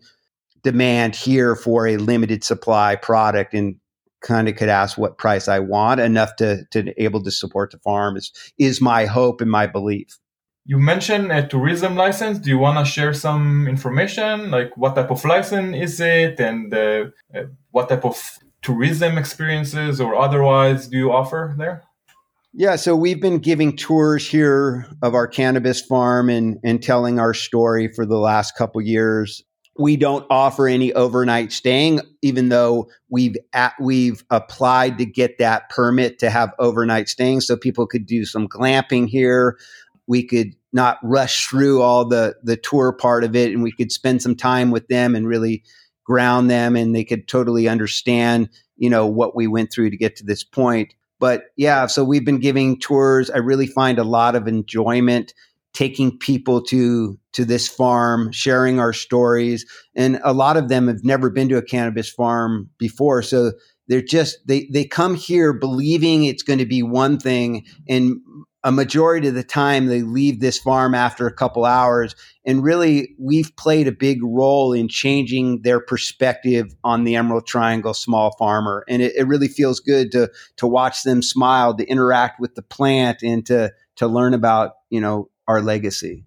demand 0.63 1.15
here 1.15 1.55
for 1.55 1.87
a 1.87 1.97
limited 1.97 2.43
supply 2.43 2.95
product 2.95 3.53
and 3.53 3.75
kind 4.21 4.47
of 4.47 4.55
could 4.55 4.69
ask 4.69 4.97
what 4.97 5.17
price 5.17 5.47
I 5.47 5.59
want 5.59 5.99
enough 5.99 6.35
to 6.37 6.65
to 6.71 6.93
able 7.01 7.23
to 7.23 7.31
support 7.31 7.71
the 7.71 7.79
farm 7.79 8.17
is 8.17 8.31
is 8.57 8.81
my 8.81 9.05
hope 9.05 9.41
and 9.41 9.51
my 9.51 9.67
belief. 9.67 10.19
You 10.65 10.77
mentioned 10.77 11.31
a 11.31 11.47
tourism 11.47 11.95
license. 11.95 12.37
Do 12.37 12.49
you 12.49 12.59
want 12.59 12.77
to 12.77 12.89
share 12.89 13.13
some 13.13 13.67
information, 13.67 14.51
like 14.51 14.77
what 14.77 14.95
type 14.95 15.09
of 15.09 15.25
license 15.25 15.75
is 15.75 15.99
it, 15.99 16.39
and 16.39 16.71
uh, 16.73 17.05
uh, 17.35 17.43
what 17.71 17.89
type 17.89 18.05
of 18.05 18.37
tourism 18.61 19.17
experiences 19.17 19.99
or 19.99 20.15
otherwise 20.15 20.87
do 20.87 20.97
you 20.97 21.11
offer 21.11 21.55
there? 21.57 21.83
Yeah, 22.53 22.75
so 22.75 22.95
we've 22.95 23.21
been 23.21 23.39
giving 23.39 23.75
tours 23.75 24.27
here 24.27 24.85
of 25.01 25.15
our 25.15 25.27
cannabis 25.27 25.81
farm 25.81 26.29
and 26.29 26.59
and 26.63 26.83
telling 26.83 27.19
our 27.19 27.33
story 27.33 27.87
for 27.87 28.05
the 28.05 28.17
last 28.17 28.55
couple 28.55 28.81
years. 28.81 29.41
We 29.77 29.95
don't 29.95 30.25
offer 30.29 30.67
any 30.67 30.91
overnight 30.93 31.51
staying, 31.51 32.01
even 32.21 32.49
though 32.49 32.89
we've 33.09 33.37
at, 33.53 33.73
we've 33.79 34.23
applied 34.29 34.97
to 34.97 35.05
get 35.05 35.37
that 35.37 35.69
permit 35.69 36.19
to 36.19 36.29
have 36.29 36.53
overnight 36.59 37.07
staying, 37.07 37.41
so 37.41 37.55
people 37.55 37.87
could 37.87 38.05
do 38.05 38.25
some 38.25 38.47
glamping 38.47 39.07
here. 39.07 39.57
We 40.07 40.23
could 40.27 40.55
not 40.73 40.97
rush 41.03 41.47
through 41.47 41.81
all 41.81 42.05
the 42.05 42.35
the 42.43 42.57
tour 42.57 42.91
part 42.91 43.23
of 43.23 43.35
it, 43.35 43.53
and 43.53 43.63
we 43.63 43.71
could 43.71 43.91
spend 43.91 44.21
some 44.21 44.35
time 44.35 44.71
with 44.71 44.87
them 44.87 45.15
and 45.15 45.25
really 45.25 45.63
ground 46.03 46.49
them, 46.49 46.75
and 46.75 46.93
they 46.93 47.05
could 47.05 47.27
totally 47.27 47.69
understand, 47.69 48.49
you 48.75 48.89
know, 48.89 49.07
what 49.07 49.35
we 49.35 49.47
went 49.47 49.71
through 49.71 49.89
to 49.89 49.97
get 49.97 50.17
to 50.17 50.25
this 50.25 50.43
point. 50.43 50.93
But 51.19 51.45
yeah, 51.55 51.85
so 51.85 52.03
we've 52.03 52.25
been 52.25 52.39
giving 52.39 52.77
tours. 52.77 53.29
I 53.29 53.37
really 53.37 53.67
find 53.67 53.99
a 53.99 54.03
lot 54.03 54.35
of 54.35 54.47
enjoyment 54.47 55.33
taking 55.73 56.17
people 56.17 56.61
to 56.63 57.17
to 57.33 57.45
this 57.45 57.67
farm, 57.67 58.31
sharing 58.31 58.79
our 58.79 58.93
stories, 58.93 59.65
and 59.95 60.19
a 60.23 60.33
lot 60.33 60.57
of 60.57 60.69
them 60.69 60.87
have 60.87 61.03
never 61.03 61.29
been 61.29 61.49
to 61.49 61.57
a 61.57 61.63
cannabis 61.63 62.09
farm 62.09 62.69
before, 62.77 63.21
so 63.21 63.51
they're 63.87 64.01
just 64.01 64.37
they 64.47 64.67
they 64.71 64.85
come 64.85 65.15
here 65.15 65.53
believing 65.53 66.23
it's 66.23 66.43
going 66.43 66.59
to 66.59 66.65
be 66.65 66.83
one 66.83 67.19
thing 67.19 67.65
and 67.89 68.17
a 68.63 68.71
majority 68.71 69.27
of 69.27 69.33
the 69.33 69.43
time 69.43 69.87
they 69.87 70.03
leave 70.03 70.39
this 70.39 70.59
farm 70.59 70.93
after 70.93 71.25
a 71.25 71.33
couple 71.33 71.65
hours 71.65 72.15
and 72.45 72.63
really 72.63 73.15
we've 73.19 73.55
played 73.55 73.87
a 73.87 73.91
big 73.91 74.23
role 74.23 74.73
in 74.73 74.87
changing 74.87 75.61
their 75.61 75.79
perspective 75.79 76.73
on 76.83 77.03
the 77.03 77.15
emerald 77.15 77.45
triangle 77.45 77.93
small 77.93 78.35
farmer. 78.37 78.83
And 78.87 79.01
it, 79.01 79.15
it, 79.15 79.27
really 79.27 79.47
feels 79.47 79.79
good 79.79 80.11
to 80.13 80.31
to 80.57 80.67
watch 80.67 81.03
them 81.03 81.21
smile 81.21 81.75
to 81.75 81.85
interact 81.85 82.39
with 82.39 82.55
the 82.55 82.61
plant 82.61 83.21
and 83.21 83.45
to 83.47 83.71
to 83.97 84.07
learn 84.07 84.33
about 84.33 84.73
you 84.89 85.01
know 85.01 85.29
our 85.47 85.61
legacy 85.61 86.25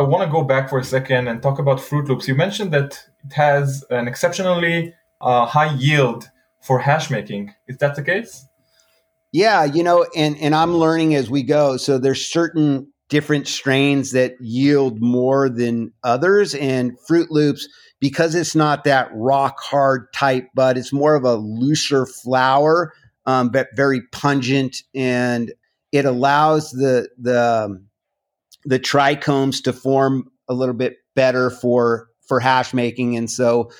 i 0.00 0.02
want 0.02 0.24
to 0.24 0.30
go 0.30 0.42
back 0.42 0.70
for 0.70 0.78
a 0.78 0.84
second 0.84 1.28
and 1.28 1.42
talk 1.42 1.58
about 1.58 1.80
fruit 1.80 2.08
loops. 2.08 2.26
You 2.26 2.34
mentioned 2.34 2.72
that 2.72 3.06
it 3.24 3.32
has 3.32 3.84
an 3.90 4.08
exceptionally 4.08 4.94
uh, 5.20 5.44
high 5.46 5.74
yield 5.74 6.30
for 6.62 6.78
hash 6.78 7.10
making. 7.10 7.54
Is 7.68 7.76
that 7.78 7.96
the 7.96 8.02
case? 8.02 8.46
Yeah, 9.32 9.64
you 9.64 9.82
know, 9.82 10.06
and 10.16 10.38
and 10.38 10.54
I'm 10.54 10.74
learning 10.74 11.14
as 11.14 11.30
we 11.30 11.42
go. 11.42 11.76
So 11.76 11.98
there's 11.98 12.24
certain 12.24 12.90
different 13.10 13.46
strains 13.46 14.12
that 14.12 14.40
yield 14.40 15.02
more 15.02 15.50
than 15.50 15.92
others 16.02 16.54
and 16.54 16.98
Fruit 17.06 17.30
Loops 17.30 17.68
because 18.00 18.34
it's 18.34 18.54
not 18.54 18.84
that 18.84 19.10
rock 19.12 19.58
hard 19.60 20.10
type 20.14 20.48
but 20.54 20.78
it's 20.78 20.92
more 20.92 21.16
of 21.16 21.24
a 21.24 21.34
looser 21.34 22.06
flower 22.06 22.94
um, 23.26 23.48
but 23.48 23.66
very 23.74 24.00
pungent 24.12 24.84
and 24.94 25.52
it 25.90 26.04
allows 26.04 26.70
the 26.70 27.08
the 27.18 27.64
um, 27.64 27.89
the 28.64 28.78
trichomes 28.78 29.62
to 29.64 29.72
form 29.72 30.30
a 30.48 30.54
little 30.54 30.74
bit 30.74 30.96
better 31.14 31.50
for 31.50 32.08
for 32.26 32.40
hash 32.40 32.72
making 32.72 33.16
and 33.16 33.30
so 33.30 33.70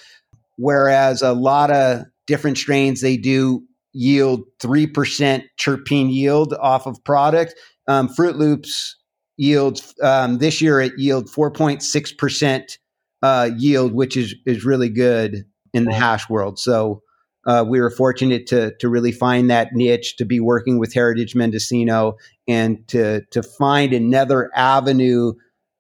whereas 0.57 1.22
a 1.22 1.33
lot 1.33 1.70
of 1.70 2.05
different 2.26 2.59
strains 2.59 3.01
they 3.01 3.16
do 3.16 3.62
yield 3.93 4.43
3% 4.62 5.43
terpene 5.59 6.12
yield 6.12 6.55
off 6.55 6.87
of 6.87 7.03
product. 7.05 7.55
Um, 7.89 8.09
Fruit 8.09 8.37
Loops 8.37 8.97
yields 9.37 9.95
um, 10.03 10.39
this 10.39 10.61
year 10.61 10.81
it 10.81 10.93
yield 10.97 11.28
4.6% 11.28 12.78
uh, 13.22 13.51
yield, 13.57 13.93
which 13.93 14.16
is, 14.16 14.35
is 14.47 14.64
really 14.64 14.89
good 14.89 15.45
in 15.72 15.85
the 15.85 15.95
hash 15.95 16.28
world. 16.28 16.59
So 16.59 17.03
uh, 17.47 17.64
we 17.66 17.80
were 17.80 17.91
fortunate 17.91 18.47
to, 18.49 18.74
to 18.76 18.88
really 18.88 19.12
find 19.12 19.51
that 19.51 19.72
niche, 19.72 20.16
to 20.16 20.24
be 20.24 20.41
working 20.41 20.78
with 20.78 20.93
Heritage 20.93 21.34
Mendocino 21.34 22.16
and 22.47 22.86
to, 22.88 23.22
to 23.30 23.43
find 23.43 23.93
another 23.93 24.51
avenue 24.55 25.32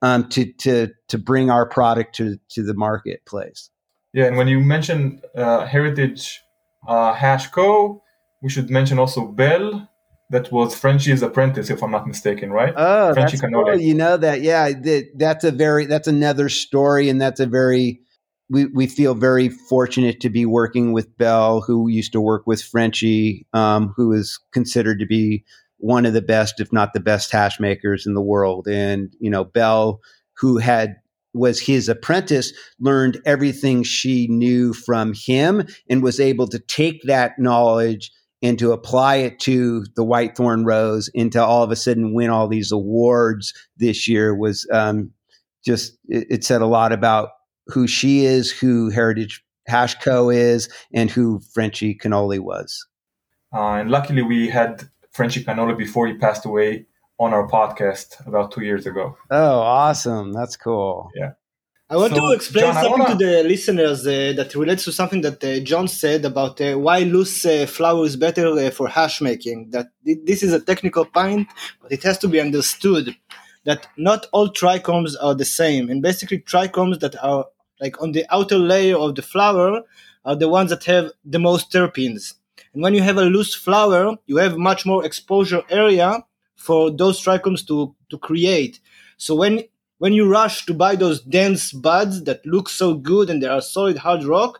um, 0.02 0.28
to, 0.30 0.52
to, 0.52 0.88
to 1.08 1.18
bring 1.18 1.50
our 1.50 1.66
product 1.66 2.14
to, 2.16 2.38
to 2.50 2.62
the 2.62 2.74
marketplace. 2.74 3.70
Yeah, 4.12 4.26
and 4.26 4.36
when 4.36 4.48
you 4.48 4.60
mention 4.60 5.20
uh, 5.36 5.66
Heritage 5.66 6.40
uh, 6.86 7.14
Hashco. 7.14 8.00
We 8.42 8.48
should 8.48 8.70
mention 8.70 8.98
also 8.98 9.26
Bell, 9.26 9.88
that 10.30 10.50
was 10.52 10.74
Frenchy's 10.74 11.22
apprentice, 11.22 11.70
if 11.70 11.82
I'm 11.82 11.90
not 11.90 12.06
mistaken, 12.06 12.50
right? 12.52 12.72
Oh, 12.76 13.12
Frenchy 13.14 13.36
that's 13.36 13.52
cool. 13.52 13.78
You 13.78 13.94
know 13.94 14.16
that, 14.16 14.42
yeah. 14.42 14.70
That's 15.14 15.44
a 15.44 15.50
very 15.50 15.86
that's 15.86 16.08
another 16.08 16.48
story, 16.48 17.08
and 17.08 17.20
that's 17.20 17.40
a 17.40 17.46
very 17.46 18.00
we 18.50 18.66
we 18.66 18.86
feel 18.86 19.14
very 19.14 19.48
fortunate 19.48 20.20
to 20.20 20.28
be 20.28 20.44
working 20.44 20.92
with 20.92 21.16
Bell, 21.16 21.60
who 21.60 21.88
used 21.88 22.12
to 22.12 22.20
work 22.20 22.46
with 22.46 22.62
Frenchy, 22.62 23.46
um, 23.52 23.94
who 23.96 24.12
is 24.12 24.38
considered 24.52 24.98
to 24.98 25.06
be 25.06 25.44
one 25.78 26.04
of 26.04 26.12
the 26.12 26.20
best, 26.20 26.60
if 26.60 26.72
not 26.72 26.92
the 26.92 27.00
best, 27.00 27.30
hash 27.30 27.58
makers 27.60 28.06
in 28.06 28.14
the 28.14 28.20
world. 28.20 28.66
And 28.68 29.14
you 29.20 29.30
know, 29.30 29.44
Bell, 29.44 30.00
who 30.38 30.58
had 30.58 30.96
was 31.32 31.60
his 31.60 31.88
apprentice, 31.88 32.52
learned 32.80 33.20
everything 33.24 33.84
she 33.84 34.26
knew 34.26 34.72
from 34.72 35.12
him 35.14 35.66
and 35.88 36.02
was 36.02 36.18
able 36.18 36.48
to 36.48 36.58
take 36.58 37.02
that 37.04 37.38
knowledge 37.38 38.10
and 38.42 38.58
to 38.58 38.72
apply 38.72 39.16
it 39.16 39.38
to 39.38 39.84
the 39.94 40.04
Whitethorn 40.04 40.64
Rose 40.64 41.10
and 41.14 41.30
to 41.32 41.44
all 41.44 41.62
of 41.62 41.70
a 41.70 41.76
sudden 41.76 42.14
win 42.14 42.30
all 42.30 42.48
these 42.48 42.72
awards 42.72 43.52
this 43.76 44.08
year 44.08 44.34
was 44.34 44.66
um, 44.72 45.12
just, 45.64 45.98
it, 46.08 46.26
it, 46.30 46.44
said 46.44 46.62
a 46.62 46.66
lot 46.66 46.90
about 46.92 47.28
who 47.70 47.86
she 47.86 48.24
is, 48.24 48.50
who 48.50 48.90
Heritage 48.90 49.44
Hashco 49.68 50.34
is, 50.34 50.68
and 50.92 51.10
who 51.10 51.40
Frenchy 51.54 51.94
Cannoli 51.94 52.40
was. 52.40 52.86
Uh, 53.52 53.74
and 53.74 53.90
luckily, 53.90 54.22
we 54.22 54.48
had 54.48 54.88
Frenchy 55.12 55.44
Cannoli 55.44 55.76
before 55.76 56.06
he 56.06 56.14
passed 56.14 56.44
away 56.44 56.86
on 57.18 57.34
our 57.34 57.46
podcast 57.48 58.26
about 58.26 58.52
two 58.52 58.62
years 58.62 58.86
ago. 58.86 59.16
Oh, 59.30 59.58
awesome! 59.60 60.32
That's 60.32 60.56
cool. 60.56 61.10
Yeah. 61.14 61.32
I 61.90 61.96
want 61.96 62.14
so, 62.14 62.20
to 62.20 62.32
explain 62.32 62.66
John, 62.66 62.74
something 62.74 63.00
wanna... 63.00 63.18
to 63.18 63.24
the 63.24 63.42
listeners 63.42 64.06
uh, 64.06 64.32
that 64.36 64.54
relates 64.54 64.84
to 64.84 64.92
something 64.92 65.22
that 65.22 65.42
uh, 65.42 65.58
John 65.58 65.88
said 65.88 66.24
about 66.24 66.60
uh, 66.60 66.78
why 66.78 67.00
loose 67.00 67.44
uh, 67.44 67.66
flower 67.66 68.04
is 68.04 68.16
better 68.16 68.46
uh, 68.46 68.70
for 68.70 68.86
hash 68.86 69.20
making. 69.20 69.70
That 69.70 69.88
this 70.04 70.44
is 70.44 70.52
a 70.52 70.60
technical 70.60 71.04
point, 71.04 71.48
but 71.82 71.90
it 71.90 72.04
has 72.04 72.16
to 72.18 72.28
be 72.28 72.40
understood 72.40 73.16
that 73.64 73.88
not 73.96 74.26
all 74.32 74.48
trichomes 74.48 75.16
are 75.20 75.34
the 75.34 75.44
same, 75.44 75.90
and 75.90 76.00
basically 76.00 76.38
trichomes 76.38 77.00
that 77.00 77.20
are 77.24 77.46
like 77.80 78.00
on 78.02 78.12
the 78.12 78.24
outer 78.30 78.58
layer 78.58 78.96
of 78.96 79.14
the 79.14 79.22
flower 79.22 79.82
are 80.24 80.36
the 80.36 80.48
ones 80.48 80.70
that 80.70 80.84
have 80.84 81.12
the 81.24 81.38
most 81.38 81.72
terpenes. 81.72 82.34
And 82.72 82.82
when 82.82 82.94
you 82.94 83.02
have 83.02 83.16
a 83.16 83.24
loose 83.24 83.54
flower, 83.54 84.16
you 84.26 84.36
have 84.36 84.56
much 84.56 84.86
more 84.86 85.04
exposure 85.04 85.62
area 85.70 86.24
for 86.56 86.90
those 86.90 87.22
trichomes 87.22 87.66
to, 87.66 87.94
to 88.10 88.18
create. 88.18 88.80
So 89.16 89.34
when 89.34 89.64
when 89.98 90.14
you 90.14 90.26
rush 90.26 90.64
to 90.64 90.72
buy 90.72 90.96
those 90.96 91.20
dense 91.20 91.72
buds 91.72 92.24
that 92.24 92.44
look 92.46 92.70
so 92.70 92.94
good 92.94 93.28
and 93.28 93.42
they 93.42 93.46
are 93.46 93.60
solid 93.60 93.98
hard 93.98 94.24
rock, 94.24 94.58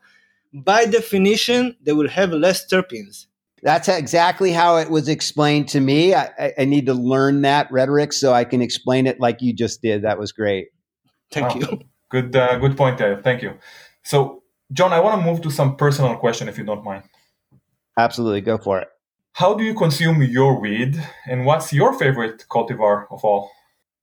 by 0.53 0.85
definition 0.85 1.77
they 1.83 1.93
will 1.93 2.09
have 2.09 2.31
less 2.31 2.67
terpenes. 2.71 3.27
That's 3.63 3.89
exactly 3.89 4.53
how 4.53 4.77
it 4.77 4.91
was 4.91 5.09
explained 5.09 5.69
to 5.69 5.81
me. 5.81 6.15
I, 6.15 6.53
I, 6.59 6.65
need 6.65 6.87
to 6.87 6.95
learn 6.95 7.43
that 7.43 7.71
rhetoric 7.71 8.13
so 8.13 8.33
I 8.33 8.45
can 8.45 8.63
explain 8.63 9.07
it 9.07 9.21
like 9.21 9.43
you 9.43 9.53
just 9.53 9.83
did. 9.83 10.03
That 10.03 10.19
was 10.19 10.33
great. 10.33 10.69
Thank 11.31 11.55
wow. 11.55 11.61
you. 11.71 11.81
Good, 12.11 12.35
uh, 12.37 12.59
good 12.59 12.77
point 12.77 12.99
there. 12.99 13.21
Thank 13.23 13.43
you. 13.43 13.55
So, 14.03 14.43
John, 14.73 14.93
I 14.93 15.01
want 15.01 15.21
to 15.21 15.27
move 15.27 15.41
to 15.43 15.51
some 15.51 15.77
personal 15.77 16.17
question, 16.17 16.49
if 16.49 16.59
you 16.59 16.65
don't 16.65 16.85
mind. 16.85 17.05
Absolutely, 17.99 18.41
go 18.41 18.59
for 18.59 18.81
it. 18.81 18.89
How 19.35 19.55
do 19.55 19.65
you 19.65 19.75
consume 19.75 20.23
your 20.23 20.61
weed, 20.61 21.03
and 21.27 21.47
what's 21.47 21.73
your 21.73 21.93
favorite 21.93 22.45
cultivar 22.51 23.07
of 23.11 23.25
all? 23.25 23.51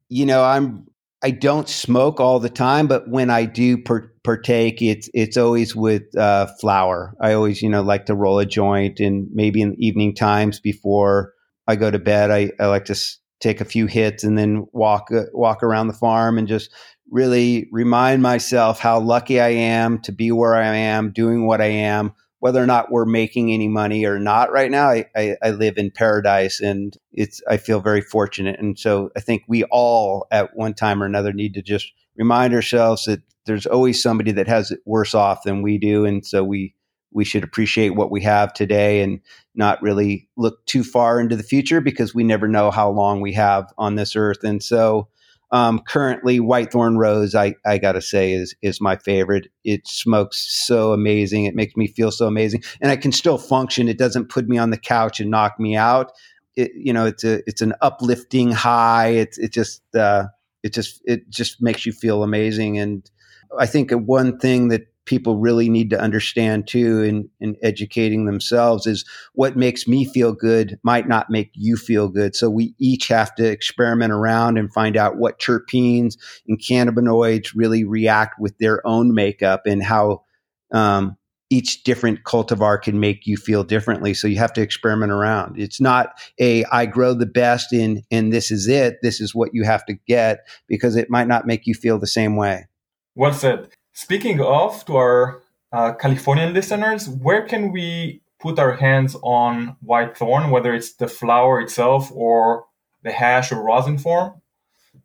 You 0.09 0.25
know, 0.25 0.43
I'm 0.43 0.87
I 1.23 1.31
don't 1.31 1.67
smoke 1.67 2.19
all 2.19 2.39
the 2.39 2.49
time, 2.49 2.87
but 2.87 3.09
when 3.09 3.29
I 3.29 3.45
do 3.45 3.77
per- 3.77 4.11
partake, 4.23 4.81
it's 4.81 5.09
it's 5.13 5.35
always 5.35 5.75
with 5.75 6.03
uh, 6.15 6.47
flower. 6.61 7.15
I 7.21 7.33
always, 7.33 7.61
you 7.61 7.69
know, 7.69 7.81
like 7.81 8.05
to 8.05 8.15
roll 8.15 8.39
a 8.39 8.45
joint, 8.45 8.99
and 8.99 9.27
maybe 9.33 9.61
in 9.61 9.71
the 9.71 9.85
evening 9.85 10.15
times 10.15 10.59
before 10.59 11.33
I 11.67 11.75
go 11.75 11.91
to 11.91 11.99
bed, 11.99 12.31
I, 12.31 12.51
I 12.59 12.67
like 12.67 12.85
to 12.85 12.93
s- 12.93 13.19
take 13.41 13.61
a 13.61 13.65
few 13.65 13.87
hits 13.87 14.23
and 14.23 14.37
then 14.37 14.67
walk 14.71 15.11
uh, 15.11 15.23
walk 15.33 15.63
around 15.63 15.87
the 15.87 15.93
farm 15.93 16.37
and 16.37 16.47
just 16.47 16.71
really 17.09 17.67
remind 17.71 18.21
myself 18.21 18.79
how 18.79 18.99
lucky 18.99 19.39
I 19.39 19.49
am 19.49 19.99
to 20.01 20.11
be 20.11 20.31
where 20.31 20.55
I 20.55 20.75
am, 20.75 21.11
doing 21.11 21.47
what 21.47 21.61
I 21.61 21.67
am, 21.67 22.13
whether 22.39 22.61
or 22.61 22.65
not 22.65 22.91
we're 22.91 23.05
making 23.05 23.51
any 23.51 23.67
money 23.67 24.05
or 24.05 24.19
not 24.19 24.51
right 24.51 24.69
now, 24.69 24.89
I, 24.89 25.05
I, 25.15 25.35
I, 25.41 25.49
live 25.51 25.77
in 25.77 25.89
paradise 25.89 26.59
and 26.59 26.95
it's 27.11 27.41
I 27.49 27.57
feel 27.57 27.79
very 27.79 28.01
fortunate. 28.01 28.59
And 28.59 28.77
so 28.77 29.09
I 29.15 29.21
think 29.21 29.43
we 29.47 29.63
all 29.65 30.27
at 30.31 30.55
one 30.55 30.73
time 30.73 31.01
or 31.01 31.05
another 31.05 31.33
need 31.33 31.55
to 31.55 31.61
just 31.61 31.91
remind 32.15 32.53
ourselves 32.53 33.05
that 33.05 33.21
there's 33.45 33.65
always 33.65 34.01
somebody 34.01 34.31
that 34.33 34.47
has 34.47 34.71
it 34.71 34.81
worse 34.85 35.15
off 35.15 35.43
than 35.43 35.61
we 35.61 35.77
do. 35.77 36.05
And 36.05 36.25
so 36.25 36.43
we 36.43 36.75
we 37.11 37.25
should 37.25 37.43
appreciate 37.43 37.91
what 37.91 38.11
we 38.11 38.21
have 38.21 38.53
today 38.53 39.01
and 39.01 39.19
not 39.55 39.81
really 39.81 40.27
look 40.35 40.63
too 40.65 40.83
far 40.83 41.19
into 41.19 41.35
the 41.35 41.43
future 41.43 41.81
because 41.81 42.13
we 42.13 42.23
never 42.23 42.47
know 42.47 42.69
how 42.69 42.89
long 42.89 43.21
we 43.21 43.33
have 43.33 43.73
on 43.77 43.95
this 43.95 44.15
earth. 44.15 44.43
And 44.43 44.61
so, 44.61 45.07
um, 45.51 45.79
currently, 45.87 46.39
Whitethorn 46.39 46.97
Rose, 46.97 47.33
I, 47.33 47.55
I 47.65 47.77
gotta 47.77 48.01
say, 48.01 48.33
is 48.33 48.55
is 48.61 48.81
my 48.81 48.97
favorite. 48.97 49.47
It 49.63 49.87
smokes 49.87 50.45
so 50.65 50.91
amazing. 50.91 51.45
It 51.45 51.55
makes 51.55 51.75
me 51.77 51.87
feel 51.87 52.11
so 52.11 52.27
amazing, 52.27 52.63
and 52.81 52.91
I 52.91 52.97
can 52.97 53.11
still 53.11 53.37
function. 53.37 53.87
It 53.87 53.97
doesn't 53.97 54.29
put 54.29 54.47
me 54.47 54.57
on 54.57 54.71
the 54.71 54.77
couch 54.77 55.19
and 55.19 55.31
knock 55.31 55.59
me 55.59 55.75
out. 55.75 56.11
It, 56.57 56.71
you 56.75 56.91
know, 56.91 57.05
it's 57.05 57.23
a 57.23 57.41
it's 57.47 57.61
an 57.61 57.73
uplifting 57.81 58.51
high. 58.51 59.09
It's 59.09 59.37
it 59.37 59.53
just 59.53 59.81
uh, 59.95 60.25
it 60.63 60.73
just 60.73 61.01
it 61.05 61.29
just 61.29 61.61
makes 61.61 61.85
you 61.85 61.93
feel 61.93 62.23
amazing. 62.23 62.77
And 62.77 63.09
I 63.57 63.67
think 63.67 63.91
one 63.91 64.39
thing 64.39 64.67
that 64.67 64.87
people 65.07 65.37
really 65.37 65.69
need 65.69 65.89
to 65.89 65.99
understand 65.99 66.67
too 66.67 67.01
in, 67.01 67.29
in 67.39 67.55
educating 67.63 68.25
themselves 68.25 68.85
is 68.85 69.03
what 69.33 69.57
makes 69.57 69.87
me 69.87 70.05
feel 70.05 70.33
good 70.33 70.79
might 70.83 71.07
not 71.07 71.31
make 71.31 71.49
you 71.53 71.75
feel 71.75 72.09
good. 72.09 72.35
So 72.35 72.49
we 72.49 72.75
each 72.77 73.07
have 73.07 73.33
to 73.35 73.49
experiment 73.49 74.13
around 74.13 74.57
and 74.59 74.71
find 74.71 74.95
out 74.95 75.17
what 75.17 75.39
terpenes 75.39 76.15
and 76.47 76.61
cannabinoids 76.61 77.53
really 77.55 77.83
react 77.83 78.39
with 78.39 78.57
their 78.59 78.85
own 78.85 79.15
makeup 79.15 79.61
and 79.65 79.81
how 79.81 80.23
um, 80.71 81.17
each 81.49 81.83
different 81.83 82.23
cultivar 82.23 82.81
can 82.81 82.99
make 82.99 83.25
you 83.25 83.37
feel 83.37 83.63
differently. 83.63 84.13
So 84.13 84.27
you 84.27 84.37
have 84.37 84.53
to 84.53 84.61
experiment 84.61 85.11
around. 85.11 85.59
It's 85.59 85.79
not 85.79 86.19
a 86.39 86.65
I 86.65 86.85
grow 86.85 87.13
the 87.13 87.25
best 87.25 87.71
in 87.71 88.03
and 88.11 88.33
this 88.33 88.51
is 88.51 88.67
it. 88.67 88.97
This 89.01 89.21
is 89.21 89.33
what 89.33 89.51
you 89.53 89.63
have 89.63 89.85
to 89.85 89.93
get 90.07 90.39
because 90.67 90.95
it 90.95 91.09
might 91.09 91.27
not 91.27 91.47
make 91.47 91.65
you 91.65 91.73
feel 91.73 91.97
the 91.97 92.07
same 92.07 92.35
way. 92.35 92.67
Well 93.15 93.33
said. 93.33 93.69
Speaking 93.97 94.39
of, 94.41 94.85
to 94.85 94.95
our 94.95 95.41
uh, 95.73 95.91
Californian 95.93 96.53
listeners, 96.53 97.09
where 97.09 97.47
can 97.47 97.71
we 97.71 98.21
put 98.39 98.59
our 98.59 98.73
hands 98.73 99.15
on 99.23 99.75
white 99.81 100.15
thorn, 100.15 100.51
whether 100.51 100.71
it's 100.71 100.93
the 100.93 101.07
flower 101.07 101.59
itself 101.59 102.11
or 102.13 102.65
the 103.01 103.11
hash 103.11 103.51
or 103.51 103.59
rosin 103.59 103.97
form? 103.97 104.39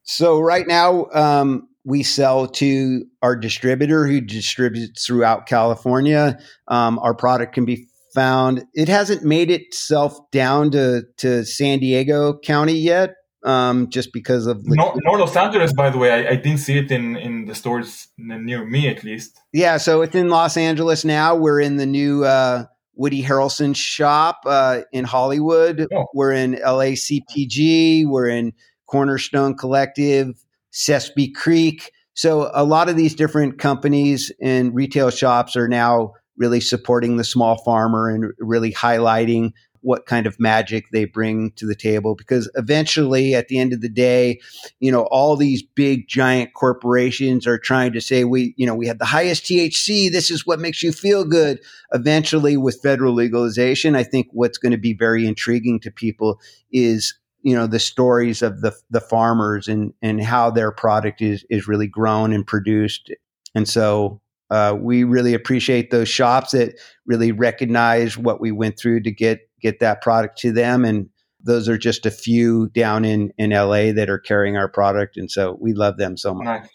So 0.03 0.38
right 0.40 0.66
now, 0.68 1.07
um, 1.14 1.68
we 1.86 2.03
sell 2.03 2.47
to 2.49 3.07
our 3.22 3.34
distributor 3.34 4.07
who 4.07 4.20
distributes 4.20 5.07
throughout 5.07 5.47
California. 5.47 6.38
Um, 6.68 6.99
our 6.99 7.14
product 7.14 7.55
can 7.55 7.64
be 7.64 7.86
found. 8.14 8.66
It 8.74 8.90
hasn't 8.90 9.24
made 9.24 9.51
itself 9.51 10.18
down 10.32 10.70
to 10.72 11.05
to 11.16 11.47
San 11.47 11.78
Diego 11.78 12.38
County 12.40 12.74
yet, 12.74 13.14
um, 13.45 13.88
just 13.90 14.12
because 14.12 14.47
of 14.47 14.62
North, 14.64 14.99
North 15.03 15.20
Los 15.20 15.36
Angeles. 15.36 15.72
By 15.72 15.90
the 15.90 15.99
way, 15.99 16.11
I, 16.11 16.32
I, 16.32 16.36
didn't 16.36 16.59
see 16.59 16.78
it 16.78 16.90
in 16.90 17.16
in 17.16 17.47
the 17.47 17.55
stores 17.55 18.09
near 18.16 18.64
me, 18.64 18.88
at 18.88 19.03
least. 19.03 19.40
Yeah, 19.53 19.78
so 19.78 20.03
it's 20.03 20.14
in 20.14 20.28
Los 20.28 20.57
Angeles 20.57 21.05
now. 21.05 21.34
We're 21.34 21.61
in 21.61 21.76
the 21.76 21.86
new 21.86 22.24
uh, 22.24 22.66
Woody 22.95 23.22
Harrelson 23.22 23.74
shop 23.74 24.40
uh, 24.47 24.82
in 24.93 25.05
Hollywood. 25.05 25.86
Oh. 25.93 26.07
We're 26.14 26.32
in 26.32 26.55
LACPG. 26.55 28.07
We're 28.07 28.28
in 28.28 28.53
Cornerstone 28.86 29.57
Collective, 29.57 30.45
Sespe 30.72 31.34
Creek. 31.34 31.90
So 32.14 32.51
a 32.55 32.64
lot 32.64 32.88
of 32.88 32.97
these 32.97 33.14
different 33.14 33.59
companies 33.59 34.30
and 34.40 34.74
retail 34.74 35.11
shops 35.11 35.57
are 35.57 35.68
now 35.68 36.12
really 36.36 36.61
supporting 36.61 37.16
the 37.16 37.24
small 37.24 37.62
farmer 37.64 38.11
and 38.11 38.32
really 38.38 38.72
highlighting 38.72 39.53
what 39.83 40.07
kind 40.07 40.26
of 40.26 40.41
magic 40.41 40.87
they 40.93 41.05
bring 41.05 41.51
to 41.53 41.66
the 41.66 41.74
table 41.74 42.14
because 42.14 42.51
eventually 42.55 43.35
at 43.35 43.49
the 43.49 43.59
end 43.59 43.72
of 43.72 43.80
the 43.80 43.89
day 43.89 44.41
you 44.80 44.91
know 44.91 45.03
all 45.11 45.37
these 45.37 45.62
big 45.62 46.09
giant 46.09 46.55
corporations 46.55 47.47
are 47.47 47.59
trying 47.59 47.93
to 47.93 48.01
say 48.01 48.24
we 48.24 48.55
you 48.57 48.66
know 48.66 48.74
we 48.74 48.87
have 48.87 48.99
the 48.99 49.05
highest 49.05 49.45
THC 49.45 50.11
this 50.11 50.30
is 50.30 50.47
what 50.47 50.61
makes 50.61 50.83
you 50.83 50.93
feel 50.93 51.24
good. 51.24 51.61
Eventually 51.93 52.57
with 52.57 52.80
federal 52.83 53.12
legalization 53.12 53.95
i 53.95 54.03
think 54.03 54.26
what's 54.33 54.59
going 54.59 54.72
to 54.72 54.78
be 54.78 54.95
very 54.95 55.26
intriguing 55.26 55.78
to 55.80 55.91
people 55.91 56.41
is 56.72 57.14
you 57.43 57.55
know 57.55 57.66
the 57.66 57.78
stories 57.78 58.43
of 58.43 58.61
the 58.61 58.72
the 58.91 59.01
farmers 59.01 59.68
and 59.68 59.93
and 60.01 60.22
how 60.22 60.51
their 60.51 60.72
product 60.72 61.20
is 61.20 61.45
is 61.51 61.68
really 61.68 61.89
grown 61.89 62.33
and 62.33 62.47
produced. 62.47 63.12
And 63.55 63.68
so 63.68 64.20
uh, 64.51 64.76
we 64.78 65.05
really 65.05 65.35
appreciate 65.35 65.91
those 65.91 66.09
shops 66.09 66.53
that 66.53 66.78
really 67.07 67.33
recognize 67.33 68.16
what 68.16 68.41
we 68.41 68.53
went 68.53 68.78
through 68.78 69.03
to 69.03 69.11
get 69.11 69.41
get 69.62 69.80
that 69.80 70.02
product 70.02 70.38
to 70.38 70.52
them. 70.52 70.84
And 70.84 71.08
those 71.40 71.68
are 71.68 71.78
just 71.78 72.04
a 72.06 72.10
few 72.10 72.68
down 72.70 73.04
in, 73.04 73.32
in 73.38 73.50
LA 73.50 73.92
that 73.92 74.10
are 74.10 74.18
carrying 74.18 74.56
our 74.56 74.68
product. 74.68 75.16
And 75.16 75.30
so 75.30 75.56
we 75.60 75.72
love 75.72 75.96
them 75.96 76.16
so 76.16 76.34
much. 76.34 76.44
Nice. 76.44 76.68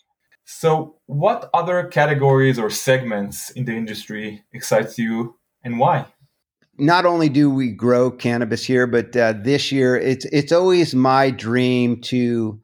So, 0.49 0.95
what 1.07 1.49
other 1.53 1.83
categories 1.87 2.57
or 2.57 2.69
segments 2.69 3.49
in 3.49 3.65
the 3.65 3.73
industry 3.73 4.45
excites 4.53 4.97
you 4.97 5.35
and 5.61 5.77
why? 5.77 6.05
Not 6.77 7.05
only 7.05 7.27
do 7.27 7.49
we 7.49 7.71
grow 7.71 8.09
cannabis 8.09 8.63
here, 8.63 8.87
but 8.87 9.13
uh, 9.15 9.33
this 9.33 9.73
year 9.73 9.97
it's 9.97 10.23
it's 10.25 10.53
always 10.53 10.95
my 10.95 11.31
dream 11.31 11.99
to 12.03 12.61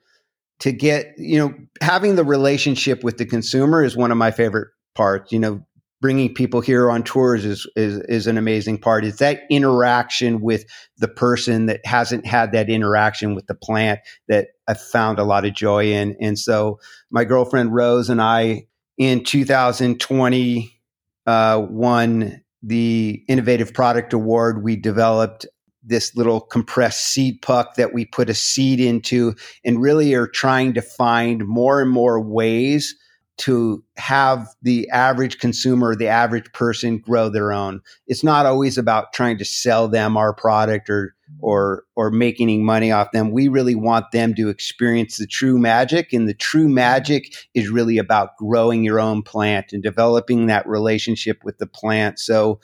to 0.60 0.72
get 0.72 1.14
you 1.18 1.38
know 1.38 1.54
having 1.82 2.16
the 2.16 2.24
relationship 2.24 3.04
with 3.04 3.18
the 3.18 3.26
consumer 3.26 3.84
is 3.84 3.98
one 3.98 4.12
of 4.12 4.18
my 4.18 4.32
favorite 4.32 4.70
parts. 4.96 5.34
You 5.34 5.40
know, 5.40 5.66
bringing 6.04 6.34
people 6.34 6.60
here 6.60 6.92
on 6.92 7.02
tours 7.02 7.46
is, 7.46 7.66
is 7.78 7.98
is 8.10 8.28
an 8.28 8.38
amazing 8.38 8.78
part. 8.78 9.06
It's 9.06 9.20
that 9.20 9.44
interaction 9.50 10.42
with 10.42 10.66
the 10.98 11.08
person 11.08 11.68
that 11.68 11.80
hasn't 11.86 12.26
had 12.26 12.52
that 12.52 12.70
interaction 12.70 13.36
with 13.36 13.48
the 13.48 13.56
plant 13.56 14.02
that 14.28 14.50
I 14.68 14.74
found 14.74 15.18
a 15.18 15.24
lot 15.24 15.46
of 15.46 15.54
joy 15.54 15.94
in. 15.94 16.18
And 16.20 16.38
so 16.38 16.82
my 17.10 17.24
girlfriend 17.24 17.74
Rose 17.74 18.10
and 18.10 18.22
I 18.22 18.68
in 18.98 19.24
2020 19.24 20.78
uh, 21.26 21.66
won 21.70 22.44
the 22.62 23.24
Innovative 23.30 23.74
Product 23.74 24.12
Award. 24.12 24.62
We 24.62 24.76
developed 24.76 25.46
this 25.86 26.18
little 26.18 26.42
compressed 26.42 27.14
seed 27.14 27.42
puck 27.42 27.76
that 27.76 27.94
we 27.94 28.04
put 28.04 28.30
a 28.30 28.34
seed 28.34 28.82
into 28.82 29.36
and 29.64 29.82
really 29.82 30.14
are 30.16 30.28
trying 30.28 30.74
to 30.74 30.82
find 30.82 31.48
more 31.48 31.82
and 31.82 31.90
more 31.90 32.20
ways 32.20 32.94
to 33.38 33.84
have 33.98 34.48
the 34.62 34.88
average 34.90 35.40
consumer, 35.40 35.96
the 35.96 36.08
average 36.08 36.52
person 36.54 37.00
grow 37.00 37.30
their 37.30 37.52
own. 37.52 37.82
It's 38.08 38.24
not 38.24 38.46
always 38.46 38.78
about 38.78 39.14
trying 39.14 39.38
to 39.40 39.46
sell 39.46 39.88
them 39.88 40.18
our 40.18 40.34
product 40.34 40.90
or 40.90 41.16
or 41.40 41.84
or 41.96 42.12
making 42.12 42.64
money 42.64 42.92
off 42.92 43.12
them. 43.12 43.32
We 43.32 43.48
really 43.48 43.76
want 43.76 44.12
them 44.12 44.36
to 44.36 44.50
experience 44.50 45.18
the 45.18 45.26
true 45.26 45.58
magic 45.58 46.14
and 46.14 46.30
the 46.30 46.34
true 46.34 46.68
magic 46.68 47.34
is 47.54 47.70
really 47.70 47.98
about 47.98 48.38
growing 48.38 48.84
your 48.84 49.00
own 49.00 49.24
plant 49.24 49.74
and 49.74 49.82
developing 49.82 50.46
that 50.48 50.68
relationship 50.68 51.44
with 51.44 51.58
the 51.58 51.68
plant. 51.68 52.20
So, 52.20 52.60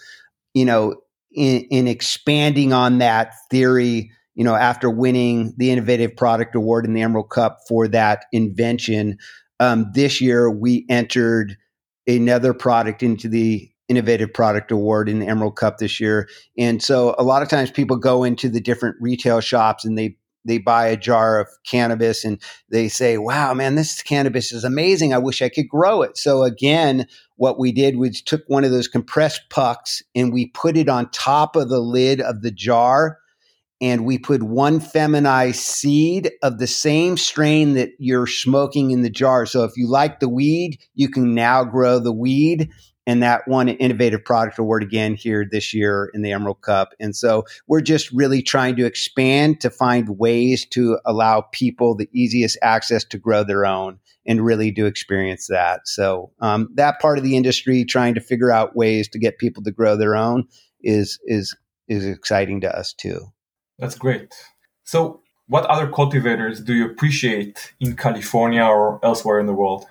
you 0.53 0.65
know, 0.65 0.95
in, 1.31 1.61
in 1.71 1.87
expanding 1.87 2.73
on 2.73 2.99
that 2.99 3.33
theory, 3.49 4.11
you 4.35 4.43
know, 4.43 4.55
after 4.55 4.89
winning 4.89 5.53
the 5.57 5.71
Innovative 5.71 6.15
Product 6.15 6.55
Award 6.55 6.85
in 6.85 6.93
the 6.93 7.01
Emerald 7.01 7.29
Cup 7.29 7.59
for 7.67 7.87
that 7.89 8.25
invention, 8.31 9.17
um, 9.59 9.91
this 9.93 10.21
year, 10.21 10.49
we 10.49 10.85
entered 10.89 11.57
another 12.07 12.53
product 12.53 13.03
into 13.03 13.27
the 13.27 13.69
Innovative 13.89 14.33
Product 14.33 14.71
Award 14.71 15.09
in 15.09 15.19
the 15.19 15.27
Emerald 15.27 15.55
Cup 15.55 15.79
this 15.79 15.99
year. 15.99 16.29
And 16.57 16.81
so 16.81 17.15
a 17.17 17.23
lot 17.23 17.41
of 17.41 17.49
times 17.49 17.71
people 17.71 17.97
go 17.97 18.23
into 18.23 18.47
the 18.47 18.61
different 18.61 18.95
retail 19.01 19.41
shops 19.41 19.83
and 19.83 19.97
they 19.97 20.15
they 20.45 20.57
buy 20.57 20.87
a 20.87 20.95
jar 20.95 21.37
of 21.39 21.47
cannabis 21.65 22.23
and 22.23 22.41
they 22.69 22.87
say, 22.87 23.17
"Wow, 23.17 23.53
man, 23.53 23.75
this 23.75 24.01
cannabis 24.01 24.53
is 24.53 24.63
amazing. 24.63 25.13
I 25.13 25.17
wish 25.17 25.41
I 25.41 25.49
could 25.49 25.67
grow 25.67 26.01
it." 26.01 26.17
So 26.17 26.43
again, 26.43 27.07
what 27.35 27.59
we 27.59 27.73
did 27.73 27.97
was 27.97 28.21
took 28.21 28.43
one 28.47 28.63
of 28.63 28.71
those 28.71 28.87
compressed 28.87 29.49
pucks 29.49 30.01
and 30.15 30.31
we 30.31 30.47
put 30.47 30.77
it 30.77 30.87
on 30.87 31.09
top 31.09 31.57
of 31.57 31.67
the 31.67 31.81
lid 31.81 32.21
of 32.21 32.41
the 32.41 32.51
jar 32.51 33.17
and 33.81 34.05
we 34.05 34.17
put 34.17 34.43
one 34.43 34.79
feminized 34.79 35.59
seed 35.59 36.31
of 36.43 36.59
the 36.59 36.67
same 36.67 37.17
strain 37.17 37.73
that 37.73 37.91
you're 37.97 38.27
smoking 38.27 38.91
in 38.91 39.01
the 39.01 39.09
jar. 39.09 39.45
So 39.45 39.63
if 39.63 39.77
you 39.77 39.87
like 39.87 40.19
the 40.19 40.29
weed, 40.29 40.79
you 40.95 41.09
can 41.09 41.33
now 41.33 41.63
grow 41.63 41.99
the 41.99 42.13
weed. 42.13 42.69
And 43.07 43.23
that 43.23 43.47
won 43.47 43.69
an 43.69 43.77
innovative 43.77 44.23
product 44.23 44.59
award 44.59 44.83
again 44.83 45.15
here 45.15 45.43
this 45.49 45.73
year 45.73 46.11
in 46.13 46.21
the 46.21 46.31
Emerald 46.31 46.61
Cup. 46.61 46.93
And 46.99 47.15
so 47.15 47.43
we're 47.67 47.81
just 47.81 48.11
really 48.11 48.43
trying 48.43 48.75
to 48.75 48.85
expand 48.85 49.61
to 49.61 49.71
find 49.71 50.19
ways 50.19 50.63
to 50.67 50.99
allow 51.05 51.41
people 51.51 51.95
the 51.95 52.09
easiest 52.13 52.59
access 52.61 53.03
to 53.05 53.17
grow 53.17 53.43
their 53.43 53.65
own 53.65 53.97
and 54.27 54.45
really 54.45 54.69
do 54.69 54.85
experience 54.85 55.47
that. 55.47 55.87
So 55.87 56.31
um, 56.39 56.69
that 56.75 56.99
part 56.99 57.17
of 57.17 57.23
the 57.23 57.35
industry, 57.35 57.83
trying 57.83 58.13
to 58.13 58.21
figure 58.21 58.51
out 58.51 58.75
ways 58.75 59.07
to 59.09 59.17
get 59.17 59.39
people 59.39 59.63
to 59.63 59.71
grow 59.71 59.95
their 59.95 60.15
own, 60.15 60.43
is 60.81 61.19
is 61.25 61.55
is 61.87 62.05
exciting 62.05 62.61
to 62.61 62.77
us 62.77 62.93
too. 62.93 63.31
That's 63.79 63.95
great. 63.95 64.33
So, 64.83 65.21
what 65.47 65.65
other 65.65 65.87
cultivators 65.89 66.61
do 66.61 66.75
you 66.75 66.85
appreciate 66.85 67.73
in 67.79 67.95
California 67.95 68.61
or 68.61 68.99
elsewhere 69.03 69.39
in 69.39 69.47
the 69.47 69.53
world? 69.53 69.85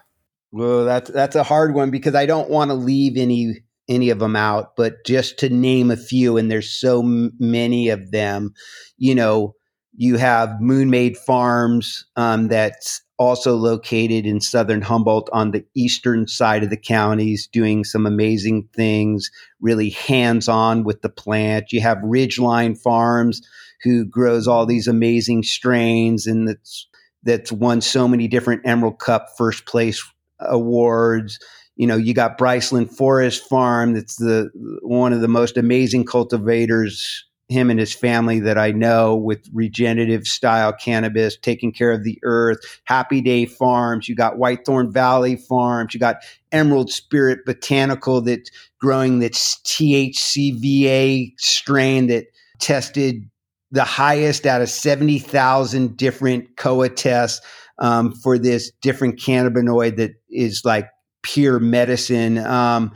Well, 0.53 0.85
that's 0.85 1.11
that's 1.11 1.35
a 1.37 1.43
hard 1.43 1.75
one 1.75 1.91
because 1.91 2.15
I 2.15 2.27
don't 2.27 2.49
want 2.49 2.71
to 2.71 2.75
leave 2.75 3.17
any 3.17 3.65
any 3.89 4.11
of 4.11 4.19
them 4.19 4.37
out, 4.37 4.77
but 4.77 5.05
just 5.07 5.39
to 5.39 5.49
name 5.49 5.91
a 5.91 5.97
few, 5.97 6.37
and 6.37 6.51
there's 6.51 6.71
so 6.71 7.03
many 7.03 7.89
of 7.89 8.11
them, 8.11 8.53
you 8.99 9.15
know, 9.15 9.55
You 9.97 10.17
have 10.19 10.61
Moonmade 10.61 11.17
Farms 11.17 12.05
um, 12.15 12.49
that's 12.49 13.03
also 13.19 13.57
located 13.57 14.27
in 14.27 14.41
southern 14.41 14.81
Humboldt 14.83 15.29
on 15.33 15.51
the 15.51 15.65
eastern 15.75 16.29
side 16.29 16.63
of 16.63 16.71
the 16.71 16.77
counties, 16.77 17.49
doing 17.49 17.83
some 17.83 18.07
amazing 18.07 18.69
things, 18.77 19.29
really 19.61 19.91
hands 19.91 20.49
on 20.49 20.85
with 20.85 21.03
the 21.03 21.09
plant. 21.09 21.73
You 21.73 21.81
have 21.81 21.99
Ridgeline 21.99 22.79
Farms, 22.79 23.43
who 23.83 24.05
grows 24.05 24.49
all 24.49 24.67
these 24.67 24.89
amazing 24.89 25.43
strains 25.43 26.27
and 26.27 26.49
that's 26.49 26.89
that's 27.23 27.53
won 27.53 27.81
so 27.81 28.07
many 28.07 28.29
different 28.29 28.63
Emerald 28.65 28.99
Cup 29.01 29.29
first 29.37 29.67
place 29.67 30.05
awards. 30.41 31.39
You 31.77 31.87
know, 31.87 31.97
you 31.97 32.15
got 32.15 32.39
Briceland 32.39 32.91
Forest 32.91 33.49
Farm, 33.49 33.95
that's 33.95 34.17
the 34.17 34.51
one 34.83 35.13
of 35.13 35.21
the 35.21 35.29
most 35.29 35.57
amazing 35.57 36.05
cultivators 36.07 37.25
him 37.49 37.71
and 37.71 37.81
his 37.81 37.95
family 37.95 38.41
that 38.41 38.59
I 38.59 38.73
know 38.73 39.17
with 39.17 39.49
regenerative 39.53 40.27
style 40.27 40.73
cannabis, 40.73 41.37
taking 41.37 41.73
care 41.73 41.93
of 41.93 42.05
the 42.05 42.19
earth, 42.23 42.59
Happy 42.85 43.21
Day 43.21 43.47
Farms, 43.47 44.09
you 44.09 44.15
got 44.15 44.37
Whitethorn 44.37 44.93
Valley 44.93 45.37
Farms, 45.37 45.95
you 45.95 46.01
got 46.01 46.17
Emerald 46.53 46.91
Spirit 46.91 47.41
Botanical 47.47 48.21
that's 48.21 48.51
growing 48.79 49.19
this 49.19 49.59
THCVA 49.65 51.33
strain 51.39 52.07
that 52.09 52.27
tested 52.59 53.29
the 53.71 53.85
highest 53.85 54.47
out 54.47 54.63
of 54.63 54.69
70,000 54.69 55.97
different 55.97 56.57
COA 56.57 56.89
tests 56.89 57.45
um, 57.79 58.13
for 58.13 58.39
this 58.39 58.71
different 58.83 59.19
cannabinoid 59.19 59.97
that 59.97 60.13
is 60.31 60.63
like 60.65 60.89
pure 61.23 61.61
medicine. 61.61 62.39
Um, 62.39 62.93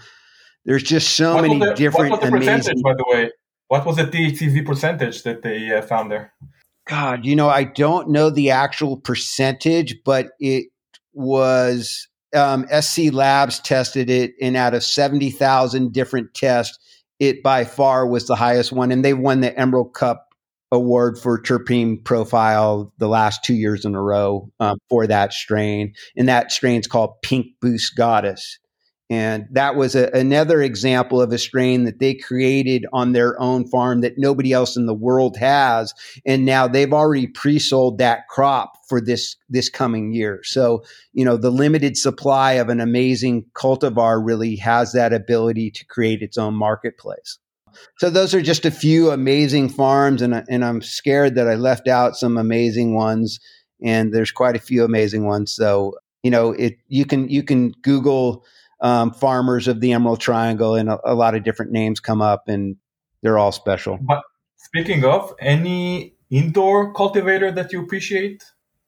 there's 0.65 0.83
just 0.83 1.17
so 1.17 1.35
what 1.35 1.43
many 1.43 1.59
the, 1.59 1.75
different 1.75 2.13
what 2.13 2.23
was 2.23 2.31
the 2.31 2.37
amazing. 2.37 2.57
Percentage, 2.57 2.83
by 2.83 2.95
the 2.95 3.05
way, 3.09 3.31
what 3.69 3.87
was 3.87 3.97
the 3.97 4.05
THCV 4.05 4.65
percentage 4.65 5.23
that 5.23 5.43
they 5.43 5.73
uh, 5.73 5.83
found 5.83 6.11
there? 6.11 6.33
God, 6.89 7.25
you 7.25 7.37
know, 7.37 7.49
I 7.49 7.65
don't 7.65 8.11
know 8.11 8.31
the 8.31 8.51
actual 8.51 8.97
percentage, 8.97 9.97
but 10.05 10.31
it 10.41 10.67
was 11.13 12.09
um, 12.35 12.67
SC 12.81 13.13
Labs 13.13 13.61
tested 13.61 14.11
it, 14.11 14.33
and 14.41 14.57
out 14.57 14.75
of 14.75 14.83
70,000 14.83 15.93
different 15.93 16.35
tests, 16.35 16.79
it 17.19 17.43
by 17.43 17.65
far 17.65 18.07
was 18.07 18.27
the 18.27 18.35
highest 18.35 18.73
one. 18.73 18.91
And 18.91 19.05
they 19.05 19.15
won 19.15 19.41
the 19.41 19.57
Emerald 19.59 19.95
Cup 19.95 20.32
Award 20.73 21.19
for 21.19 21.41
terpene 21.41 22.03
profile 22.03 22.93
the 22.99 23.07
last 23.07 23.45
two 23.45 23.55
years 23.55 23.85
in 23.85 23.95
a 23.95 24.03
row 24.03 24.51
um, 24.59 24.79
for 24.89 25.07
that 25.07 25.33
strain. 25.35 25.93
And 26.17 26.29
that 26.29 26.51
strain's 26.51 26.87
called 26.87 27.21
Pink 27.23 27.47
Boost 27.61 27.95
Goddess. 27.95 28.59
And 29.11 29.47
that 29.51 29.77
was 29.77 29.95
a, 29.95 30.09
another 30.15 30.63
example 30.63 31.21
of 31.21 31.33
a 31.33 31.37
strain 31.37 31.85
that 31.85 31.99
they 31.99 32.15
created 32.15 32.87
on 32.95 33.13
their 33.13 33.39
own 33.39 33.69
farm 33.69 34.01
that 34.01 34.15
nobody 34.17 34.55
else 34.55 34.75
in 34.75 34.87
the 34.87 34.95
world 34.95 35.37
has. 35.37 35.93
And 36.25 36.47
now 36.47 36.67
they've 36.67 36.95
already 36.95 37.27
pre-sold 37.27 37.99
that 37.99 38.29
crop 38.29 38.73
for 38.89 39.03
this 39.03 39.37
this 39.51 39.69
coming 39.69 40.15
year. 40.15 40.41
So, 40.45 40.83
you 41.13 41.27
know, 41.27 41.37
the 41.37 41.51
limited 41.51 41.99
supply 41.99 42.53
of 42.53 42.71
an 42.71 42.81
amazing 42.81 43.45
cultivar 43.55 44.25
really 44.25 44.57
has 44.57 44.93
that 44.93 45.13
ability 45.13 45.71
to 45.73 45.85
create 45.85 46.23
its 46.23 46.39
own 46.39 46.55
marketplace. 46.55 47.39
So 47.99 48.11
those 48.11 48.35
are 48.35 48.43
just 48.43 48.65
a 48.65 48.71
few 48.71 49.11
amazing 49.11 49.69
farms, 49.69 50.23
and 50.23 50.45
and 50.49 50.65
I'm 50.65 50.83
scared 50.83 51.35
that 51.35 51.49
I 51.49 51.55
left 51.55 51.89
out 51.89 52.17
some 52.17 52.37
amazing 52.37 52.95
ones. 52.95 53.39
And 53.85 54.15
there's 54.15 54.31
quite 54.31 54.55
a 54.55 54.61
few 54.61 54.85
amazing 54.85 55.27
ones. 55.27 55.53
So 55.53 55.95
you 56.23 56.31
know, 56.31 56.53
it 56.53 56.79
you 56.89 57.05
can 57.05 57.29
you 57.29 57.43
can 57.43 57.73
Google 57.83 58.45
um, 58.81 59.13
farmers 59.13 59.69
of 59.69 59.81
the 59.81 59.93
Emerald 59.93 60.21
Triangle, 60.21 60.75
and 60.75 60.89
a, 60.89 60.99
a, 61.05 61.15
lot 61.15 61.35
of 61.35 61.45
different 61.45 61.71
names 61.73 62.01
come 62.01 62.21
up, 62.21 62.49
and 62.49 62.77
they're 63.23 63.39
all 63.39 63.53
special. 63.53 63.99
But 64.03 64.23
speaking 64.57 65.05
of, 65.05 65.33
any 65.41 66.17
indoor 66.31 66.93
cultivator 66.93 67.53
that 67.53 67.73
you 67.73 67.83
appreciate? 67.83 68.43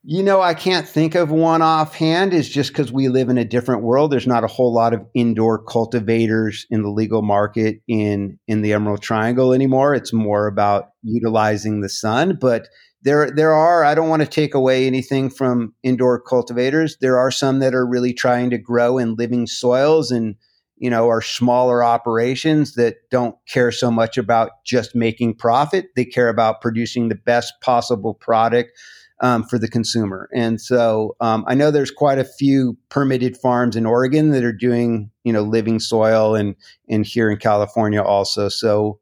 You 0.07 0.23
know, 0.23 0.43
I 0.43 0.53
can't 0.53 0.87
think 0.87 1.15
of 1.15 1.31
one 1.31 1.63
offhand. 1.63 2.35
Is 2.35 2.51
just 2.51 2.73
because 2.73 2.93
we 2.93 3.09
live 3.09 3.31
in 3.31 3.39
a 3.39 3.45
different 3.45 3.83
world. 3.83 4.13
There's 4.13 4.27
not 4.27 4.45
a 4.45 4.49
whole 4.49 4.73
lot 4.73 4.93
of 4.93 5.07
indoor 5.15 5.59
cultivators 5.59 6.67
in 6.69 6.83
the 6.83 6.91
legal 6.91 7.23
market 7.23 7.81
in 7.89 8.39
in 8.47 8.61
the 8.61 8.75
Emerald 8.75 9.01
Triangle 9.01 9.55
anymore. 9.55 9.95
It's 9.95 10.13
more 10.13 10.47
about 10.47 10.91
utilizing 11.03 11.81
the 11.81 11.89
sun, 11.89 12.37
but 12.39 12.69
there 13.05 13.31
there 13.31 13.53
are 13.53 13.85
i 13.85 13.95
don't 13.95 14.09
want 14.09 14.23
to 14.23 14.29
take 14.29 14.55
away 14.55 14.87
anything 14.87 15.31
from 15.31 15.75
indoor 15.83 16.19
cultivators 16.19 16.97
there 17.01 17.19
are 17.19 17.31
some 17.31 17.59
that 17.59 17.75
are 17.75 17.87
really 17.87 18.13
trying 18.13 18.51
to 18.51 18.59
grow 18.59 18.99
in 18.99 19.15
living 19.15 19.47
soils 19.47 20.11
and 20.11 20.35
you 20.77 20.91
know 20.91 21.09
are 21.09 21.21
smaller 21.21 21.85
operations 21.85 22.75
that 22.75 22.97
don't 23.11 23.37
care 23.47 23.71
so 23.71 23.91
much 23.91 24.17
about 24.17 24.53
just 24.65 24.97
making 24.97 25.35
profit 25.35 25.87
they 25.97 26.05
care 26.05 26.31
about 26.31 26.61
producing 26.63 27.09
the 27.09 27.15
best 27.15 27.53
possible 27.61 28.15
product 28.15 28.71
um, 29.25 29.43
for 29.45 29.59
the 29.59 29.68
consumer 29.68 30.29
and 30.35 30.61
so 30.61 31.16
um, 31.20 31.45
i 31.49 31.55
know 31.55 31.70
there's 31.70 31.91
quite 31.91 32.18
a 32.18 32.25
few 32.25 32.77
permitted 32.89 33.37
farms 33.37 33.75
in 33.75 33.87
oregon 33.87 34.31
that 34.31 34.45
are 34.45 34.53
doing 34.53 35.11
you 35.25 35.33
know 35.33 35.43
living 35.43 35.81
soil 35.81 36.35
and 36.35 36.55
and 36.89 37.07
here 37.07 37.31
in 37.31 37.39
california 37.39 38.03
also 38.03 38.49
so 38.49 38.99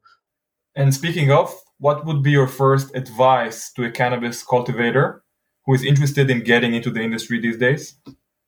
and 0.75 0.93
speaking 0.93 1.31
of 1.31 1.53
what 1.77 2.05
would 2.05 2.23
be 2.23 2.31
your 2.31 2.47
first 2.47 2.95
advice 2.95 3.71
to 3.73 3.83
a 3.83 3.91
cannabis 3.91 4.43
cultivator 4.43 5.23
who 5.65 5.73
is 5.73 5.83
interested 5.83 6.29
in 6.29 6.43
getting 6.43 6.73
into 6.73 6.89
the 6.89 7.01
industry 7.01 7.39
these 7.39 7.57
days? 7.57 7.95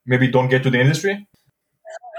Maybe 0.05 0.28
don't 0.28 0.49
get 0.49 0.63
to 0.63 0.69
the 0.69 0.80
industry. 0.80 1.28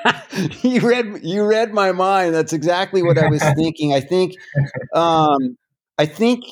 you 0.62 0.80
read 0.80 1.20
you 1.22 1.44
read 1.44 1.72
my 1.72 1.92
mind. 1.92 2.34
That's 2.34 2.52
exactly 2.52 3.02
what 3.02 3.18
I 3.18 3.28
was 3.28 3.42
thinking. 3.56 3.94
I 3.94 4.00
think 4.00 4.34
um, 4.94 5.56
I 5.98 6.06
think 6.06 6.44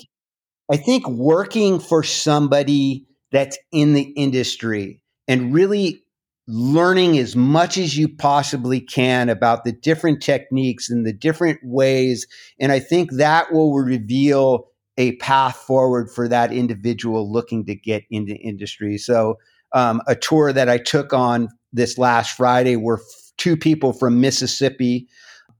I 0.70 0.76
think 0.76 1.06
working 1.08 1.78
for 1.78 2.02
somebody 2.02 3.06
that's 3.32 3.58
in 3.72 3.94
the 3.94 4.12
industry 4.16 5.00
and 5.28 5.52
really 5.52 6.02
learning 6.46 7.18
as 7.18 7.34
much 7.34 7.78
as 7.78 7.96
you 7.96 8.08
possibly 8.08 8.80
can 8.80 9.28
about 9.28 9.64
the 9.64 9.72
different 9.72 10.22
techniques 10.22 10.90
and 10.90 11.06
the 11.06 11.12
different 11.12 11.58
ways. 11.62 12.26
And 12.60 12.70
I 12.70 12.80
think 12.80 13.12
that 13.12 13.52
will 13.52 13.72
reveal 13.74 14.68
a 14.96 15.16
path 15.16 15.56
forward 15.56 16.10
for 16.10 16.28
that 16.28 16.52
individual 16.52 17.30
looking 17.32 17.64
to 17.66 17.74
get 17.74 18.04
into 18.10 18.34
industry. 18.36 18.98
So, 18.98 19.38
um, 19.72 20.00
a 20.06 20.14
tour 20.14 20.52
that 20.52 20.68
I 20.68 20.78
took 20.78 21.12
on 21.12 21.48
this 21.72 21.98
last 21.98 22.36
Friday 22.36 22.76
were 22.76 23.00
f- 23.00 23.32
two 23.38 23.56
people 23.56 23.92
from 23.92 24.20
Mississippi. 24.20 25.08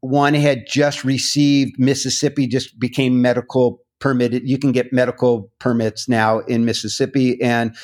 One 0.00 0.34
had 0.34 0.66
just 0.68 1.02
received 1.02 1.72
Mississippi, 1.78 2.46
just 2.46 2.78
became 2.78 3.20
medical 3.20 3.80
permitted. 4.04 4.46
You 4.46 4.58
can 4.58 4.70
get 4.70 4.92
medical 4.92 5.50
permits 5.60 6.10
now 6.10 6.40
in 6.40 6.66
Mississippi. 6.66 7.40
And 7.40 7.74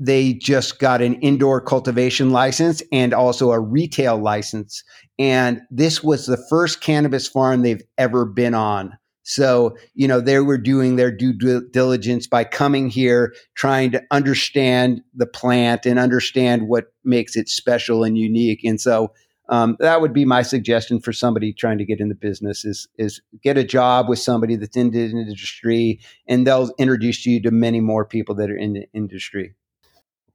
they 0.00 0.34
just 0.34 0.80
got 0.80 1.00
an 1.00 1.14
indoor 1.20 1.60
cultivation 1.60 2.30
license 2.30 2.82
and 2.90 3.14
also 3.14 3.52
a 3.52 3.60
retail 3.60 4.18
license. 4.18 4.82
And 5.16 5.60
this 5.70 6.02
was 6.02 6.26
the 6.26 6.44
first 6.50 6.80
cannabis 6.80 7.28
farm 7.28 7.62
they've 7.62 7.84
ever 7.98 8.24
been 8.24 8.52
on. 8.52 8.98
So, 9.22 9.76
you 9.94 10.08
know, 10.08 10.20
they 10.20 10.40
were 10.40 10.58
doing 10.58 10.96
their 10.96 11.12
due 11.12 11.32
diligence 11.70 12.26
by 12.26 12.42
coming 12.42 12.88
here, 12.88 13.32
trying 13.54 13.92
to 13.92 14.02
understand 14.10 15.02
the 15.14 15.24
plant 15.24 15.86
and 15.86 16.00
understand 16.00 16.66
what 16.66 16.86
makes 17.04 17.36
it 17.36 17.48
special 17.48 18.02
and 18.02 18.18
unique. 18.18 18.64
And 18.64 18.80
so, 18.80 19.12
um, 19.48 19.76
that 19.78 20.00
would 20.00 20.12
be 20.12 20.24
my 20.24 20.42
suggestion 20.42 21.00
for 21.00 21.12
somebody 21.12 21.52
trying 21.52 21.78
to 21.78 21.84
get 21.84 22.00
in 22.00 22.08
the 22.08 22.14
business 22.14 22.64
is 22.64 22.88
is 22.96 23.20
get 23.42 23.58
a 23.58 23.64
job 23.64 24.08
with 24.08 24.18
somebody 24.18 24.56
that's 24.56 24.76
in 24.76 24.90
the 24.90 25.04
industry, 25.04 26.00
and 26.26 26.46
they'll 26.46 26.70
introduce 26.78 27.26
you 27.26 27.42
to 27.42 27.50
many 27.50 27.80
more 27.80 28.04
people 28.04 28.34
that 28.36 28.50
are 28.50 28.56
in 28.56 28.72
the 28.72 28.86
industry. 28.94 29.54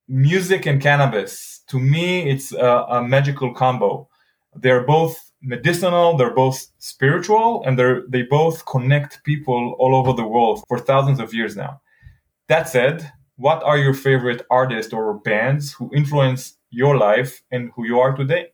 Music 0.07 0.66
and 0.66 0.82
cannabis 0.82 1.62
to 1.68 1.80
me 1.80 2.30
it's 2.30 2.51
a, 2.53 2.86
a, 2.89 3.03
magical 3.03 3.53
combo. 3.53 4.07
They're 4.55 4.86
both 4.86 5.32
medicinal 5.41 6.18
they're 6.18 6.34
both 6.34 6.68
spiritual 6.80 7.64
and 7.66 7.80
they're 7.80 8.03
they 8.10 8.24
both 8.24 8.66
connect 8.66 9.24
people 9.24 9.76
all 9.80 9.95
over 9.95 10.12
the 10.12 10.28
world 10.28 10.64
for 10.68 10.78
thousands 10.78 11.20
of 11.20 11.34
years 11.34 11.55
now. 11.55 11.82
That 12.47 12.70
said 12.70 13.12
what 13.38 13.64
are 13.64 13.78
your 13.78 13.93
favorite 13.93 14.45
artists 14.51 14.91
or 14.91 15.18
bands 15.20 15.72
who 15.72 15.89
influence 15.95 16.57
your 16.72 16.97
life 16.97 17.41
and 17.49 17.72
who 17.74 17.86
you 17.86 17.97
are 17.99 18.14
today 18.14 18.49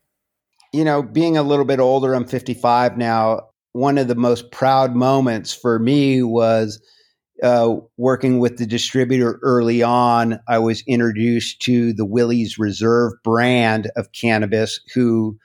you 0.76 0.84
know 0.84 1.02
being 1.02 1.38
a 1.38 1.44
little 1.44 1.66
bit 1.66 1.80
older 1.80 2.14
i'm 2.14 2.26
55 2.26 2.98
now 2.98 3.42
one 3.72 3.98
of 3.98 4.08
the 4.08 4.16
most 4.16 4.52
proud 4.52 4.96
moments 4.96 5.54
for 5.54 5.80
me 5.80 6.24
was 6.24 6.82
uh, 7.44 7.76
working 7.98 8.40
with 8.40 8.58
the 8.58 8.66
distributor 8.66 9.40
early 9.44 9.84
on, 9.84 10.40
I 10.48 10.60
was 10.60 10.84
introduced 10.88 11.62
to 11.64 11.92
the 11.92 12.06
Willie's 12.06 12.58
Reserve 12.58 13.14
brand 13.24 13.92
of 13.96 14.12
cannabis, 14.14 14.80
who 14.94 15.38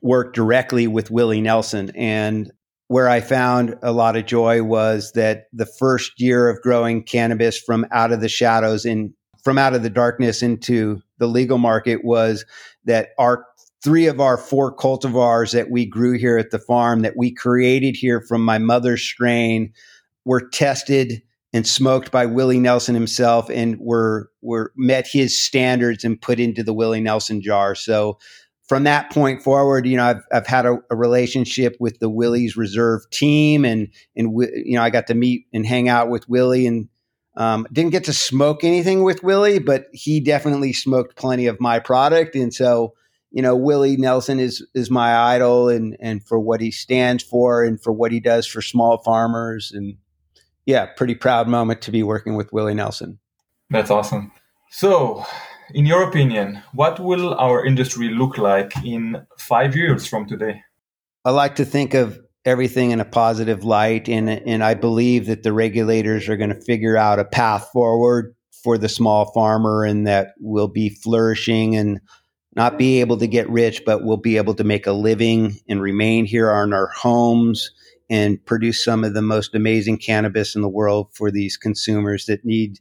worked 0.00 0.34
directly 0.34 0.86
with 0.86 1.10
Willie 1.10 1.40
Nelson. 1.40 1.90
And 1.94 2.50
where 2.88 3.08
I 3.08 3.20
found 3.20 3.76
a 3.82 3.92
lot 3.92 4.16
of 4.16 4.26
joy 4.26 4.62
was 4.62 5.12
that 5.12 5.44
the 5.52 5.66
first 5.66 6.12
year 6.18 6.48
of 6.48 6.62
growing 6.62 7.02
cannabis 7.02 7.58
from 7.58 7.86
out 7.90 8.12
of 8.12 8.20
the 8.20 8.28
shadows 8.28 8.84
and 8.84 9.12
from 9.42 9.58
out 9.58 9.74
of 9.74 9.82
the 9.82 9.90
darkness 9.90 10.42
into 10.42 11.02
the 11.18 11.26
legal 11.26 11.58
market 11.58 12.04
was 12.04 12.46
that 12.84 13.10
our 13.18 13.44
three 13.84 14.06
of 14.06 14.18
our 14.18 14.38
four 14.38 14.74
cultivars 14.74 15.52
that 15.52 15.70
we 15.70 15.84
grew 15.84 16.18
here 16.18 16.38
at 16.38 16.50
the 16.50 16.58
farm 16.58 17.02
that 17.02 17.18
we 17.18 17.30
created 17.30 17.94
here 17.94 18.22
from 18.22 18.42
my 18.42 18.56
mother's 18.56 19.02
strain 19.02 19.72
were 20.24 20.48
tested 20.48 21.22
and 21.52 21.66
smoked 21.66 22.10
by 22.10 22.24
Willie 22.24 22.58
Nelson 22.58 22.94
himself 22.94 23.50
and 23.50 23.78
were 23.78 24.30
were 24.40 24.72
met 24.74 25.06
his 25.06 25.38
standards 25.38 26.02
and 26.02 26.20
put 26.20 26.40
into 26.40 26.64
the 26.64 26.72
Willie 26.72 27.02
Nelson 27.02 27.42
jar. 27.42 27.74
So 27.74 28.18
from 28.66 28.84
that 28.84 29.12
point 29.12 29.42
forward, 29.42 29.86
you 29.86 29.98
know, 29.98 30.04
I've, 30.06 30.22
I've 30.32 30.46
had 30.46 30.64
a, 30.64 30.78
a 30.90 30.96
relationship 30.96 31.76
with 31.78 31.98
the 31.98 32.08
Willie's 32.08 32.56
reserve 32.56 33.02
team 33.10 33.64
and, 33.64 33.88
and, 34.16 34.32
you 34.64 34.76
know, 34.76 34.82
I 34.82 34.88
got 34.88 35.06
to 35.08 35.14
meet 35.14 35.46
and 35.52 35.66
hang 35.66 35.88
out 35.88 36.08
with 36.08 36.26
Willie 36.30 36.66
and, 36.66 36.88
um, 37.36 37.66
didn't 37.72 37.92
get 37.92 38.04
to 38.04 38.14
smoke 38.14 38.64
anything 38.64 39.02
with 39.02 39.22
Willie, 39.22 39.58
but 39.58 39.88
he 39.92 40.18
definitely 40.18 40.72
smoked 40.72 41.16
plenty 41.16 41.46
of 41.46 41.60
my 41.60 41.78
product. 41.78 42.34
And 42.34 42.54
so, 42.54 42.94
you 43.34 43.42
know, 43.42 43.56
Willie 43.56 43.96
Nelson 43.96 44.38
is, 44.38 44.64
is 44.74 44.92
my 44.92 45.12
idol 45.34 45.68
and, 45.68 45.96
and 45.98 46.24
for 46.24 46.38
what 46.38 46.60
he 46.60 46.70
stands 46.70 47.20
for 47.20 47.64
and 47.64 47.82
for 47.82 47.92
what 47.92 48.12
he 48.12 48.20
does 48.20 48.46
for 48.46 48.62
small 48.62 48.98
farmers. 48.98 49.72
And 49.74 49.96
yeah, 50.66 50.86
pretty 50.86 51.16
proud 51.16 51.48
moment 51.48 51.82
to 51.82 51.90
be 51.90 52.04
working 52.04 52.36
with 52.36 52.52
Willie 52.52 52.74
Nelson. 52.74 53.18
That's 53.70 53.90
awesome. 53.90 54.30
So 54.70 55.26
in 55.72 55.84
your 55.84 56.04
opinion, 56.04 56.62
what 56.74 57.00
will 57.00 57.34
our 57.34 57.66
industry 57.66 58.08
look 58.08 58.38
like 58.38 58.72
in 58.84 59.26
five 59.36 59.74
years 59.74 60.06
from 60.06 60.28
today? 60.28 60.62
I 61.24 61.30
like 61.30 61.56
to 61.56 61.64
think 61.64 61.92
of 61.92 62.20
everything 62.44 62.92
in 62.92 63.00
a 63.00 63.04
positive 63.04 63.64
light, 63.64 64.08
and 64.08 64.28
and 64.28 64.62
I 64.62 64.74
believe 64.74 65.26
that 65.26 65.42
the 65.42 65.52
regulators 65.52 66.28
are 66.28 66.36
going 66.36 66.50
to 66.50 66.60
figure 66.60 66.96
out 66.96 67.18
a 67.18 67.24
path 67.24 67.70
forward 67.72 68.36
for 68.62 68.76
the 68.76 68.88
small 68.88 69.32
farmer, 69.32 69.84
and 69.84 70.06
that 70.06 70.34
we'll 70.38 70.68
be 70.68 70.90
flourishing 70.90 71.74
and 71.74 72.00
not 72.56 72.78
be 72.78 73.00
able 73.00 73.16
to 73.18 73.26
get 73.26 73.50
rich, 73.50 73.82
but 73.84 74.04
we'll 74.04 74.16
be 74.16 74.36
able 74.36 74.54
to 74.54 74.64
make 74.64 74.86
a 74.86 74.92
living 74.92 75.58
and 75.68 75.80
remain 75.80 76.24
here 76.24 76.50
on 76.50 76.72
our 76.72 76.88
homes 76.88 77.70
and 78.10 78.44
produce 78.44 78.84
some 78.84 79.04
of 79.04 79.14
the 79.14 79.22
most 79.22 79.54
amazing 79.54 79.98
cannabis 79.98 80.54
in 80.54 80.62
the 80.62 80.68
world 80.68 81.08
for 81.14 81.30
these 81.30 81.56
consumers 81.56 82.26
that 82.26 82.44
need 82.44 82.78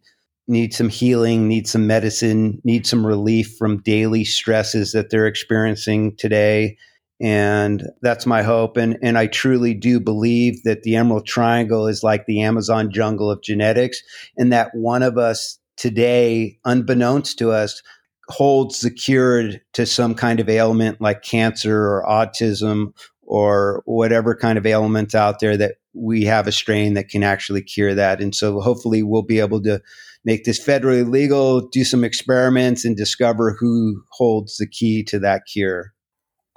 need 0.47 0.73
some 0.73 0.89
healing, 0.89 1.47
need 1.47 1.67
some 1.67 1.87
medicine, 1.87 2.61
need 2.65 2.85
some 2.85 3.07
relief 3.07 3.55
from 3.57 3.81
daily 3.81 4.25
stresses 4.25 4.91
that 4.91 5.09
they're 5.09 5.25
experiencing 5.25 6.15
today. 6.17 6.77
And 7.21 7.83
that's 8.01 8.25
my 8.25 8.43
hope. 8.43 8.75
And, 8.75 8.97
and 9.01 9.17
I 9.17 9.27
truly 9.27 9.73
do 9.73 10.01
believe 10.01 10.61
that 10.63 10.83
the 10.83 10.97
Emerald 10.97 11.25
Triangle 11.25 11.87
is 11.87 12.03
like 12.03 12.25
the 12.25 12.41
Amazon 12.41 12.91
jungle 12.91 13.31
of 13.31 13.41
genetics, 13.41 14.01
and 14.35 14.51
that 14.51 14.71
one 14.73 15.03
of 15.03 15.17
us 15.17 15.59
today, 15.77 16.59
unbeknownst 16.65 17.39
to 17.39 17.51
us, 17.51 17.81
holds 18.29 18.81
the 18.81 18.91
cure 18.91 19.51
to 19.73 19.85
some 19.85 20.15
kind 20.15 20.39
of 20.39 20.49
ailment 20.49 21.01
like 21.01 21.23
cancer 21.23 21.77
or 21.77 22.05
autism 22.07 22.93
or 23.21 23.81
whatever 23.85 24.35
kind 24.35 24.57
of 24.57 24.65
ailment 24.65 25.15
out 25.15 25.39
there 25.39 25.57
that 25.57 25.75
we 25.93 26.23
have 26.25 26.47
a 26.47 26.51
strain 26.51 26.93
that 26.93 27.09
can 27.09 27.23
actually 27.23 27.61
cure 27.61 27.93
that. 27.93 28.21
And 28.21 28.35
so 28.35 28.59
hopefully 28.59 29.03
we'll 29.03 29.21
be 29.21 29.39
able 29.39 29.61
to 29.63 29.81
make 30.25 30.45
this 30.45 30.63
federally 30.63 31.09
legal, 31.09 31.67
do 31.67 31.83
some 31.83 32.03
experiments, 32.03 32.85
and 32.85 32.95
discover 32.95 33.55
who 33.59 34.03
holds 34.11 34.57
the 34.57 34.67
key 34.67 35.03
to 35.03 35.19
that 35.19 35.43
cure. 35.51 35.93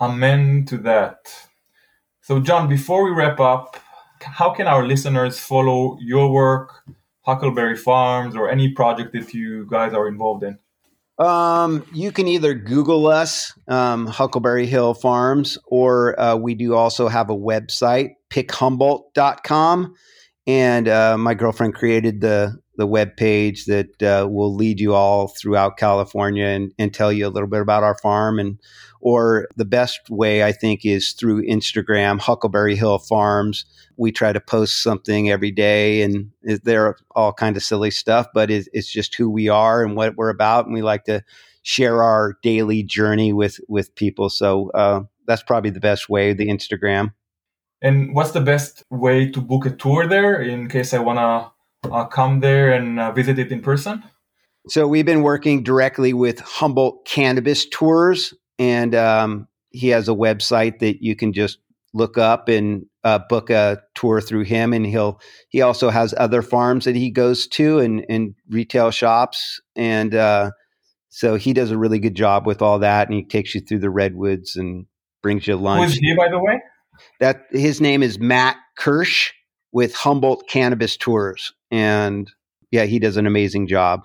Amen 0.01 0.65
to 0.67 0.79
that. 0.79 1.17
So, 2.21 2.41
John, 2.41 2.69
before 2.69 3.05
we 3.05 3.11
wrap 3.11 3.41
up, 3.41 3.77
how 4.21 4.51
can 4.51 4.67
our 4.67 4.87
listeners 4.87 5.39
follow 5.39 5.99
your 6.01 6.33
work, 6.33 6.83
Huckleberry 7.23 7.77
Farms, 7.77 8.35
or 8.35 8.51
any 8.51 8.73
project 8.73 9.13
that 9.13 9.33
you 9.35 9.67
guys 9.71 9.95
are 9.95 10.09
involved 10.09 10.43
in? 10.43 10.59
Um, 11.19 11.87
you 11.93 12.13
can 12.13 12.29
either 12.29 12.55
Google 12.55 13.07
us, 13.07 13.53
um, 13.69 14.07
Huckleberry 14.07 14.67
Hill 14.67 14.95
Farms, 14.95 15.57
or 15.67 16.19
uh, 16.21 16.37
we 16.37 16.55
do 16.55 16.75
also 16.75 17.09
have 17.09 17.31
a 17.31 17.37
website, 17.37 18.11
pickhumboldt.com. 18.31 19.95
And 20.47 20.89
uh, 20.89 21.19
my 21.19 21.35
girlfriend 21.35 21.75
created 21.75 22.21
the 22.21 22.61
the 22.77 22.87
web 22.87 23.17
page 23.17 23.65
that 23.65 24.03
uh, 24.03 24.29
will 24.29 24.55
lead 24.55 24.81
you 24.81 24.95
all 24.95 25.29
throughout 25.29 25.79
California 25.79 26.45
and, 26.45 26.73
and 26.79 26.93
tell 26.93 27.11
you 27.11 27.27
a 27.27 27.31
little 27.31 27.49
bit 27.49 27.63
about 27.63 27.83
our 27.83 27.97
farm 28.03 28.39
and 28.39 28.61
or 29.07 29.47
the 29.55 29.65
best 29.65 30.11
way 30.11 30.43
I 30.43 30.51
think 30.51 30.85
is 30.85 31.13
through 31.13 31.47
Instagram, 31.47 32.19
Huckleberry 32.19 32.75
Hill 32.75 32.99
Farms. 32.99 33.65
We 33.97 34.11
try 34.11 34.33
to 34.33 34.41
post 34.41 34.83
something 34.83 35.31
every 35.31 35.53
day, 35.53 36.03
and 36.03 36.33
they're 36.43 36.97
all 37.15 37.33
kind 37.33 37.57
of 37.57 37.63
silly 37.63 37.93
stuff, 37.93 38.27
but 38.35 38.51
it's 38.51 38.91
just 38.91 39.15
who 39.15 39.31
we 39.31 39.49
are 39.49 39.85
and 39.85 39.95
what 39.95 40.17
we're 40.17 40.31
about, 40.31 40.65
and 40.65 40.75
we 40.75 40.83
like 40.83 41.05
to 41.05 41.23
share 41.63 42.03
our 42.03 42.37
daily 42.43 42.83
journey 42.83 43.33
with 43.33 43.61
with 43.69 43.95
people. 43.95 44.29
So 44.29 44.71
uh, 44.71 45.03
that's 45.29 45.45
probably 45.45 45.71
the 45.71 45.79
best 45.79 46.09
way, 46.09 46.33
the 46.33 46.49
Instagram. 46.49 47.13
And 47.81 48.13
what's 48.13 48.33
the 48.33 48.41
best 48.41 48.83
way 48.91 49.31
to 49.31 49.41
book 49.41 49.67
a 49.67 49.71
tour 49.71 50.09
there 50.09 50.43
in 50.43 50.69
case 50.69 50.93
I 50.93 50.99
want 50.99 51.21
to 51.21 51.89
uh, 51.93 52.07
come 52.07 52.41
there 52.41 52.73
and 52.73 52.99
uh, 52.99 53.13
visit 53.13 53.39
it 53.39 53.53
in 53.53 53.63
person? 53.63 54.03
So 54.69 54.89
we've 54.89 55.07
been 55.07 55.23
working 55.23 55.63
directly 55.63 56.13
with 56.13 56.41
Humboldt 56.41 57.07
Cannabis 57.07 57.69
Tours, 57.69 58.35
and 58.59 58.95
um, 58.95 59.49
he 59.71 59.89
has 59.89 60.09
a 60.09 60.13
website 60.13 60.79
that 60.81 61.03
you 61.03 61.17
can 61.17 61.33
just 61.33 61.59
look 61.95 62.19
up 62.19 62.49
and 62.49 62.87
uh, 63.05 63.21
book 63.29 63.49
a 63.49 63.81
tour 63.95 64.21
through 64.21 64.45
him. 64.45 64.73
And 64.73 64.87
he'll 64.87 65.21
he 65.49 65.63
also 65.63 65.89
has 65.91 66.15
other 66.17 66.43
farms 66.43 66.85
that 66.85 66.97
he 66.97 67.11
goes 67.11 67.47
to 67.49 67.79
and, 67.79 68.05
and 68.09 68.35
retail 68.51 68.91
shops, 68.91 69.61
and 69.75 70.15
uh, 70.15 70.51
so 71.09 71.37
he 71.37 71.53
does 71.53 71.71
a 71.71 71.79
really 71.79 71.99
good 71.99 72.15
job 72.15 72.47
with 72.47 72.61
all 72.61 72.79
that. 72.81 73.09
And 73.09 73.17
he 73.17 73.25
takes 73.25 73.55
you 73.55 73.61
through 73.61 73.79
the 73.79 73.91
redwoods 73.91 74.57
and 74.57 74.87
brings 75.23 75.47
you 75.47 75.57
lunch. 75.57 75.85
Who 75.85 75.91
is 75.93 75.99
he, 75.99 76.15
by 76.15 76.29
the 76.29 76.39
way? 76.39 76.61
That 77.21 77.43
his 77.51 77.81
name 77.81 78.03
is 78.03 78.19
Matt 78.19 78.57
Kirsch 78.77 79.33
with 79.73 79.95
Humboldt 79.95 80.49
Cannabis 80.49 80.97
Tours. 80.97 81.53
And 81.71 82.31
yeah, 82.71 82.85
he 82.85 82.99
does 82.99 83.17
an 83.17 83.27
amazing 83.27 83.67
job. 83.67 84.05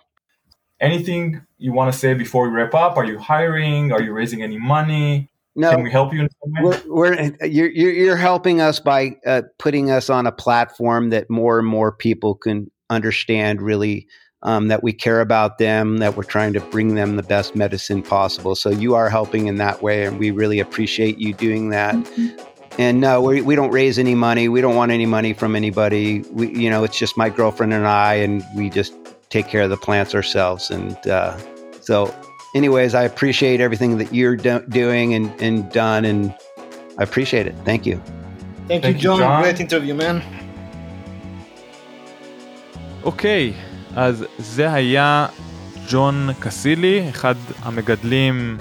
Anything 0.81 1.45
you 1.59 1.73
want 1.73 1.93
to 1.93 1.97
say 1.97 2.15
before 2.15 2.49
we 2.49 2.55
wrap 2.55 2.73
up? 2.73 2.97
Are 2.97 3.05
you 3.05 3.19
hiring? 3.19 3.91
Are 3.91 4.01
you 4.01 4.13
raising 4.13 4.41
any 4.41 4.57
money? 4.57 5.29
No, 5.55 5.69
can 5.69 5.83
we 5.83 5.91
help 5.91 6.11
you? 6.11 6.27
We're, 6.59 6.81
we're, 6.87 7.31
you're, 7.45 7.69
you're 7.69 8.15
helping 8.15 8.61
us 8.61 8.79
by 8.79 9.17
uh, 9.25 9.43
putting 9.59 9.91
us 9.91 10.09
on 10.09 10.25
a 10.25 10.31
platform 10.31 11.11
that 11.11 11.29
more 11.29 11.59
and 11.59 11.67
more 11.67 11.91
people 11.91 12.33
can 12.33 12.71
understand 12.89 13.61
really 13.61 14.07
um, 14.43 14.69
that 14.69 14.81
we 14.81 14.91
care 14.91 15.21
about 15.21 15.59
them, 15.59 15.97
that 15.97 16.17
we're 16.17 16.23
trying 16.23 16.53
to 16.53 16.59
bring 16.59 16.95
them 16.95 17.15
the 17.15 17.23
best 17.23 17.55
medicine 17.55 18.01
possible. 18.01 18.55
So 18.55 18.69
you 18.71 18.95
are 18.95 19.09
helping 19.09 19.45
in 19.45 19.57
that 19.57 19.83
way, 19.83 20.05
and 20.05 20.17
we 20.17 20.31
really 20.31 20.59
appreciate 20.59 21.19
you 21.19 21.33
doing 21.33 21.69
that. 21.69 21.93
Mm-hmm. 21.93 22.41
And 22.79 23.01
no, 23.01 23.21
we, 23.21 23.41
we 23.41 23.55
don't 23.55 23.71
raise 23.71 23.99
any 23.99 24.15
money. 24.15 24.47
We 24.47 24.61
don't 24.61 24.75
want 24.75 24.91
any 24.91 25.05
money 25.05 25.33
from 25.33 25.55
anybody. 25.55 26.21
We, 26.31 26.57
you 26.57 26.69
know, 26.69 26.85
it's 26.85 26.97
just 26.97 27.17
my 27.17 27.29
girlfriend 27.29 27.73
and 27.73 27.85
I, 27.85 28.15
and 28.15 28.43
we 28.55 28.69
just 28.69 28.95
take 29.30 29.46
care 29.48 29.62
of 29.62 29.70
the 29.70 29.76
plants 29.76 30.14
ourselves. 30.14 30.70
And 30.70 30.96
uh, 31.06 31.36
so, 31.80 32.14
anyways, 32.54 32.94
I 32.94 33.02
appreciate 33.04 33.60
everything 33.60 33.98
that 33.98 34.14
you're 34.14 34.36
do- 34.36 34.64
doing 34.68 35.14
and, 35.14 35.26
and 35.40 35.70
done, 35.72 36.04
and 36.04 36.34
I 36.98 37.02
appreciate 37.02 37.46
it. 37.46 37.54
Thank 37.64 37.86
you. 37.86 37.96
Thank, 38.68 38.82
Thank 38.82 38.96
you, 38.96 39.02
John. 39.02 39.18
John. 39.18 39.42
Great 39.42 39.60
interview, 39.60 39.94
man. 39.94 40.22
אוקיי, 43.04 43.52
okay, 43.52 43.98
אז 43.98 44.24
זה 44.38 44.72
היה 44.72 45.26
ג'ון 45.90 46.28
קסילי, 46.40 47.08
אחד 47.10 47.34
המגדלים 47.62 48.56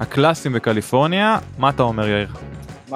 הקלאסיים 0.00 0.54
בקליפורניה. 0.54 1.38
מה 1.58 1.68
אתה 1.68 1.82
אומר, 1.82 2.08
יאיר? 2.08 2.28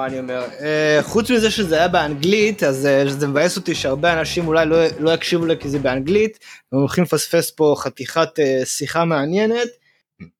מה 0.00 0.06
אני 0.06 0.18
אומר? 0.18 0.44
Uh, 0.58 0.62
חוץ 1.02 1.30
מזה 1.30 1.50
שזה 1.50 1.76
היה 1.76 1.88
באנגלית, 1.88 2.62
אז 2.62 2.88
uh, 3.06 3.10
זה 3.10 3.26
מבאס 3.26 3.56
אותי 3.56 3.74
שהרבה 3.74 4.20
אנשים 4.20 4.46
אולי 4.46 4.66
לא, 4.66 4.76
לא 5.00 5.10
יקשיבו 5.10 5.46
לי 5.46 5.58
כי 5.58 5.68
זה 5.68 5.78
באנגלית, 5.78 6.38
הם 6.72 6.78
הולכים 6.78 7.04
לפספס 7.04 7.50
פה 7.50 7.74
חתיכת 7.78 8.28
uh, 8.38 8.66
שיחה 8.66 9.04
מעניינת. 9.04 9.68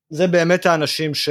זה 0.09 0.27
באמת 0.27 0.65
האנשים 0.65 1.13
ש... 1.13 1.29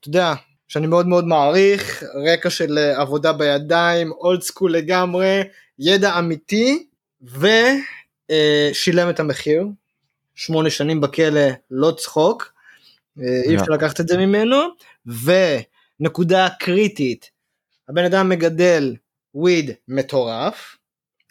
אתה 0.00 0.08
יודע, 0.08 0.34
שאני 0.68 0.86
מאוד 0.86 1.08
מאוד 1.08 1.26
מעריך, 1.26 2.02
רקע 2.32 2.50
של 2.50 2.78
עבודה 2.78 3.32
בידיים, 3.32 4.12
אולד 4.12 4.42
סקול 4.42 4.72
לגמרי, 4.72 5.42
ידע 5.78 6.18
אמיתי, 6.18 6.86
ושילם 7.22 9.10
את 9.10 9.20
המחיר. 9.20 9.66
שמונה 10.34 10.70
שנים 10.70 11.00
בכלא, 11.00 11.48
לא 11.70 11.90
צחוק, 11.90 12.52
אי 13.18 13.56
אפשר 13.56 13.72
לקחת 13.72 14.00
את 14.00 14.08
זה 14.08 14.16
ממנו, 14.16 14.56
ו... 15.08 15.32
נקודה 16.00 16.48
קריטית, 16.60 17.30
הבן 17.88 18.04
אדם 18.04 18.28
מגדל 18.28 18.96
וויד 19.34 19.70
מטורף, 19.88 20.76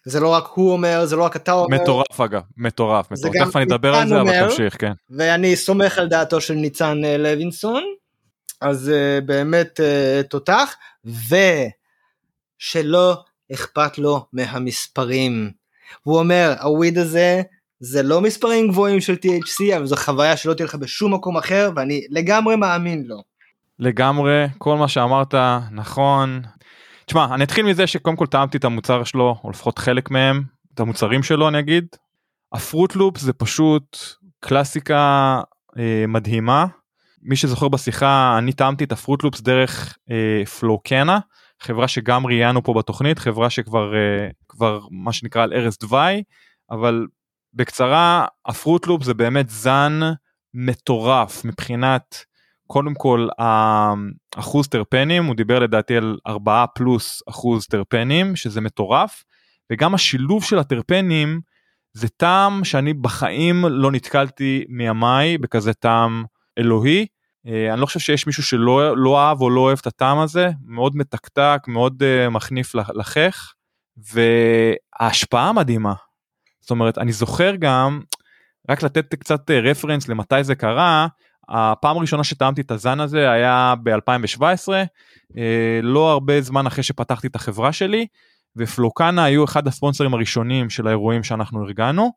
זה 0.06 0.20
לא 0.20 0.30
רק 0.30 0.48
הוא 0.54 0.72
אומר, 0.72 1.06
זה 1.06 1.16
לא 1.16 1.24
רק 1.24 1.36
אתה 1.36 1.52
אומר. 1.52 1.78
מטורף 1.82 2.22
אגב, 2.22 2.42
מטורף, 2.58 3.12
מטורף. 3.12 3.34
תכף 3.36 3.56
אני 3.56 3.66
אדבר 3.66 3.96
על 3.96 4.08
זה, 4.08 4.22
אבל 4.22 4.50
תמשיך, 4.50 4.82
כן. 4.82 4.92
ואני 5.10 5.56
סומך 5.56 5.98
על 5.98 6.08
דעתו 6.08 6.42
של 6.42 6.54
ניצן 6.54 7.06
אה, 7.06 7.18
לוינסון, 7.18 7.84
אז 8.62 8.92
uh, 8.92 9.22
באמת 9.26 9.80
uh, 9.80 10.28
תותח, 10.28 10.76
ושלא 12.60 13.18
אכפת 13.54 13.98
לו 13.98 14.26
מהמספרים. 14.34 15.52
הוא 16.04 16.20
אומר, 16.20 16.54
הוויד 16.62 16.98
הזה 16.98 17.42
זה 17.80 18.04
לא 18.04 18.22
מספרים 18.22 18.68
גבוהים 18.68 19.02
של 19.02 19.14
THC, 19.14 19.78
אבל 19.78 19.86
זו 19.86 19.96
חוויה 19.96 20.38
שלא 20.38 20.54
תהיה 20.54 20.66
לך 20.66 20.76
בשום 20.76 21.14
מקום 21.14 21.38
אחר, 21.38 21.70
ואני 21.76 22.06
לגמרי 22.10 22.56
מאמין 22.56 23.04
לו. 23.08 23.33
לגמרי, 23.80 24.46
כל 24.58 24.78
מה 24.78 24.88
שאמרת 24.88 25.36
נכון. 25.72 26.42
תשמע, 27.06 27.36
אני 27.36 27.44
אתחיל 27.44 27.66
מזה 27.66 27.88
שקודם 27.88 28.16
כל 28.16 28.26
טעמתי 28.28 28.58
את 28.58 28.64
המוצר 28.64 29.04
שלו, 29.04 29.36
או 29.44 29.50
לפחות 29.50 29.80
חלק 29.80 30.12
מהם, 30.12 30.44
את 30.74 30.80
המוצרים 30.80 31.24
שלו 31.24 31.48
אני 31.48 31.60
אגיד. 31.60 31.86
הפרוט 32.54 32.96
לופ 32.96 33.18
זה 33.18 33.34
פשוט 33.34 33.98
קלאסיקה 34.40 35.42
אה, 35.78 36.06
מדהימה. 36.08 36.66
מי 37.22 37.36
שזוכר 37.36 37.68
בשיחה 37.68 38.36
אני 38.38 38.54
טעמתי 38.54 38.84
את 38.84 38.92
הפרוט 38.92 39.24
לופס 39.24 39.42
דרך 39.42 39.98
אה, 40.12 40.46
פלוקנה 40.46 41.20
חברה 41.62 41.88
שגם 41.88 42.28
ראיינו 42.28 42.64
פה 42.64 42.74
בתוכנית 42.74 43.20
חברה 43.20 43.50
שכבר 43.50 43.96
אה, 43.96 44.28
כבר 44.50 44.80
מה 44.92 45.14
שנקרא 45.14 45.44
על 45.44 45.54
ערש 45.54 45.78
דווי 45.78 46.24
אבל 46.72 47.08
בקצרה 47.54 48.26
הפרוט 48.46 48.88
לופ 48.88 49.04
זה 49.04 49.14
באמת 49.14 49.50
זן 49.50 50.00
מטורף 50.54 51.46
מבחינת 51.46 52.26
קודם 52.68 52.94
כל 52.94 53.28
האחוז 53.38 54.68
טרפנים 54.68 55.26
הוא 55.26 55.36
דיבר 55.36 55.60
לדעתי 55.60 55.98
על 55.98 56.18
4 56.28 56.66
פלוס 56.76 57.22
אחוז 57.30 57.66
טרפנים 57.66 58.36
שזה 58.36 58.62
מטורף 58.62 59.24
וגם 59.72 59.94
השילוב 59.94 60.44
של 60.44 60.60
הטרפנים 60.60 61.42
זה 61.94 62.08
טעם 62.10 62.64
שאני 62.64 62.94
בחיים 62.94 63.66
לא 63.66 63.92
נתקלתי 63.92 64.66
מימיי 64.70 65.38
בכזה 65.38 65.74
טעם 65.74 66.24
אלוהי. 66.58 67.06
אני 67.46 67.82
לא 67.82 67.86
חושב 67.86 68.00
שיש 68.00 68.28
מישהו 68.28 68.44
שלא 68.44 68.98
לא 68.98 69.20
אהב 69.20 69.42
או 69.42 69.50
לא 69.50 69.62
אוהב 69.62 69.78
את 69.82 69.88
הטעם 69.88 70.20
הזה 70.20 70.50
מאוד 70.66 70.96
מתקתק 70.96 71.60
מאוד 71.68 72.04
uh, 72.04 72.30
מחניף 72.30 72.76
לחך 72.76 73.54
וההשפעה 73.98 75.54
מדהימה. 75.54 75.94
זאת 76.62 76.72
אומרת 76.72 76.98
אני 76.98 77.12
זוכר 77.12 77.56
גם 77.56 78.02
רק 78.70 78.84
לתת 78.84 79.16
קצת 79.16 79.52
רפרנס 79.52 80.08
למתי 80.08 80.44
זה 80.44 80.56
קרה 80.56 81.08
הפעם 81.50 81.98
הראשונה 81.98 82.24
שטעמתי 82.24 82.62
את 82.62 82.72
הזן 82.72 83.00
הזה 83.00 83.32
היה 83.32 83.74
ב-2017 83.84 84.68
לא 85.84 86.12
הרבה 86.12 86.42
זמן 86.42 86.68
אחרי 86.68 86.84
שפתחתי 86.84 87.28
את 87.28 87.36
החברה 87.36 87.74
שלי 87.74 88.08
ופלוקנה 88.56 89.24
היו 89.24 89.46
אחד 89.46 89.68
הספונסרים 89.68 90.14
הראשונים 90.14 90.70
של 90.70 90.88
האירועים 90.88 91.24
שאנחנו 91.24 91.64
ארגנו. 91.64 92.12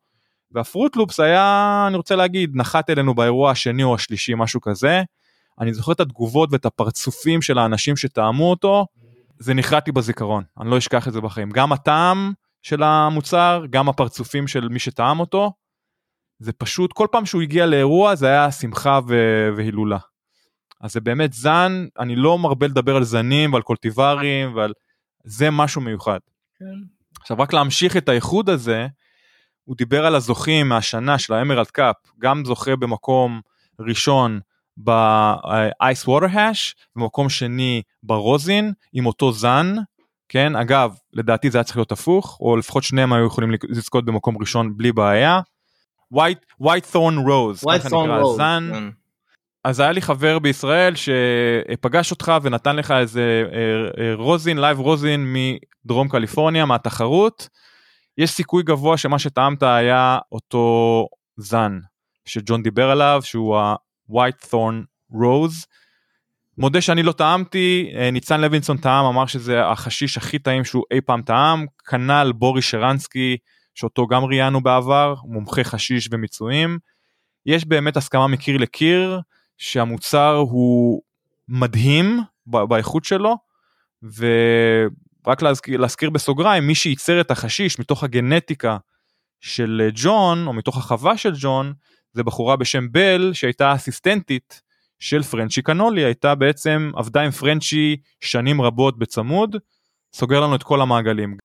והפרוטלופס 0.53 1.21
היה 1.21 1.85
אני 1.89 1.97
רוצה 1.97 2.17
להגיד 2.17 2.51
נחת 2.55 2.91
אלינו 2.91 3.15
באירוע 3.15 3.51
השני 3.51 3.83
או 3.83 3.95
השלישי 3.95 4.33
משהו 4.37 4.61
כזה. 4.61 5.03
אני 5.61 5.75
זוכר 5.75 5.93
את 5.93 6.01
התגובות 6.01 6.49
ואת 6.53 6.67
הפרצופים 6.67 7.43
של 7.43 7.59
האנשים 7.59 7.97
שטעמו 7.97 8.51
אותו 8.51 8.87
זה 9.39 9.55
נחרט 9.55 9.87
לי 9.87 9.93
בזיכרון 9.93 10.45
אני 10.61 10.71
לא 10.71 10.79
אשכח 10.79 11.09
את 11.09 11.13
זה 11.13 11.21
בחיים 11.21 11.51
גם 11.51 11.73
הטעם 11.73 12.33
של 12.63 12.83
המוצר 12.83 13.65
גם 13.71 13.89
הפרצופים 13.89 14.49
של 14.49 14.69
מי 14.69 14.79
שטעם 14.79 15.21
אותו. 15.21 15.53
זה 16.39 16.53
פשוט 16.53 16.93
כל 16.93 17.07
פעם 17.13 17.27
שהוא 17.27 17.43
הגיע 17.43 17.67
לאירוע 17.67 18.15
זה 18.15 18.27
היה 18.27 18.51
שמחה 18.51 19.01
והילולה. 19.57 19.99
אז 20.81 20.93
זה 20.93 21.01
באמת 21.01 21.33
זן 21.33 21.87
אני 21.99 22.17
לא 22.17 22.39
מרבה 22.39 22.67
לדבר 22.67 22.97
על 22.97 23.05
זנים 23.05 23.53
ועל 23.53 23.63
קולטיברים 23.63 24.57
ועל 24.57 24.73
זה 25.25 25.51
משהו 25.51 25.81
מיוחד. 25.81 26.19
כן. 26.59 26.65
עכשיו 27.21 27.39
רק 27.39 27.53
להמשיך 27.53 27.97
את 27.97 28.09
האיחוד 28.09 28.51
הזה, 28.51 28.87
הוא 29.65 29.77
דיבר 29.77 30.07
על 30.07 30.15
הזוכים 30.15 30.69
מהשנה 30.69 31.19
של 31.19 31.33
האמרלד 31.35 31.67
קאפ, 31.67 31.97
גם 32.19 32.45
זוכה 32.45 32.77
במקום 32.77 33.41
ראשון 33.81 34.41
ב-Ice 34.77 36.07
Water 36.07 36.35
Hash, 36.35 36.75
במקום 36.97 37.29
שני 37.29 37.83
ברוזין 38.03 38.73
עם 38.93 39.07
אותו 39.07 39.33
זן, 39.33 39.75
כן, 40.29 40.57
אגב, 40.57 40.97
לדעתי 41.13 41.51
זה 41.51 41.59
היה 41.59 41.65
צריך 41.65 41.77
להיות 41.77 41.93
הפוך, 41.93 42.39
או 42.41 42.57
לפחות 42.57 42.83
שניהם 42.83 43.13
היו 43.13 43.27
יכולים 43.27 43.51
לזכות 43.69 44.05
במקום 44.05 44.39
ראשון 44.39 44.77
בלי 44.77 44.93
בעיה. 44.93 45.41
White, 46.15 46.63
White 46.63 46.93
Thorn 46.93 47.27
Rose, 47.27 47.65
White 47.65 47.87
Thorn 47.91 48.09
Rose, 48.09 48.35
הזן, 48.35 48.71
כן. 48.73 48.85
אז 49.65 49.81
היה 49.81 49.93
לי 49.93 50.01
חבר 50.01 50.39
בישראל 50.39 50.95
שפגש 50.95 52.11
אותך 52.11 52.33
ונתן 52.43 52.77
לך 52.77 52.91
איזה 52.91 53.45
אה, 53.53 54.05
אה, 54.05 54.15
רוזין, 54.15 54.59
לייב 54.59 54.79
רוזין 54.79 55.35
מדרום 55.35 56.09
קליפורניה 56.09 56.65
מהתחרות. 56.65 57.49
יש 58.19 58.31
סיכוי 58.31 58.63
גבוה 58.63 58.97
שמה 58.97 59.19
שטעמת 59.19 59.63
היה 59.63 60.19
אותו 60.33 61.07
זן 61.37 61.79
שג'ון 62.25 62.63
דיבר 62.63 62.91
עליו 62.91 63.21
שהוא 63.25 63.57
ה-white 63.57 64.47
thorn 64.51 64.85
rose. 65.13 65.67
מודה 66.59 66.81
שאני 66.81 67.03
לא 67.03 67.13
טעמתי, 67.13 67.93
אה, 67.97 68.11
ניצן 68.11 68.41
לוינסון 68.41 68.77
טעם 68.77 69.05
אמר 69.05 69.27
שזה 69.27 69.67
החשיש 69.67 70.17
הכי 70.17 70.39
טעים 70.39 70.65
שהוא 70.65 70.85
אי 70.91 71.01
פעם 71.01 71.23
טעם, 71.23 71.67
כנ"ל 71.91 72.33
בורי 72.35 72.63
שרנסקי 72.63 73.37
שאותו 73.77 74.07
גם 74.07 74.25
ראיינו 74.25 74.61
בעבר, 74.61 75.15
מומחה 75.25 75.65
חשיש 75.65 76.09
ומיצויים. 76.13 76.79
יש 77.47 77.65
באמת 77.65 77.97
הסכמה 77.97 78.27
מקיר 78.27 78.57
לקיר 78.57 79.21
שהמוצר 79.59 80.35
הוא 80.35 81.03
מדהים 81.49 82.21
באיכות 82.47 83.05
שלו 83.05 83.37
ורק 84.03 85.43
להזכיר, 85.43 85.81
להזכיר 85.81 86.11
בסוגריים 86.11 86.67
מי 86.67 86.75
שייצר 86.75 87.21
את 87.21 87.31
החשיש 87.31 87.79
מתוך 87.79 88.05
הגנטיקה 88.05 88.77
של 89.41 89.91
ג'ון 89.95 90.47
או 90.47 90.53
מתוך 90.53 90.77
החווה 90.77 91.17
של 91.17 91.33
ג'ון 91.39 91.73
זה 92.13 92.23
בחורה 92.23 92.57
בשם 92.57 92.93
בל 92.93 93.31
שהייתה 93.33 93.75
אסיסטנטית 93.75 94.63
של 94.99 95.23
פרנצ'י 95.23 95.63
קנולי. 95.63 96.05
הייתה 96.05 96.35
בעצם 96.35 96.91
עבדה 96.97 97.23
עם 97.23 97.31
פרנצ'י 97.31 97.97
שנים 98.21 98.61
רבות 98.61 98.99
בצמוד. 98.99 99.57
סוגר 100.13 100.41
לנו 100.41 100.55
את 100.55 100.63
כל 100.63 100.81
המעגלים 100.81 101.37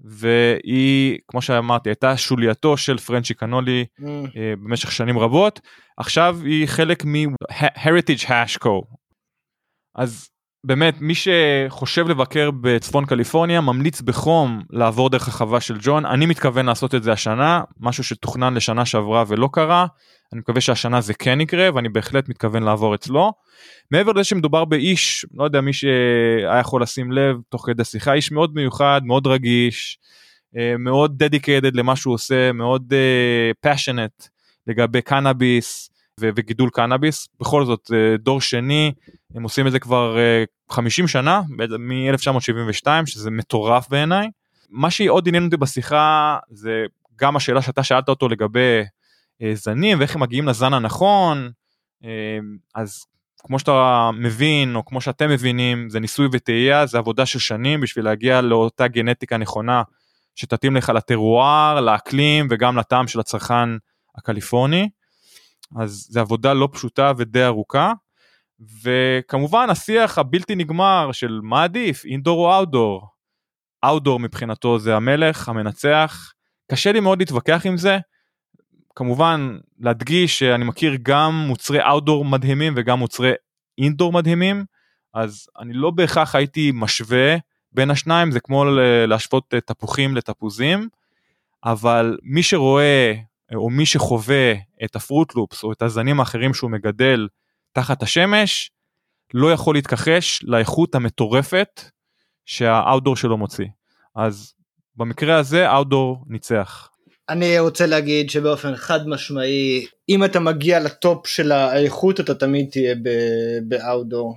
והיא 0.00 1.18
כמו 1.28 1.42
שאמרתי 1.42 1.88
הייתה 1.88 2.16
שולייתו 2.16 2.76
של 2.76 2.98
פרנצ'י 2.98 3.34
קנולי 3.34 3.84
mm. 4.00 4.02
uh, 4.02 4.34
במשך 4.62 4.92
שנים 4.92 5.18
רבות 5.18 5.60
עכשיו 5.96 6.38
היא 6.44 6.66
חלק 6.66 7.04
מ-Heritage 7.04 8.24
Hash 8.24 8.58
Co. 8.64 8.96
אז 9.94 10.28
באמת 10.66 11.00
מי 11.00 11.14
שחושב 11.14 12.08
לבקר 12.08 12.50
בצפון 12.50 13.06
קליפורניה 13.06 13.60
ממליץ 13.60 14.00
בחום 14.00 14.62
לעבור 14.70 15.10
דרך 15.10 15.28
החווה 15.28 15.60
של 15.60 15.78
ג'ון 15.80 16.06
אני 16.06 16.26
מתכוון 16.26 16.66
לעשות 16.66 16.94
את 16.94 17.02
זה 17.02 17.12
השנה 17.12 17.62
משהו 17.80 18.04
שתוכנן 18.04 18.54
לשנה 18.54 18.84
שעברה 18.84 19.24
ולא 19.28 19.48
קרה 19.52 19.86
אני 20.32 20.40
מקווה 20.40 20.60
שהשנה 20.60 21.00
זה 21.00 21.14
כן 21.14 21.40
יקרה 21.40 21.68
ואני 21.74 21.88
בהחלט 21.88 22.28
מתכוון 22.28 22.62
לעבור 22.62 22.94
אצלו. 22.94 23.32
מעבר 23.90 24.12
לזה 24.12 24.24
שמדובר 24.24 24.64
באיש 24.64 25.26
לא 25.34 25.44
יודע 25.44 25.60
מי 25.60 25.72
שהיה 25.72 26.58
יכול 26.60 26.82
לשים 26.82 27.12
לב 27.12 27.36
תוך 27.48 27.66
כדי 27.66 27.84
שיחה 27.84 28.12
איש 28.12 28.32
מאוד 28.32 28.54
מיוחד 28.54 29.00
מאוד 29.04 29.26
רגיש 29.26 29.98
אה, 30.56 30.74
מאוד 30.78 31.18
דדיקיידד 31.18 31.76
למה 31.76 31.96
שהוא 31.96 32.14
עושה 32.14 32.52
מאוד 32.52 32.92
פאשונט 33.60 34.22
uh, 34.22 34.26
לגבי 34.66 35.02
קנאביס 35.02 35.90
וגידול 36.20 36.70
קנאביס 36.70 37.28
בכל 37.40 37.64
זאת 37.64 37.90
uh, 37.90 38.18
דור 38.18 38.40
שני 38.40 38.92
הם 39.34 39.42
עושים 39.42 39.66
את 39.66 39.72
זה 39.72 39.78
כבר 39.78 40.16
uh, 40.70 40.74
50 40.74 41.08
שנה 41.08 41.42
מ-1972 41.78 42.86
שזה 43.06 43.30
מטורף 43.30 43.88
בעיניי. 43.88 44.30
מה 44.70 44.90
שעוד 44.90 45.28
עניין 45.28 45.44
אותי 45.44 45.56
בשיחה 45.56 46.36
זה 46.50 46.84
גם 47.16 47.36
השאלה 47.36 47.62
שאתה 47.62 47.82
שאלת 47.82 48.08
אותו 48.08 48.28
לגבי 48.28 48.82
זנים 49.54 49.98
ואיך 49.98 50.14
הם 50.14 50.22
מגיעים 50.22 50.48
לזן 50.48 50.74
הנכון 50.74 51.50
uh, 52.02 52.06
אז 52.74 53.04
כמו 53.38 53.58
שאתה 53.58 54.10
מבין 54.14 54.76
או 54.76 54.84
כמו 54.84 55.00
שאתם 55.00 55.28
מבינים 55.30 55.90
זה 55.90 56.00
ניסוי 56.00 56.28
וטעייה 56.32 56.86
זה 56.86 56.98
עבודה 56.98 57.26
של 57.26 57.38
שנים 57.38 57.80
בשביל 57.80 58.04
להגיע 58.04 58.40
לאותה 58.40 58.88
גנטיקה 58.88 59.36
נכונה 59.36 59.82
שתתאים 60.34 60.76
לך 60.76 60.88
לטרואר 60.88 61.80
לאקלים 61.80 62.46
וגם 62.50 62.76
לטעם 62.76 63.08
של 63.08 63.20
הצרכן 63.20 63.68
הקליפורני. 64.16 64.88
אז 65.76 66.06
זה 66.10 66.20
עבודה 66.20 66.52
לא 66.52 66.68
פשוטה 66.72 67.12
ודי 67.16 67.44
ארוכה. 67.44 67.92
וכמובן 68.82 69.70
השיח 69.70 70.18
הבלתי 70.18 70.54
נגמר 70.54 71.12
של 71.12 71.40
מה 71.42 71.64
עדיף 71.64 72.04
אינדור 72.04 72.46
או 72.46 72.56
אאוטדור. 72.56 73.08
אאוטדור 73.84 74.20
מבחינתו 74.20 74.78
זה 74.78 74.96
המלך 74.96 75.48
המנצח 75.48 76.32
קשה 76.70 76.92
לי 76.92 77.00
מאוד 77.00 77.18
להתווכח 77.18 77.66
עם 77.66 77.76
זה 77.76 77.98
כמובן 78.96 79.58
להדגיש 79.78 80.38
שאני 80.38 80.64
מכיר 80.64 80.96
גם 81.02 81.44
מוצרי 81.48 81.82
אאוטדור 81.82 82.24
מדהימים 82.24 82.74
וגם 82.76 82.98
מוצרי 82.98 83.32
אינדור 83.78 84.12
מדהימים 84.12 84.64
אז 85.14 85.48
אני 85.58 85.72
לא 85.72 85.90
בהכרח 85.90 86.34
הייתי 86.34 86.72
משווה 86.74 87.36
בין 87.72 87.90
השניים 87.90 88.30
זה 88.30 88.40
כמו 88.40 88.64
להשוות 89.06 89.54
תפוחים 89.66 90.16
לתפוזים 90.16 90.88
אבל 91.64 92.18
מי 92.22 92.42
שרואה 92.42 93.14
או 93.54 93.70
מי 93.70 93.86
שחווה 93.86 94.52
את 94.84 94.96
הפרוטלופס 94.96 95.64
או 95.64 95.72
את 95.72 95.82
הזנים 95.82 96.20
האחרים 96.20 96.54
שהוא 96.54 96.70
מגדל 96.70 97.28
תחת 97.72 98.02
השמש 98.02 98.70
לא 99.34 99.52
יכול 99.52 99.74
להתכחש 99.74 100.40
לאיכות 100.42 100.94
המטורפת 100.94 101.90
שהאאוטדור 102.44 103.16
שלו 103.16 103.36
מוציא 103.36 103.66
אז 104.14 104.54
במקרה 104.96 105.36
הזה 105.36 105.70
אאוטדור 105.70 106.24
ניצח. 106.26 106.90
אני 107.28 107.58
רוצה 107.58 107.86
להגיד 107.86 108.30
שבאופן 108.30 108.76
חד 108.76 109.08
משמעי 109.08 109.86
אם 110.08 110.24
אתה 110.24 110.40
מגיע 110.40 110.80
לטופ 110.80 111.26
של 111.26 111.52
האיכות 111.52 112.20
אתה 112.20 112.34
תמיד 112.34 112.68
תהיה 112.70 112.94
באאוטדור. 113.62 114.34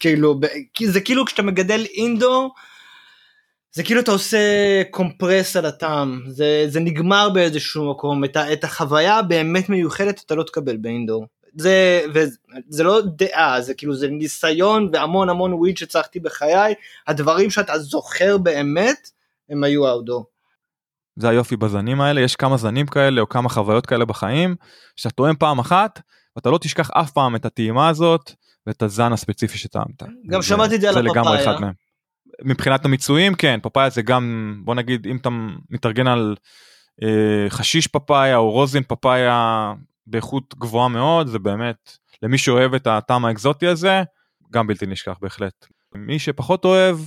כאילו 0.00 0.40
זה 0.84 1.00
כאילו 1.00 1.26
כשאתה 1.26 1.42
מגדל 1.42 1.84
אינדור 1.94 2.54
זה 3.72 3.82
כאילו 3.82 4.00
אתה 4.00 4.10
עושה 4.10 4.38
קומפרס 4.90 5.56
על 5.56 5.66
הטעם 5.66 6.22
זה 6.28 6.64
זה 6.68 6.80
נגמר 6.80 7.28
באיזשהו 7.34 7.90
מקום 7.90 8.24
את, 8.24 8.36
את 8.36 8.64
החוויה 8.64 9.14
הבאמת 9.14 9.68
מיוחדת 9.68 10.22
אתה 10.26 10.34
לא 10.34 10.42
תקבל 10.42 10.76
באינדור 10.76 11.26
זה 11.56 12.04
וזה 12.14 12.84
לא 12.84 13.00
דעה 13.16 13.60
זה 13.60 13.74
כאילו 13.74 13.94
זה 13.94 14.08
ניסיון 14.08 14.90
והמון 14.92 15.28
המון 15.28 15.52
וויד 15.52 15.76
שצריכתי 15.76 16.20
בחיי 16.20 16.74
הדברים 17.06 17.50
שאתה 17.50 17.78
זוכר 17.78 18.38
באמת 18.38 19.10
הם 19.50 19.64
היו 19.64 19.86
האודור. 19.86 20.26
זה 21.20 21.28
היופי 21.28 21.56
בזנים 21.56 22.00
האלה, 22.00 22.20
יש 22.20 22.36
כמה 22.36 22.56
זנים 22.56 22.86
כאלה 22.86 23.20
או 23.20 23.28
כמה 23.28 23.48
חוויות 23.48 23.86
כאלה 23.86 24.04
בחיים, 24.04 24.54
שאתה 24.96 25.14
טועם 25.14 25.36
פעם 25.36 25.58
אחת, 25.58 26.00
ואתה 26.36 26.50
לא 26.50 26.58
תשכח 26.58 26.90
אף 26.90 27.10
פעם 27.10 27.36
את 27.36 27.44
הטעימה 27.44 27.88
הזאת 27.88 28.32
ואת 28.66 28.82
הזן 28.82 29.12
הספציפי 29.12 29.58
שטעמת. 29.58 30.02
גם 30.26 30.42
שמעתי 30.42 30.74
את 30.74 30.80
זה 30.80 30.88
על 30.88 30.94
זה 30.94 31.02
לגמרי. 31.02 31.42
אחד 31.42 31.60
מהם. 31.60 31.72
מבחינת 32.44 32.84
המיצויים 32.84 33.34
כן 33.34 33.58
פפאיה 33.62 33.90
זה 33.90 34.02
גם 34.02 34.54
בוא 34.64 34.74
נגיד 34.74 35.06
אם 35.06 35.16
אתה 35.16 35.28
מתארגן 35.70 36.06
על 36.06 36.36
אה, 37.02 37.50
חשיש 37.50 37.86
פפאיה 37.86 38.36
או 38.36 38.50
רוזין 38.50 38.82
פפאיה 38.82 39.72
באיכות 40.06 40.54
גבוהה 40.58 40.88
מאוד 40.88 41.26
זה 41.26 41.38
באמת 41.38 41.96
למי 42.22 42.38
שאוהב 42.38 42.74
את 42.74 42.86
הטעם 42.86 43.24
האקזוטי 43.24 43.66
הזה 43.66 44.02
גם 44.52 44.66
בלתי 44.66 44.86
נשכח 44.86 45.14
בהחלט. 45.20 45.66
מי 45.94 46.18
שפחות 46.18 46.64
אוהב 46.64 46.98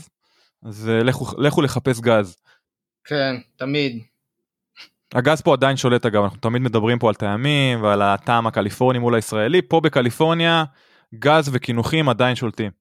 אז 0.65 0.91
לכו, 1.03 1.25
לכו 1.37 1.61
לחפש 1.61 1.99
גז. 1.99 2.35
כן, 3.05 3.35
תמיד. 3.55 4.03
הגז 5.13 5.41
פה 5.41 5.53
עדיין 5.53 5.77
שולט 5.77 6.05
אגב 6.05 6.23
אנחנו 6.23 6.39
תמיד 6.39 6.61
מדברים 6.61 6.99
פה 6.99 7.09
על 7.09 7.15
טעמים 7.15 7.83
ועל 7.83 8.01
הטעם 8.01 8.47
הקליפורני 8.47 8.99
מול 8.99 9.15
הישראלי 9.15 9.61
פה 9.61 9.81
בקליפורניה 9.81 10.63
גז 11.15 11.49
וקינוחים 11.53 12.09
עדיין 12.09 12.35
שולטים. 12.35 12.71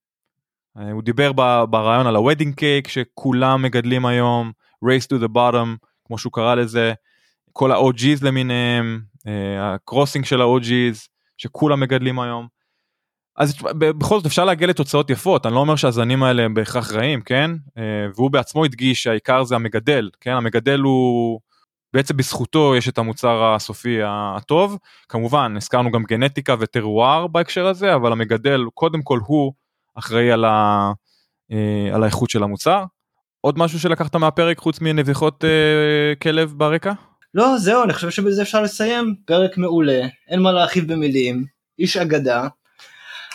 אה, 0.78 0.90
הוא 0.90 1.02
דיבר 1.02 1.32
ברעיון 1.66 2.06
על 2.06 2.16
ה-wedding 2.16 2.52
cake 2.60 2.88
שכולם 2.88 3.62
מגדלים 3.62 4.06
היום 4.06 4.52
race 4.84 5.06
to 5.06 5.24
the 5.24 5.28
bottom 5.36 5.68
כמו 6.04 6.18
שהוא 6.18 6.32
קרא 6.32 6.54
לזה 6.54 6.92
כל 7.52 7.72
ה-OG's 7.72 8.18
למיניהם 8.22 9.00
אה, 9.26 9.74
הקרוסינג 9.74 10.24
של 10.24 10.40
ה-OG's 10.40 11.08
שכולם 11.36 11.80
מגדלים 11.80 12.18
היום. 12.18 12.46
אז 13.36 13.54
בכל 13.78 14.16
זאת 14.16 14.26
אפשר 14.26 14.44
להגיע 14.44 14.66
לתוצאות 14.66 15.10
יפות 15.10 15.46
אני 15.46 15.54
לא 15.54 15.60
אומר 15.60 15.76
שהזנים 15.76 16.22
האלה 16.22 16.42
הם 16.42 16.54
בהכרח 16.54 16.92
רעים 16.92 17.20
כן 17.20 17.50
אה, 17.78 17.82
והוא 18.14 18.30
בעצמו 18.30 18.64
הדגיש 18.64 19.02
שהעיקר 19.02 19.44
זה 19.44 19.54
המגדל 19.54 20.10
כן 20.20 20.30
המגדל 20.30 20.80
הוא 20.80 21.40
בעצם 21.94 22.16
בזכותו 22.16 22.76
יש 22.76 22.88
את 22.88 22.98
המוצר 22.98 23.44
הסופי 23.44 23.98
הטוב 24.04 24.78
כמובן 25.08 25.56
הזכרנו 25.56 25.90
גם 25.90 26.04
גנטיקה 26.04 26.54
וטרואר 26.60 27.26
בהקשר 27.26 27.66
הזה 27.66 27.94
אבל 27.94 28.12
המגדל 28.12 28.64
קודם 28.74 29.02
כל 29.02 29.18
הוא 29.26 29.52
אחראי 29.94 30.32
על, 30.32 30.44
ה, 30.44 30.92
אה, 31.52 31.94
על 31.94 32.02
האיכות 32.02 32.30
של 32.30 32.42
המוצר. 32.42 32.84
עוד 33.40 33.58
משהו 33.58 33.80
שלקחת 33.80 34.16
מהפרק 34.16 34.58
חוץ 34.58 34.80
מנביחות 34.80 35.44
אה, 35.44 36.14
כלב 36.22 36.54
ברקע? 36.56 36.92
לא, 37.34 37.58
זהו, 37.58 37.84
אני 37.84 37.92
חושב 37.92 38.10
שבזה 38.10 38.42
אפשר 38.42 38.62
לסיים. 38.62 39.14
פרק 39.24 39.58
מעולה, 39.58 40.00
אין 40.28 40.40
מה 40.40 40.52
להרחיב 40.52 40.92
במילים, 40.92 41.44
איש 41.78 41.96
אגדה. 41.96 42.48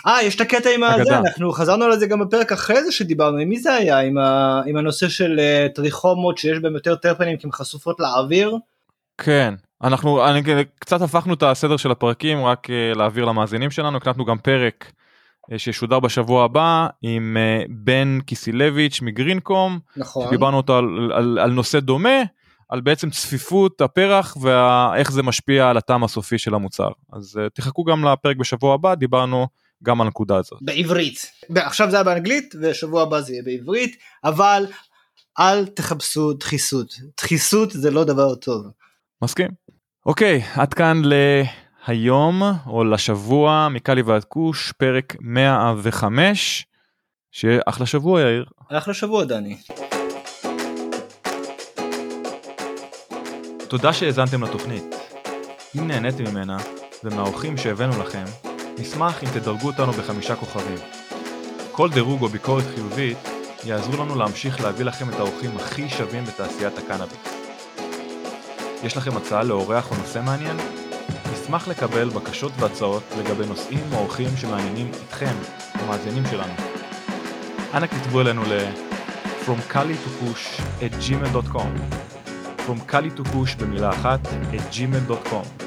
אה, 0.08 0.24
יש 0.24 0.36
את 0.36 0.42
הקטע 0.42 0.70
עם 0.76 0.84
הזה, 0.84 1.02
אגדה. 1.02 1.20
אנחנו 1.20 1.52
חזרנו 1.52 1.86
על 1.86 2.00
זה 2.00 2.08
גם 2.08 2.20
בפרק 2.20 2.52
אחרי 2.52 2.84
זה 2.84 2.92
שדיברנו, 2.92 3.38
עם 3.38 3.50
מי 3.50 3.60
זה 3.60 3.74
היה? 3.74 4.00
עם, 4.00 4.18
ה... 4.18 4.62
עם 4.66 4.78
הנושא 4.78 5.10
של 5.10 5.40
uh, 5.40 5.76
טריכומות 5.76 6.38
שיש 6.38 6.60
בהם 6.60 6.74
יותר 6.74 6.96
טרפנים 6.96 7.38
כי 7.38 7.48
הן 7.48 7.52
חשופות 7.52 8.00
לאוויר? 8.00 8.58
כן 9.18 9.54
אנחנו 9.84 10.28
אני, 10.28 10.42
קצת 10.80 11.02
הפכנו 11.02 11.34
את 11.34 11.44
הסדר 11.44 11.78
של 11.78 11.92
הפרקים 11.92 12.46
רק 12.46 12.70
אה, 12.70 12.94
להעביר 12.96 13.26
למאזינים 13.26 13.72
שלנו 13.72 13.98
הקלטנו 13.98 14.26
גם 14.26 14.38
פרק 14.38 14.92
אה, 15.52 15.60
שישודר 15.60 16.00
בשבוע 16.00 16.44
הבא 16.44 16.88
עם 17.02 17.38
אה, 17.40 17.64
בן 17.70 18.20
קיסילביץ' 18.26 19.02
מגרינקום 19.02 19.80
נכון. 19.98 20.30
דיברנו 20.30 20.58
אותו 20.58 20.78
על, 20.78 21.12
על, 21.14 21.40
על 21.40 21.52
נושא 21.52 21.80
דומה 21.80 22.20
על 22.70 22.82
בעצם 22.82 23.10
צפיפות 23.10 23.82
הפרח 23.82 24.38
ואיך 24.42 25.12
זה 25.12 25.24
משפיע 25.24 25.70
על 25.70 25.78
הטעם 25.78 26.04
הסופי 26.04 26.38
של 26.38 26.54
המוצר 26.54 26.90
אז 27.14 27.40
uh, 27.40 27.50
תחכו 27.54 27.84
גם 27.84 28.06
לפרק 28.06 28.38
בשבוע 28.38 28.74
הבא 28.74 28.96
דיברנו 28.96 29.48
גם 29.84 30.02
הנקודה 30.02 30.38
הזאת. 30.38 30.60
בעברית. 30.62 31.32
עכשיו 31.56 31.92
זה 31.92 31.96
היה 31.96 32.04
באנגלית 32.04 32.56
ושבוע 32.62 33.02
הבא 33.04 33.22
זה 33.22 33.34
יהיה 33.34 33.44
בעברית, 33.44 33.98
אבל 34.24 34.66
אל 35.40 35.66
תחפשו 35.66 36.34
דחיסות. 36.34 36.94
דחיסות 37.18 37.72
זה 37.72 37.92
לא 37.92 38.04
דבר 38.04 38.36
טוב. 38.36 38.68
מסכים. 39.22 39.48
אוקיי 40.06 40.42
עד 40.56 40.74
כאן 40.74 41.02
להיום 41.88 42.42
או 42.68 42.84
לשבוע 42.84 43.68
מקאלי 43.72 44.02
ועד 44.02 44.24
כוש 44.24 44.72
פרק 44.72 45.16
105 45.22 46.66
שיהיה 47.32 47.62
אחלה 47.66 47.86
שבוע 47.86 48.22
יאיר. 48.22 48.46
אחלה 48.72 48.94
שבוע 48.94 49.26
דני. 49.26 49.58
תודה 53.68 53.94
שהאזנתם 53.94 54.44
לתוכנית. 54.44 54.84
אם 55.78 55.88
נהניתם 55.88 56.24
ממנה 56.24 56.58
ומהאורחים 57.04 57.58
שהבאנו 57.58 58.04
לכם, 58.04 58.47
נשמח 58.80 59.24
אם 59.24 59.30
תדרגו 59.30 59.68
אותנו 59.68 59.92
בחמישה 59.92 60.36
כוכבים. 60.36 60.78
כל 61.72 61.90
דירוג 61.90 62.22
או 62.22 62.28
ביקורת 62.28 62.64
חיובית 62.76 63.18
יעזרו 63.64 64.04
לנו 64.04 64.16
להמשיך 64.16 64.62
להביא 64.62 64.86
לכם 64.86 65.10
את 65.10 65.14
האורחים 65.14 65.58
הכי 65.58 65.90
שווים 65.90 66.26
בתעשיית 66.26 66.78
הקנאביס. 66.78 67.18
יש 68.84 68.98
לכם 68.98 69.18
הצעה 69.18 69.44
לאורח 69.44 69.92
או 69.92 69.96
נושא 69.96 70.20
מעניין? 70.26 70.58
נשמח 71.34 71.68
לקבל 71.68 72.10
בקשות 72.10 72.52
והצעות 72.60 73.04
לגבי 73.20 73.46
נושאים 73.46 73.84
או 73.94 73.98
אורחים 73.98 74.38
שמעניינים 74.38 74.92
אתכם, 75.08 75.34
המאזינים 75.74 76.24
שלנו. 76.32 76.54
אנא 77.74 77.88
כתבו 77.88 78.22
אלינו 78.22 78.44
ל 78.44 78.60
From 79.46 79.74
Kali 79.74 79.96
to 80.04 80.10
Push 80.20 80.62
at 80.82 80.94
gmail.com 81.04 81.72
From 82.68 82.92
Kali 82.92 83.20
to 83.20 83.24
Push 83.24 83.60
במילה 83.60 83.90
אחת 83.90 84.20
at 84.26 84.76
gmail.com 84.76 85.67